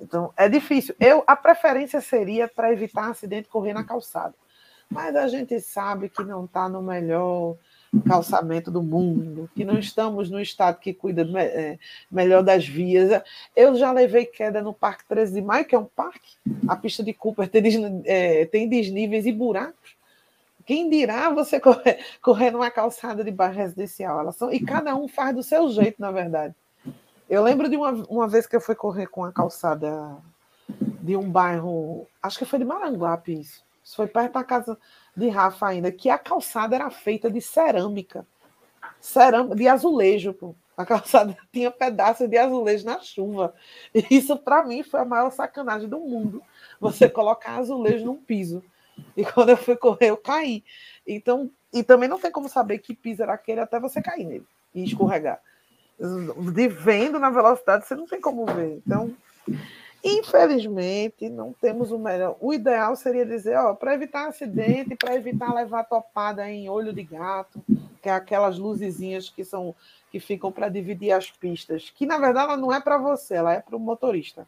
Então 0.00 0.32
é 0.36 0.48
difícil. 0.48 0.94
Eu 0.98 1.22
a 1.26 1.36
preferência 1.36 2.00
seria 2.00 2.48
para 2.48 2.72
evitar 2.72 3.10
acidente 3.10 3.48
correr 3.48 3.74
na 3.74 3.84
calçada, 3.84 4.34
mas 4.90 5.14
a 5.14 5.28
gente 5.28 5.60
sabe 5.60 6.08
que 6.08 6.24
não 6.24 6.46
está 6.46 6.68
no 6.68 6.82
melhor 6.82 7.56
calçamento 8.00 8.70
do 8.70 8.82
mundo, 8.82 9.50
que 9.54 9.64
não 9.64 9.78
estamos 9.78 10.30
no 10.30 10.40
estado 10.40 10.78
que 10.78 10.94
cuida 10.94 11.28
é, 11.38 11.78
melhor 12.10 12.42
das 12.42 12.66
vias. 12.66 13.22
Eu 13.54 13.74
já 13.74 13.92
levei 13.92 14.24
queda 14.24 14.62
no 14.62 14.72
Parque 14.72 15.04
13 15.06 15.34
de 15.34 15.42
Maio, 15.42 15.64
que 15.64 15.74
é 15.74 15.78
um 15.78 15.84
parque, 15.84 16.36
a 16.66 16.74
pista 16.74 17.02
de 17.02 17.12
Cooper 17.12 17.48
tem, 17.48 18.02
é, 18.04 18.46
tem 18.46 18.68
desníveis 18.68 19.26
e 19.26 19.32
buracos. 19.32 19.96
Quem 20.64 20.88
dirá 20.88 21.28
você 21.30 21.60
correr, 21.60 21.98
correr 22.22 22.50
numa 22.50 22.70
calçada 22.70 23.22
de 23.22 23.30
bairro 23.30 23.56
residencial? 23.56 24.20
Elas 24.20 24.36
são, 24.36 24.52
e 24.52 24.60
cada 24.60 24.94
um 24.94 25.06
faz 25.06 25.34
do 25.34 25.42
seu 25.42 25.68
jeito, 25.68 26.00
na 26.00 26.10
verdade. 26.10 26.54
Eu 27.28 27.42
lembro 27.42 27.68
de 27.68 27.76
uma, 27.76 27.92
uma 28.08 28.28
vez 28.28 28.46
que 28.46 28.56
eu 28.56 28.60
fui 28.60 28.74
correr 28.74 29.06
com 29.06 29.24
a 29.24 29.32
calçada 29.32 30.16
de 31.02 31.16
um 31.16 31.28
bairro, 31.28 32.06
acho 32.22 32.38
que 32.38 32.44
foi 32.44 32.58
de 32.58 32.64
Maranguape 32.64 33.40
isso. 33.40 33.62
Isso 33.82 33.96
foi 33.96 34.06
perto 34.06 34.34
da 34.34 34.44
casa 34.44 34.78
de 35.16 35.28
Rafa 35.28 35.66
ainda, 35.66 35.92
que 35.92 36.08
a 36.08 36.18
calçada 36.18 36.74
era 36.74 36.90
feita 36.90 37.30
de 37.30 37.40
cerâmica, 37.40 38.26
cerâmica 39.00 39.56
de 39.56 39.68
azulejo, 39.68 40.32
pô. 40.32 40.54
A 40.76 40.86
calçada 40.86 41.36
tinha 41.52 41.70
pedaços 41.70 42.28
de 42.28 42.38
azulejo 42.38 42.84
na 42.86 42.98
chuva. 43.00 43.54
E 43.94 44.06
isso, 44.10 44.36
para 44.36 44.64
mim, 44.64 44.82
foi 44.82 45.00
a 45.00 45.04
maior 45.04 45.30
sacanagem 45.30 45.88
do 45.88 46.00
mundo. 46.00 46.42
Você 46.80 47.08
colocar 47.10 47.58
azulejo 47.58 48.06
num 48.06 48.16
piso. 48.16 48.62
E 49.16 49.24
quando 49.24 49.50
eu 49.50 49.56
fui 49.56 49.76
correr, 49.76 50.10
eu 50.10 50.16
caí. 50.16 50.64
Então, 51.06 51.50
e 51.72 51.82
também 51.82 52.08
não 52.08 52.18
tem 52.18 52.30
como 52.30 52.48
saber 52.48 52.78
que 52.78 52.94
piso 52.94 53.22
era 53.22 53.34
aquele 53.34 53.60
até 53.60 53.78
você 53.78 54.00
cair 54.00 54.24
nele 54.24 54.46
e 54.74 54.84
escorregar. 54.84 55.40
De 56.52 56.68
vendo 56.68 57.18
na 57.18 57.30
velocidade, 57.30 57.86
você 57.86 57.94
não 57.94 58.06
tem 58.06 58.20
como 58.20 58.44
ver. 58.46 58.82
Então, 58.84 59.14
Infelizmente, 60.04 61.28
não 61.28 61.52
temos 61.52 61.92
o 61.92 61.98
melhor. 61.98 62.36
O 62.40 62.52
ideal 62.52 62.96
seria 62.96 63.24
dizer, 63.24 63.56
ó, 63.56 63.72
para 63.74 63.94
evitar 63.94 64.26
acidente, 64.26 64.96
para 64.96 65.14
evitar 65.14 65.54
levar 65.54 65.84
topada 65.84 66.50
em 66.50 66.68
olho 66.68 66.92
de 66.92 67.04
gato, 67.04 67.62
que 68.02 68.08
é 68.08 68.12
aquelas 68.12 68.58
luzezinhas 68.58 69.28
que 69.28 69.44
são 69.44 69.74
que 70.10 70.20
ficam 70.20 70.52
para 70.52 70.68
dividir 70.68 71.12
as 71.12 71.30
pistas, 71.30 71.90
que 71.94 72.04
na 72.04 72.18
verdade 72.18 72.50
ela 72.50 72.56
não 72.56 72.70
é 72.70 72.78
para 72.80 72.98
você, 72.98 73.34
ela 73.34 73.54
é 73.54 73.60
para 73.60 73.76
o 73.76 73.80
motorista. 73.80 74.46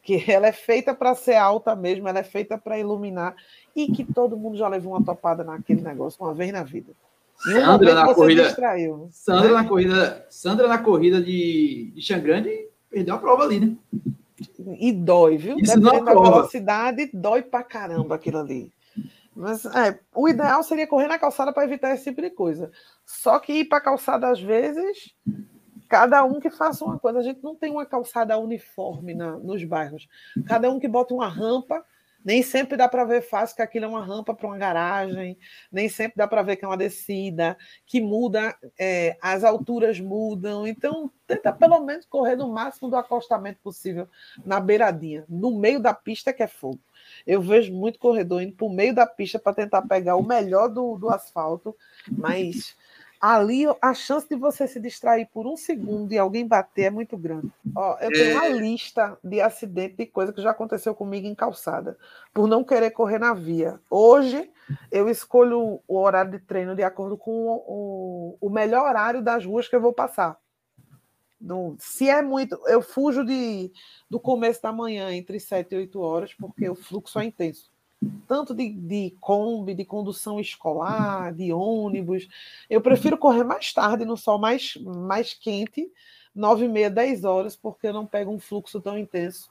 Que 0.00 0.22
ela 0.30 0.46
é 0.46 0.52
feita 0.52 0.94
para 0.94 1.14
ser 1.14 1.34
alta 1.34 1.74
mesmo, 1.74 2.06
ela 2.06 2.20
é 2.20 2.24
feita 2.24 2.58
para 2.58 2.78
iluminar 2.78 3.34
e 3.74 3.88
que 3.88 4.04
todo 4.04 4.36
mundo 4.36 4.56
já 4.56 4.68
levou 4.68 4.92
uma 4.92 5.04
topada 5.04 5.42
naquele 5.42 5.80
negócio 5.80 6.22
uma 6.22 6.34
vez 6.34 6.52
na 6.52 6.62
vida. 6.62 6.92
Sandra 7.36 7.94
na 7.94 8.14
corrida. 8.14 8.44
Distraiu, 8.44 9.08
Sandra 9.10 9.48
né? 9.48 9.54
na 9.54 9.64
corrida, 9.64 10.26
Sandra 10.30 10.68
na 10.68 10.78
corrida 10.78 11.20
de, 11.20 11.92
de 11.94 12.02
Xangrande 12.02 12.68
perdeu 12.88 13.14
a 13.14 13.18
prova 13.18 13.44
ali, 13.44 13.58
né? 13.58 13.76
E 14.78 14.92
dói, 14.92 15.36
viu? 15.36 15.56
Isso 15.58 15.78
Dependendo 15.78 16.04
da 16.04 16.12
velocidade, 16.12 17.10
dói 17.12 17.42
pra 17.42 17.62
caramba 17.62 18.14
aquilo 18.14 18.38
ali. 18.38 18.72
Mas 19.34 19.64
é, 19.64 19.98
o 20.14 20.28
ideal 20.28 20.62
seria 20.62 20.86
correr 20.86 21.08
na 21.08 21.18
calçada 21.18 21.52
para 21.52 21.64
evitar 21.64 21.94
esse 21.94 22.04
tipo 22.04 22.20
de 22.20 22.30
coisa. 22.30 22.70
Só 23.06 23.38
que 23.38 23.52
ir 23.52 23.64
para 23.64 23.78
a 23.78 23.82
calçada, 23.82 24.28
às 24.28 24.40
vezes, 24.40 25.14
cada 25.88 26.22
um 26.24 26.38
que 26.38 26.50
faça 26.50 26.84
uma 26.84 26.98
coisa. 26.98 27.18
A 27.18 27.22
gente 27.22 27.42
não 27.42 27.56
tem 27.56 27.70
uma 27.70 27.86
calçada 27.86 28.38
uniforme 28.38 29.14
na, 29.14 29.38
nos 29.38 29.64
bairros. 29.64 30.06
Cada 30.46 30.70
um 30.70 30.78
que 30.78 30.88
bota 30.88 31.14
uma 31.14 31.28
rampa 31.28 31.82
nem 32.24 32.42
sempre 32.42 32.76
dá 32.76 32.88
para 32.88 33.04
ver 33.04 33.22
fácil 33.22 33.56
que 33.56 33.62
aquilo 33.62 33.84
é 33.84 33.88
uma 33.88 34.04
rampa 34.04 34.34
para 34.34 34.46
uma 34.46 34.58
garagem, 34.58 35.38
nem 35.70 35.88
sempre 35.88 36.14
dá 36.16 36.26
para 36.26 36.42
ver 36.42 36.56
que 36.56 36.64
é 36.64 36.68
uma 36.68 36.76
descida, 36.76 37.56
que 37.86 38.00
muda, 38.00 38.56
é, 38.78 39.16
as 39.20 39.44
alturas 39.44 39.98
mudam. 40.00 40.66
Então, 40.66 41.10
tenta 41.26 41.52
pelo 41.52 41.80
menos 41.80 42.06
correr 42.06 42.36
no 42.36 42.48
máximo 42.48 42.88
do 42.88 42.96
acostamento 42.96 43.60
possível 43.62 44.08
na 44.44 44.60
beiradinha, 44.60 45.24
no 45.28 45.58
meio 45.58 45.80
da 45.80 45.94
pista 45.94 46.32
que 46.32 46.42
é 46.42 46.46
fogo. 46.46 46.80
Eu 47.26 47.40
vejo 47.40 47.72
muito 47.72 47.98
corredor 47.98 48.42
indo 48.42 48.54
para 48.54 48.66
o 48.66 48.72
meio 48.72 48.94
da 48.94 49.06
pista 49.06 49.38
para 49.38 49.54
tentar 49.54 49.82
pegar 49.82 50.16
o 50.16 50.22
melhor 50.22 50.68
do, 50.68 50.96
do 50.96 51.10
asfalto, 51.10 51.76
mas 52.10 52.76
ali 53.22 53.64
a 53.80 53.94
chance 53.94 54.28
de 54.28 54.34
você 54.34 54.66
se 54.66 54.80
distrair 54.80 55.28
por 55.32 55.46
um 55.46 55.56
segundo 55.56 56.12
e 56.12 56.18
alguém 56.18 56.44
bater 56.44 56.86
é 56.86 56.90
muito 56.90 57.16
grande. 57.16 57.52
Ó, 57.72 57.96
eu 58.00 58.10
tenho 58.10 58.34
uma 58.34 58.46
é. 58.46 58.52
lista 58.52 59.16
de 59.22 59.40
acidente 59.40 59.94
de 59.94 60.06
coisa 60.06 60.32
que 60.32 60.42
já 60.42 60.50
aconteceu 60.50 60.92
comigo 60.92 61.28
em 61.28 61.34
calçada, 61.34 61.96
por 62.34 62.48
não 62.48 62.64
querer 62.64 62.90
correr 62.90 63.20
na 63.20 63.32
via. 63.32 63.78
Hoje 63.88 64.50
eu 64.90 65.08
escolho 65.08 65.80
o 65.86 65.98
horário 66.00 66.32
de 66.32 66.40
treino 66.40 66.74
de 66.74 66.82
acordo 66.82 67.16
com 67.16 67.46
o, 67.46 68.36
o 68.40 68.50
melhor 68.50 68.88
horário 68.88 69.22
das 69.22 69.46
ruas 69.46 69.68
que 69.68 69.76
eu 69.76 69.80
vou 69.80 69.92
passar. 69.92 70.36
No, 71.40 71.76
se 71.78 72.08
é 72.08 72.22
muito, 72.22 72.60
eu 72.66 72.82
fujo 72.82 73.24
de, 73.24 73.72
do 74.10 74.18
começo 74.18 74.60
da 74.60 74.72
manhã, 74.72 75.12
entre 75.12 75.38
7 75.38 75.72
e 75.72 75.78
8 75.78 76.00
horas, 76.00 76.34
porque 76.34 76.68
o 76.68 76.74
fluxo 76.74 77.20
é 77.20 77.24
intenso 77.24 77.71
tanto 78.26 78.54
de, 78.54 78.70
de 78.70 79.14
Kombi, 79.20 79.74
de 79.74 79.84
condução 79.84 80.40
escolar, 80.40 81.32
de 81.32 81.52
ônibus. 81.52 82.28
Eu 82.68 82.80
prefiro 82.80 83.18
correr 83.18 83.44
mais 83.44 83.72
tarde, 83.72 84.04
no 84.04 84.16
sol 84.16 84.38
mais, 84.38 84.76
mais 84.76 85.34
quente, 85.34 85.90
nove 86.34 86.64
e 86.64 86.68
meia, 86.68 86.90
dez 86.90 87.24
horas, 87.24 87.54
porque 87.54 87.88
eu 87.88 87.92
não 87.92 88.06
pego 88.06 88.32
um 88.32 88.40
fluxo 88.40 88.80
tão 88.80 88.98
intenso, 88.98 89.50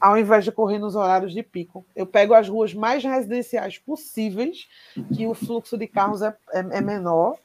ao 0.00 0.16
invés 0.16 0.44
de 0.44 0.52
correr 0.52 0.78
nos 0.78 0.94
horários 0.94 1.32
de 1.32 1.42
pico. 1.42 1.84
Eu 1.94 2.06
pego 2.06 2.34
as 2.34 2.48
ruas 2.48 2.72
mais 2.72 3.02
residenciais 3.02 3.78
possíveis, 3.78 4.68
que 5.14 5.26
o 5.26 5.34
fluxo 5.34 5.76
de 5.76 5.86
carros 5.86 6.22
é, 6.22 6.36
é, 6.52 6.58
é 6.58 6.80
menor, 6.80 7.36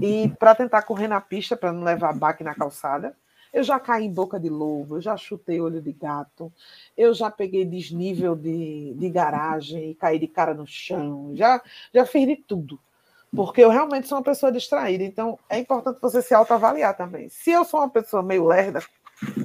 e 0.00 0.28
para 0.38 0.54
tentar 0.54 0.82
correr 0.82 1.08
na 1.08 1.20
pista, 1.20 1.56
para 1.56 1.72
não 1.72 1.82
levar 1.82 2.14
baque 2.14 2.44
na 2.44 2.54
calçada. 2.54 3.16
Eu 3.52 3.62
já 3.62 3.80
caí 3.80 4.04
em 4.04 4.12
boca 4.12 4.38
de 4.38 4.48
lobo, 4.48 4.96
eu 4.96 5.00
já 5.00 5.16
chutei 5.16 5.60
olho 5.60 5.80
de 5.80 5.92
gato, 5.92 6.52
eu 6.96 7.12
já 7.12 7.30
peguei 7.30 7.64
desnível 7.64 8.36
de, 8.36 8.94
de 8.94 9.10
garagem 9.10 9.90
e 9.90 9.94
caí 9.94 10.18
de 10.18 10.28
cara 10.28 10.54
no 10.54 10.66
chão, 10.66 11.32
já, 11.34 11.60
já 11.92 12.06
fiz 12.06 12.26
de 12.26 12.36
tudo. 12.36 12.78
Porque 13.34 13.60
eu 13.62 13.70
realmente 13.70 14.08
sou 14.08 14.18
uma 14.18 14.24
pessoa 14.24 14.50
distraída, 14.50 15.04
então 15.04 15.38
é 15.48 15.58
importante 15.58 16.00
você 16.00 16.20
se 16.20 16.34
autoavaliar 16.34 16.96
também. 16.96 17.28
Se 17.28 17.50
eu 17.50 17.64
sou 17.64 17.80
uma 17.80 17.88
pessoa 17.88 18.22
meio 18.22 18.44
lerda, 18.44 18.82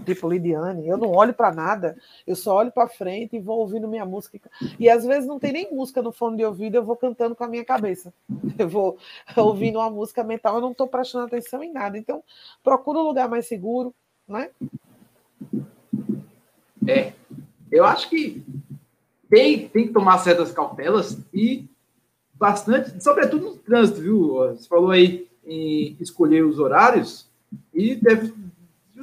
tipo 0.06 0.30
Lidiane, 0.30 0.88
eu 0.88 0.98
não 0.98 1.12
olho 1.12 1.34
para 1.34 1.54
nada, 1.54 1.98
eu 2.26 2.36
só 2.36 2.56
olho 2.56 2.72
para 2.72 2.88
frente 2.88 3.36
e 3.36 3.40
vou 3.40 3.60
ouvindo 3.60 3.88
minha 3.88 4.06
música. 4.06 4.50
E 4.80 4.90
às 4.90 5.06
vezes 5.06 5.28
não 5.28 5.40
tem 5.40 5.52
nem 5.52 5.74
música 5.74 6.02
no 6.02 6.12
fone 6.12 6.38
de 6.38 6.46
ouvido, 6.46 6.76
eu 6.76 6.84
vou 6.84 6.96
cantando 6.96 7.36
com 7.36 7.44
a 7.44 7.48
minha 7.48 7.66
cabeça. 7.66 8.14
Eu 8.58 8.70
vou 8.70 8.98
ouvindo 9.36 9.80
uma 9.80 9.90
música 9.90 10.24
mental, 10.24 10.56
eu 10.56 10.62
não 10.62 10.72
estou 10.72 10.88
prestando 10.88 11.26
atenção 11.26 11.62
em 11.62 11.74
nada. 11.74 11.98
Então, 11.98 12.24
procura 12.64 13.00
um 13.00 13.04
lugar 13.04 13.28
mais 13.28 13.46
seguro, 13.46 13.94
né? 14.26 14.50
É, 16.88 17.12
eu 17.70 17.84
acho 17.84 18.10
que 18.10 18.46
tem, 19.30 19.68
tem 19.68 19.88
que 19.88 19.94
tomar 19.94 20.20
certas 20.20 20.54
cautelas 20.54 21.20
e 21.34 21.68
bastante, 22.34 23.04
sobretudo 23.04 23.46
no 23.46 23.58
trânsito, 23.58 24.02
viu? 24.02 24.36
Você 24.56 24.68
falou 24.70 24.92
aí 24.92 25.28
em 25.46 25.98
escolher 26.00 26.46
os 26.46 26.60
horários 26.60 27.30
e 27.74 27.96
deve 27.96 28.34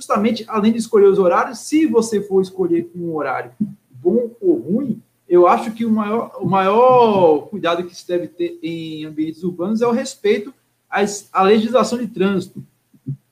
justamente, 0.02 0.44
além 0.48 0.72
de 0.72 0.78
escolher 0.78 1.06
os 1.06 1.18
horários, 1.18 1.60
se 1.60 1.86
você 1.86 2.20
for 2.20 2.42
escolher 2.42 2.90
um 2.94 3.14
horário 3.14 3.52
bom 3.90 4.30
ou 4.40 4.58
ruim, 4.58 5.00
eu 5.28 5.46
acho 5.46 5.72
que 5.72 5.86
o 5.86 5.90
maior, 5.90 6.32
o 6.40 6.46
maior 6.46 7.46
cuidado 7.48 7.84
que 7.84 7.94
se 7.94 8.06
deve 8.06 8.26
ter 8.26 8.58
em 8.62 9.04
ambientes 9.04 9.44
urbanos 9.44 9.80
é 9.80 9.86
o 9.86 9.92
respeito 9.92 10.52
às, 10.90 11.28
à 11.32 11.42
legislação 11.42 11.98
de 11.98 12.08
trânsito. 12.08 12.62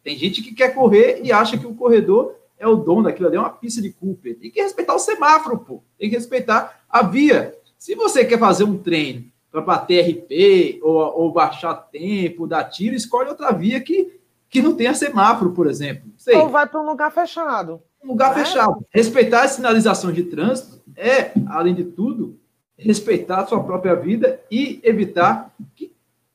Tem 0.03 0.17
gente 0.17 0.43
que 0.43 0.55
quer 0.55 0.73
correr 0.73 1.21
e 1.25 1.33
acha 1.33 1.59
que 1.59 1.67
o 1.67 1.75
corredor 1.75 2.37
é 2.57 2.67
o 2.67 2.77
dono 2.77 3.03
daquilo 3.03 3.27
ali, 3.27 3.37
é 3.37 3.41
uma 3.41 3.51
pista 3.51 3.83
de 3.83 3.91
Cooper. 3.91 4.39
Tem 4.39 4.51
que 4.51 4.63
respeitar 4.63 4.95
o 4.95 4.99
semáforo, 4.99 5.59
pô. 5.59 5.83
Tem 5.99 6.09
que 6.09 6.17
respeitar 6.17 6.85
a 6.89 7.03
via. 7.03 7.55
Se 7.77 7.95
você 7.95 8.25
quer 8.25 8.39
fazer 8.39 8.65
um 8.65 8.79
treino 8.79 9.25
para 9.51 9.61
bater 9.61 10.09
RP 10.09 10.81
ou, 10.83 10.97
ou, 10.97 11.33
baixar 11.33 11.75
tempo, 11.75 12.47
dar 12.47 12.65
tiro, 12.65 12.95
escolhe 12.95 13.29
outra 13.29 13.51
via 13.51 13.81
que, 13.81 14.20
que 14.51 14.61
não 14.61 14.75
tenha 14.75 14.93
semáforo, 14.93 15.53
por 15.53 15.69
exemplo. 15.69 16.11
Sei. 16.19 16.37
Ou 16.37 16.49
vai 16.49 16.67
para 16.67 16.81
um 16.81 16.87
lugar 16.87 17.11
fechado. 17.13 17.81
Um 18.03 18.09
lugar 18.09 18.33
é? 18.33 18.45
fechado. 18.45 18.85
Respeitar 18.91 19.45
a 19.45 19.49
sinalização 19.49 20.13
de 20.13 20.25
trânsito 20.25 20.81
é, 20.97 21.33
além 21.49 21.75
de 21.75 21.85
tudo, 21.85 22.39
respeitar 22.77 23.41
a 23.41 23.47
sua 23.47 23.63
própria 23.63 23.95
vida 23.95 24.41
e 24.51 24.81
evitar 24.83 25.55
que 25.75 25.93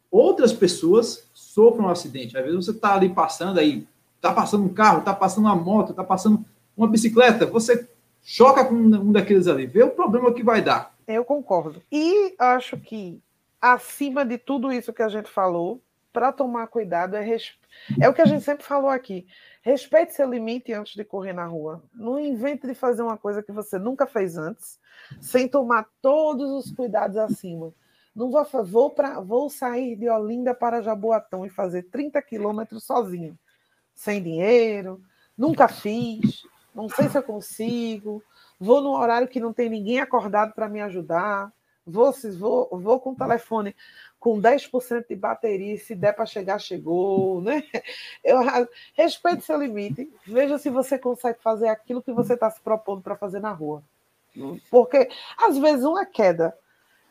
outras 0.10 0.54
pessoas 0.54 1.30
sofram 1.34 1.86
um 1.86 1.90
acidente. 1.90 2.38
Às 2.38 2.44
vezes 2.44 2.66
você 2.66 2.72
está 2.72 2.96
ali 2.96 3.10
passando 3.10 3.60
aí, 3.60 3.88
está 4.16 4.34
passando 4.34 4.64
um 4.64 4.74
carro, 4.74 5.00
está 5.00 5.14
passando 5.14 5.46
uma 5.46 5.56
moto, 5.56 5.92
está 5.92 6.04
passando 6.04 6.44
uma 6.76 6.88
bicicleta, 6.88 7.46
você 7.46 7.88
choca 8.24 8.66
com 8.66 8.74
um 8.76 9.12
daqueles 9.12 9.48
ali, 9.48 9.66
vê 9.66 9.84
o 9.84 9.92
problema 9.92 10.34
que 10.34 10.44
vai 10.44 10.62
dar. 10.62 10.94
Eu 11.08 11.24
concordo. 11.24 11.82
E 11.92 12.34
acho 12.40 12.78
que, 12.78 13.22
acima 13.62 14.26
de 14.26 14.38
tudo 14.38 14.72
isso 14.72 14.92
que 14.92 15.04
a 15.04 15.10
gente 15.10 15.30
falou, 15.30 15.80
para 16.12 16.32
tomar 16.32 16.68
cuidado 16.68 17.16
é, 17.16 17.22
res... 17.22 17.52
é 18.00 18.10
o 18.10 18.14
que 18.14 18.22
a 18.22 18.26
gente 18.26 18.44
sempre 18.44 18.64
falou 18.64 18.90
aqui. 18.90 19.26
Respeite 19.62 20.14
seu 20.14 20.30
limite 20.30 20.74
antes 20.74 20.96
de 20.96 21.04
correr 21.04 21.34
na 21.34 21.46
rua. 21.46 21.84
Não 21.94 22.20
invente 22.20 22.68
de 22.68 22.74
fazer 22.74 23.02
uma 23.02 23.18
coisa 23.18 23.42
que 23.42 23.52
você 23.52 23.80
nunca 23.80 24.06
fez 24.06 24.38
antes, 24.38 24.80
sem 25.20 25.48
tomar 25.48 25.88
todos 26.02 26.52
os 26.52 26.72
cuidados 26.72 27.18
acima. 27.18 27.74
Não 28.16 28.32
vou, 28.32 28.46
vou, 28.64 28.90
pra, 28.92 29.20
vou 29.20 29.50
sair 29.50 29.96
de 29.98 30.10
Olinda 30.10 30.54
para 30.54 30.82
Jaboatão 30.82 31.46
e 31.46 31.50
fazer 31.50 31.84
30 31.84 32.22
quilômetros 32.22 32.86
sozinho, 32.86 33.38
sem 33.94 34.24
dinheiro, 34.24 35.02
nunca 35.38 35.68
fiz, 35.68 36.44
não 36.74 36.88
sei 36.88 37.10
se 37.10 37.18
eu 37.18 37.24
consigo, 37.24 38.24
vou 38.58 38.82
no 38.82 38.92
horário 38.92 39.28
que 39.28 39.40
não 39.40 39.52
tem 39.52 39.70
ninguém 39.70 40.00
acordado 40.00 40.54
para 40.54 40.70
me 40.70 40.82
ajudar, 40.82 41.52
vou, 41.86 42.14
vou, 42.38 42.70
vou 42.80 43.00
com 43.02 43.12
o 43.12 43.16
telefone 43.16 43.76
com 44.26 44.42
10% 44.42 45.06
de 45.08 45.16
bateria, 45.16 45.78
se 45.78 45.94
der 45.94 46.12
para 46.12 46.26
chegar, 46.26 46.58
chegou, 46.58 47.44
né? 47.44 47.64
Eu, 48.26 48.40
respeite 48.96 49.46
seu 49.46 49.62
limite, 49.62 50.12
veja 50.26 50.58
se 50.58 50.68
você 50.68 50.98
consegue 50.98 51.38
fazer 51.44 51.68
aquilo 51.68 52.02
que 52.02 52.12
você 52.12 52.34
está 52.34 52.50
se 52.50 52.60
propondo 52.60 53.04
para 53.04 53.16
fazer 53.16 53.40
na 53.40 53.52
rua. 53.52 53.84
Porque, 54.72 55.08
às 55.38 55.60
vezes, 55.60 55.86
uma 55.86 56.08
queda. 56.08 56.58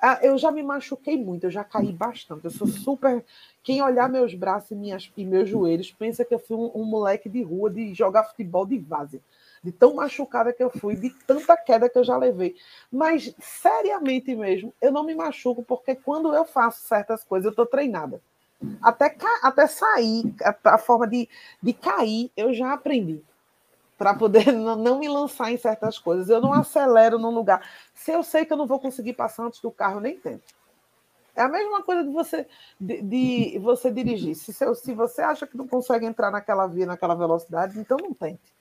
Ah, 0.03 0.19
eu 0.23 0.37
já 0.37 0.51
me 0.51 0.61
machuquei 0.61 1.17
muito, 1.17 1.45
eu 1.45 1.53
já 1.53 1.63
caí 1.63 1.93
bastante. 1.93 2.47
Eu 2.47 2.51
sou 2.51 2.67
super. 2.67 3.25
Quem 3.63 3.81
olhar 3.81 4.09
meus 4.09 4.35
braços 4.35 4.73
e, 4.73 4.75
minhas, 4.75 5.13
e 5.17 5.25
meus 5.25 5.49
joelhos 5.49 5.93
pensa 5.93 6.25
que 6.25 6.35
eu 6.35 6.41
fui 6.41 6.57
um, 6.57 6.73
um 6.75 6.85
moleque 6.85 7.29
de 7.29 7.45
rua 7.45 7.71
de 7.71 7.95
jogar 7.95 8.25
futebol 8.25 8.67
de 8.67 8.77
várzea 8.77 9.21
de 9.65 9.73
tão 9.73 9.95
machucada 9.95 10.53
que 10.53 10.63
eu 10.63 10.69
fui, 10.69 10.95
de 10.95 11.09
tanta 11.27 11.57
queda 11.57 11.89
que 11.89 11.99
eu 11.99 12.05
já 12.05 12.19
levei. 12.19 12.55
Mas, 12.93 13.35
seriamente 13.41 14.37
mesmo, 14.37 14.75
eu 14.79 14.93
não 14.93 15.03
me 15.03 15.15
machuco, 15.15 15.63
porque 15.63 15.95
quando 15.95 16.35
eu 16.35 16.45
faço 16.45 16.87
certas 16.87 17.25
coisas, 17.25 17.47
eu 17.47 17.51
estou 17.51 17.65
treinada. 17.65 18.21
Até, 18.83 19.17
até 19.43 19.67
sair, 19.67 20.35
a, 20.43 20.75
a, 20.75 20.79
forma 20.79 21.07
de, 21.09 21.27
de 21.63 21.73
cair, 21.73 22.31
eu 22.37 22.53
já 22.53 22.75
aprendi. 22.75 23.23
Para 23.97 24.13
poder 24.13 24.53
não, 24.53 24.99
me 24.99 25.09
lançar 25.09 25.51
em 25.51 25.57
certas 25.57 25.99
coisas. 25.99 26.29
Eu 26.29 26.43
não 26.43 26.53
acelero 26.53 27.19
num 27.19 27.31
lugar. 27.31 27.67
Se 27.95 28.11
eu 28.11 28.23
sei 28.23 28.45
que 28.45 28.53
eu 28.53 28.59
não 28.59 28.67
vou 28.67 28.79
conseguir 28.79 29.15
passar 29.15 29.45
antes 29.45 29.63
do 29.63 29.71
carro, 29.71 29.97
eu 29.97 30.03
nem 30.03 30.19
tento. 30.19 30.55
É 31.35 31.41
a 31.41 31.49
mesma 31.49 31.83
coisa 31.83 32.05
de 32.05 32.11
você, 32.11 32.47
de, 32.79 33.01
de 33.01 33.59
você 33.61 33.91
dirigir. 33.91 34.35
Se, 34.35 34.53
se 34.53 34.93
você 34.93 35.23
acha 35.23 35.47
que 35.47 35.57
não 35.57 35.67
consegue 35.67 36.05
entrar 36.05 36.31
naquela 36.31 36.67
via, 36.67 36.85
naquela 36.85 37.15
velocidade, 37.15 37.79
então 37.79 37.97
não 37.97 38.13
tente 38.13 38.55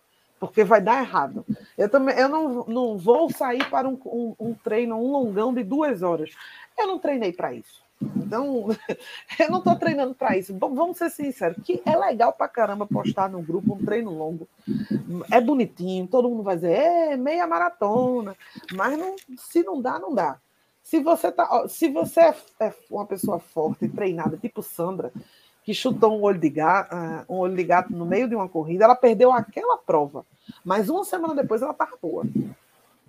porque 0.48 0.64
vai 0.66 0.82
dar 0.82 1.02
errado. 1.02 1.46
Eu 1.78 1.88
também 1.88 2.18
eu 2.18 2.28
não, 2.28 2.66
não 2.66 2.98
vou 2.98 3.32
sair 3.32 3.64
para 3.70 3.88
um, 3.88 3.98
um, 4.06 4.36
um 4.38 4.54
treino, 4.54 4.98
um 4.98 5.12
longão 5.12 5.54
de 5.54 5.64
duas 5.64 6.02
horas. 6.02 6.32
Eu 6.78 6.88
não 6.88 7.00
treinei 7.00 7.32
para 7.32 7.54
isso. 7.54 7.82
Então, 8.18 8.68
eu 9.40 9.50
não 9.50 9.60
estou 9.60 9.76
treinando 9.78 10.14
para 10.14 10.38
isso. 10.38 10.54
Vamos 10.60 10.98
ser 10.98 11.10
sinceros, 11.10 11.58
que 11.64 11.82
é 11.86 11.96
legal 11.96 12.34
para 12.34 12.50
caramba 12.50 12.86
postar 12.86 13.30
no 13.30 13.42
grupo 13.42 13.74
um 13.74 13.86
treino 13.86 14.12
longo. 14.12 14.48
É 15.32 15.40
bonitinho, 15.40 16.08
todo 16.08 16.30
mundo 16.30 16.44
vai 16.44 16.56
dizer, 16.56 16.74
é 16.74 17.16
meia 17.16 17.48
maratona, 17.48 18.36
mas 18.74 18.98
não, 18.98 19.16
se 19.38 19.64
não 19.64 19.82
dá, 19.82 19.98
não 19.98 20.14
dá. 20.14 20.38
Se 20.84 21.00
você, 21.00 21.32
tá, 21.32 21.66
se 21.70 21.88
você 21.88 22.20
é, 22.20 22.36
é 22.60 22.74
uma 22.92 23.06
pessoa 23.06 23.40
forte, 23.40 23.88
treinada, 23.88 24.36
tipo 24.36 24.62
Sandra, 24.62 25.14
que 25.64 25.74
chutou 25.74 26.18
um 26.18 26.22
olho 26.22 26.40
de 26.40 26.50
gato, 26.50 26.94
ah, 26.94 27.24
um 27.30 27.36
olho 27.36 27.56
de 27.56 27.64
gato 27.64 27.94
no 27.94 28.06
meio 28.06 28.28
de 28.28 28.36
uma 28.36 28.50
corrida, 28.50 28.84
ela 28.84 28.96
perdeu 28.96 29.32
aquela 29.32 29.78
prova. 29.78 30.26
Mas 30.64 30.90
uma 30.90 31.04
semana 31.04 31.36
depois 31.36 31.62
ela 31.62 31.72
estava 31.72 31.98
boa. 32.02 32.26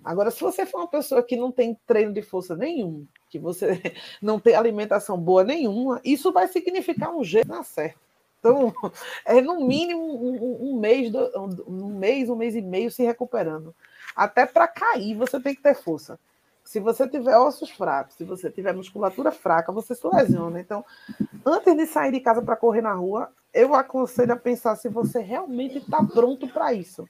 Agora, 0.05 0.31
se 0.31 0.41
você 0.41 0.67
for 0.67 0.79
uma 0.79 0.89
pessoa 0.89 1.23
que 1.23 1.37
não 1.37 1.51
tem 1.51 1.79
treino 1.87 2.13
de 2.13 2.21
força 2.21 2.55
nenhum, 2.55 3.07
que 3.31 3.39
você 3.39 3.81
não 4.21 4.39
tem 4.39 4.55
alimentação 4.55 5.19
boa 5.19 5.43
nenhuma, 5.43 6.01
isso 6.05 6.31
vai 6.31 6.47
significar 6.47 7.15
um 7.15 7.25
jeito 7.25 7.49
na 7.49 7.63
certa. 7.63 7.99
Então, 8.39 8.75
é 9.25 9.41
no 9.41 9.67
mínimo 9.67 10.03
um, 10.03 10.71
um, 10.71 10.79
mês, 10.79 11.11
um 11.67 11.99
mês, 11.99 12.29
um 12.29 12.37
mês 12.37 12.55
e 12.55 12.61
meio 12.61 12.91
se 12.91 13.03
recuperando. 13.03 13.75
Até 14.15 14.45
para 14.45 14.69
cair, 14.69 15.17
você 15.17 15.41
tem 15.41 15.55
que 15.55 15.63
ter 15.63 15.75
força. 15.75 16.19
Se 16.63 16.81
você 16.81 17.09
tiver 17.09 17.37
ossos 17.37 17.71
fracos, 17.71 18.15
se 18.15 18.25
você 18.25 18.51
tiver 18.51 18.75
musculatura 18.75 19.31
fraca, 19.31 19.73
você 19.73 19.95
se 19.95 20.07
lesiona. 20.07 20.61
Então, 20.61 20.85
antes 21.45 21.75
de 21.77 21.87
sair 21.87 22.13
de 22.13 22.21
casa 22.21 22.43
para 22.43 22.57
correr 22.57 22.81
na 22.83 22.93
rua, 22.93 23.31
eu 23.53 23.75
aconselho 23.75 24.33
a 24.33 24.37
pensar 24.37 24.77
se 24.77 24.89
você 24.89 25.21
realmente 25.21 25.79
está 25.79 26.03
pronto 26.03 26.49
para 26.49 26.73
isso. 26.73 27.07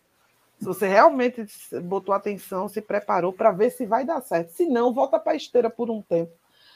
Se 0.59 0.65
você 0.65 0.87
realmente 0.89 1.47
botou 1.83 2.15
atenção, 2.15 2.69
se 2.69 2.81
preparou 2.81 3.33
para 3.33 3.51
ver 3.51 3.71
se 3.71 3.85
vai 3.85 4.05
dar 4.05 4.21
certo. 4.23 4.51
Se 4.51 4.67
não, 4.67 4.93
volta 4.93 5.19
para 5.19 5.33
a 5.33 5.37
esteira 5.37 5.69
por 5.69 5.91
um 5.91 6.01
tempo. 6.01 6.33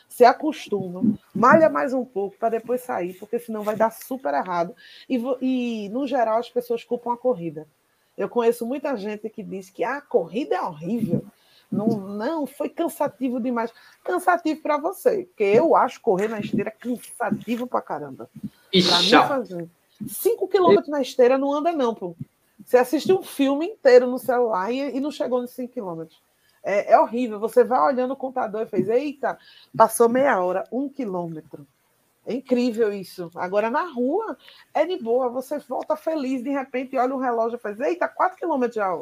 Se 0.08 0.24
acostuma, 0.24 1.02
malha 1.34 1.68
mais 1.68 1.92
um 1.92 2.04
pouco 2.04 2.36
para 2.36 2.48
depois 2.48 2.80
sair, 2.80 3.12
porque 3.14 3.38
senão 3.38 3.62
vai 3.62 3.76
dar 3.76 3.90
super 3.90 4.32
errado. 4.32 4.74
E, 5.08 5.22
e, 5.40 5.88
no 5.90 6.06
geral, 6.06 6.38
as 6.38 6.48
pessoas 6.48 6.82
culpam 6.82 7.12
a 7.12 7.16
corrida. 7.16 7.66
Eu 8.16 8.28
conheço 8.28 8.66
muita 8.66 8.96
gente 8.96 9.28
que 9.28 9.42
diz 9.42 9.70
que 9.70 9.84
ah, 9.84 9.98
a 9.98 10.00
corrida 10.00 10.56
é 10.56 10.62
horrível. 10.62 11.24
Não, 11.70 11.86
não, 11.86 12.46
foi 12.46 12.68
cansativo 12.68 13.38
demais. 13.38 13.72
Cansativo 14.02 14.60
para 14.62 14.78
você, 14.78 15.24
porque 15.24 15.44
eu 15.44 15.76
acho 15.76 16.00
correr 16.00 16.26
na 16.26 16.40
esteira 16.40 16.70
cansativo 16.70 17.66
para 17.66 17.82
caramba. 17.82 18.30
Para 18.70 19.02
mim 19.02 19.28
fazer. 19.28 19.68
Cinco 20.08 20.48
quilômetros 20.48 20.88
na 20.88 21.02
esteira 21.02 21.36
não 21.36 21.52
anda, 21.52 21.70
não, 21.72 21.94
pô. 21.94 22.16
Você 22.68 22.76
assiste 22.76 23.10
um 23.10 23.22
filme 23.22 23.64
inteiro 23.64 24.06
no 24.06 24.18
celular 24.18 24.70
e, 24.70 24.94
e 24.94 25.00
não 25.00 25.10
chegou 25.10 25.40
nos 25.40 25.52
5 25.52 25.72
quilômetros. 25.72 26.20
É, 26.62 26.92
é, 26.92 27.00
horrível. 27.00 27.40
Você 27.40 27.64
vai 27.64 27.80
olhando 27.80 28.12
o 28.12 28.16
contador 28.16 28.60
e 28.60 28.66
fez, 28.66 28.90
eita, 28.90 29.38
passou 29.74 30.06
meia 30.06 30.38
hora, 30.38 30.64
um 30.70 30.86
quilômetro. 30.86 31.66
É 32.26 32.34
incrível 32.34 32.92
isso. 32.92 33.30
Agora, 33.36 33.70
na 33.70 33.84
rua, 33.84 34.36
é 34.74 34.84
de 34.84 35.02
boa. 35.02 35.30
Você 35.30 35.58
volta 35.60 35.96
feliz, 35.96 36.44
de 36.44 36.50
repente, 36.50 36.94
olha 36.98 37.14
o 37.14 37.18
relógio 37.18 37.56
e 37.56 37.58
faz, 37.58 37.80
eita, 37.80 38.06
4 38.06 38.36
quilômetros 38.36 38.74
já. 38.74 38.94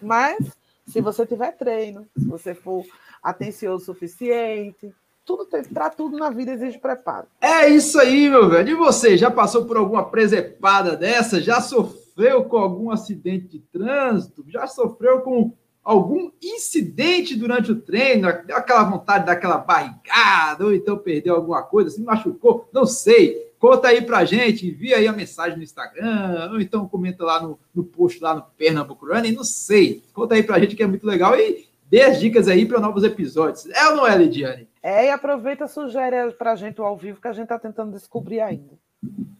Mas 0.00 0.38
se 0.86 1.00
você 1.00 1.26
tiver 1.26 1.50
treino, 1.56 2.06
se 2.16 2.28
você 2.28 2.54
for 2.54 2.86
atencioso 3.20 3.82
o 3.82 3.86
suficiente, 3.86 4.94
tudo 5.26 5.48
para 5.74 5.90
tudo 5.90 6.16
na 6.16 6.30
vida 6.30 6.52
exige 6.52 6.78
preparo. 6.78 7.26
É 7.40 7.68
isso 7.68 7.98
aí, 7.98 8.30
meu 8.30 8.48
velho. 8.48 8.70
E 8.70 8.74
você, 8.76 9.16
já 9.16 9.32
passou 9.32 9.64
por 9.64 9.76
alguma 9.76 10.08
presepada 10.08 10.96
dessa? 10.96 11.40
Já 11.40 11.60
sofreu 11.60 12.07
com 12.48 12.56
algum 12.56 12.90
acidente 12.90 13.48
de 13.48 13.60
trânsito? 13.60 14.44
Já 14.48 14.66
sofreu 14.66 15.20
com 15.20 15.52
algum 15.84 16.30
incidente 16.42 17.36
durante 17.36 17.72
o 17.72 17.80
treino? 17.80 18.28
Deu 18.44 18.56
aquela 18.56 18.84
vontade 18.84 19.26
daquela 19.26 19.58
barrigada, 19.58 20.64
ou 20.64 20.74
então 20.74 20.98
perdeu 20.98 21.34
alguma 21.34 21.62
coisa, 21.62 21.90
se 21.90 22.02
machucou? 22.02 22.68
Não 22.72 22.84
sei. 22.84 23.48
Conta 23.58 23.88
aí 23.88 24.02
pra 24.02 24.24
gente, 24.24 24.68
envia 24.68 24.96
aí 24.96 25.08
a 25.08 25.12
mensagem 25.12 25.56
no 25.56 25.64
Instagram, 25.64 26.50
ou 26.52 26.60
então 26.60 26.88
comenta 26.88 27.24
lá 27.24 27.42
no, 27.42 27.58
no 27.74 27.82
post 27.82 28.22
lá 28.22 28.34
no 28.34 28.42
Pernambuco 28.56 29.06
Running, 29.06 29.32
não 29.32 29.44
sei. 29.44 30.02
Conta 30.12 30.34
aí 30.34 30.42
pra 30.42 30.58
gente 30.60 30.76
que 30.76 30.82
é 30.82 30.86
muito 30.86 31.06
legal 31.06 31.36
e 31.36 31.66
dê 31.90 32.02
as 32.02 32.20
dicas 32.20 32.48
aí 32.48 32.66
para 32.66 32.80
novos 32.80 33.02
episódios. 33.02 33.66
É 33.66 33.88
ou 33.88 33.96
não 33.96 34.06
é, 34.06 34.16
Lidiane? 34.16 34.68
É, 34.82 35.06
e 35.06 35.10
aproveita 35.10 35.66
sugere 35.66 36.32
pra 36.32 36.54
gente 36.54 36.80
o 36.80 36.84
ao 36.84 36.96
vivo 36.96 37.20
que 37.20 37.28
a 37.28 37.32
gente 37.32 37.48
tá 37.48 37.58
tentando 37.58 37.92
descobrir 37.92 38.40
ainda. 38.40 38.78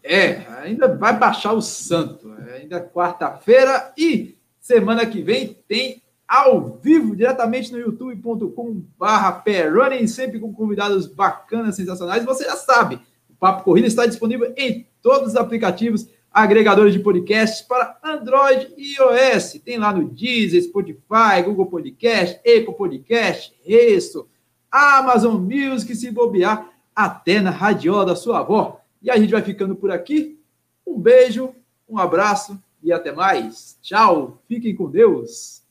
É, 0.02 0.46
ainda 0.62 0.88
vai 0.94 1.18
baixar 1.18 1.52
o 1.52 1.60
santo. 1.60 2.32
É 2.48 2.58
ainda 2.58 2.80
quarta-feira 2.80 3.92
e 3.96 4.36
semana 4.60 5.04
que 5.04 5.22
vem 5.22 5.56
tem 5.66 6.02
ao 6.26 6.78
vivo, 6.82 7.16
diretamente 7.16 7.72
no 7.72 7.78
youtube.com/barra 7.78 9.42
sempre 10.06 10.38
com 10.38 10.52
convidados 10.52 11.06
bacanas, 11.06 11.76
sensacionais. 11.76 12.24
Você 12.24 12.44
já 12.44 12.56
sabe, 12.56 13.00
Papo 13.38 13.64
Corrida 13.64 13.86
está 13.86 14.04
disponível 14.04 14.52
em 14.56 14.86
todos 15.00 15.28
os 15.28 15.36
aplicativos 15.36 16.08
agregadores 16.30 16.92
de 16.92 17.00
podcasts 17.00 17.66
para 17.66 17.98
Android 18.02 18.72
e 18.76 18.94
iOS. 18.94 19.60
Tem 19.64 19.78
lá 19.78 19.92
no 19.92 20.08
Deezer, 20.08 20.62
Spotify, 20.62 21.42
Google 21.44 21.66
Podcast, 21.66 22.38
Apple 22.38 22.74
Podcast, 22.76 23.54
Resto, 23.64 24.28
Amazon 24.70 25.40
Music, 25.40 25.94
se 25.96 26.10
bobear, 26.10 26.70
até 26.94 27.40
na 27.40 27.50
radiola 27.50 28.06
da 28.06 28.16
sua 28.16 28.40
avó. 28.40 28.77
E 29.02 29.10
a 29.10 29.16
gente 29.16 29.30
vai 29.30 29.42
ficando 29.42 29.76
por 29.76 29.90
aqui. 29.90 30.38
Um 30.86 30.98
beijo, 30.98 31.54
um 31.88 31.98
abraço 31.98 32.60
e 32.82 32.92
até 32.92 33.12
mais. 33.12 33.78
Tchau, 33.82 34.42
fiquem 34.48 34.74
com 34.74 34.90
Deus. 34.90 35.62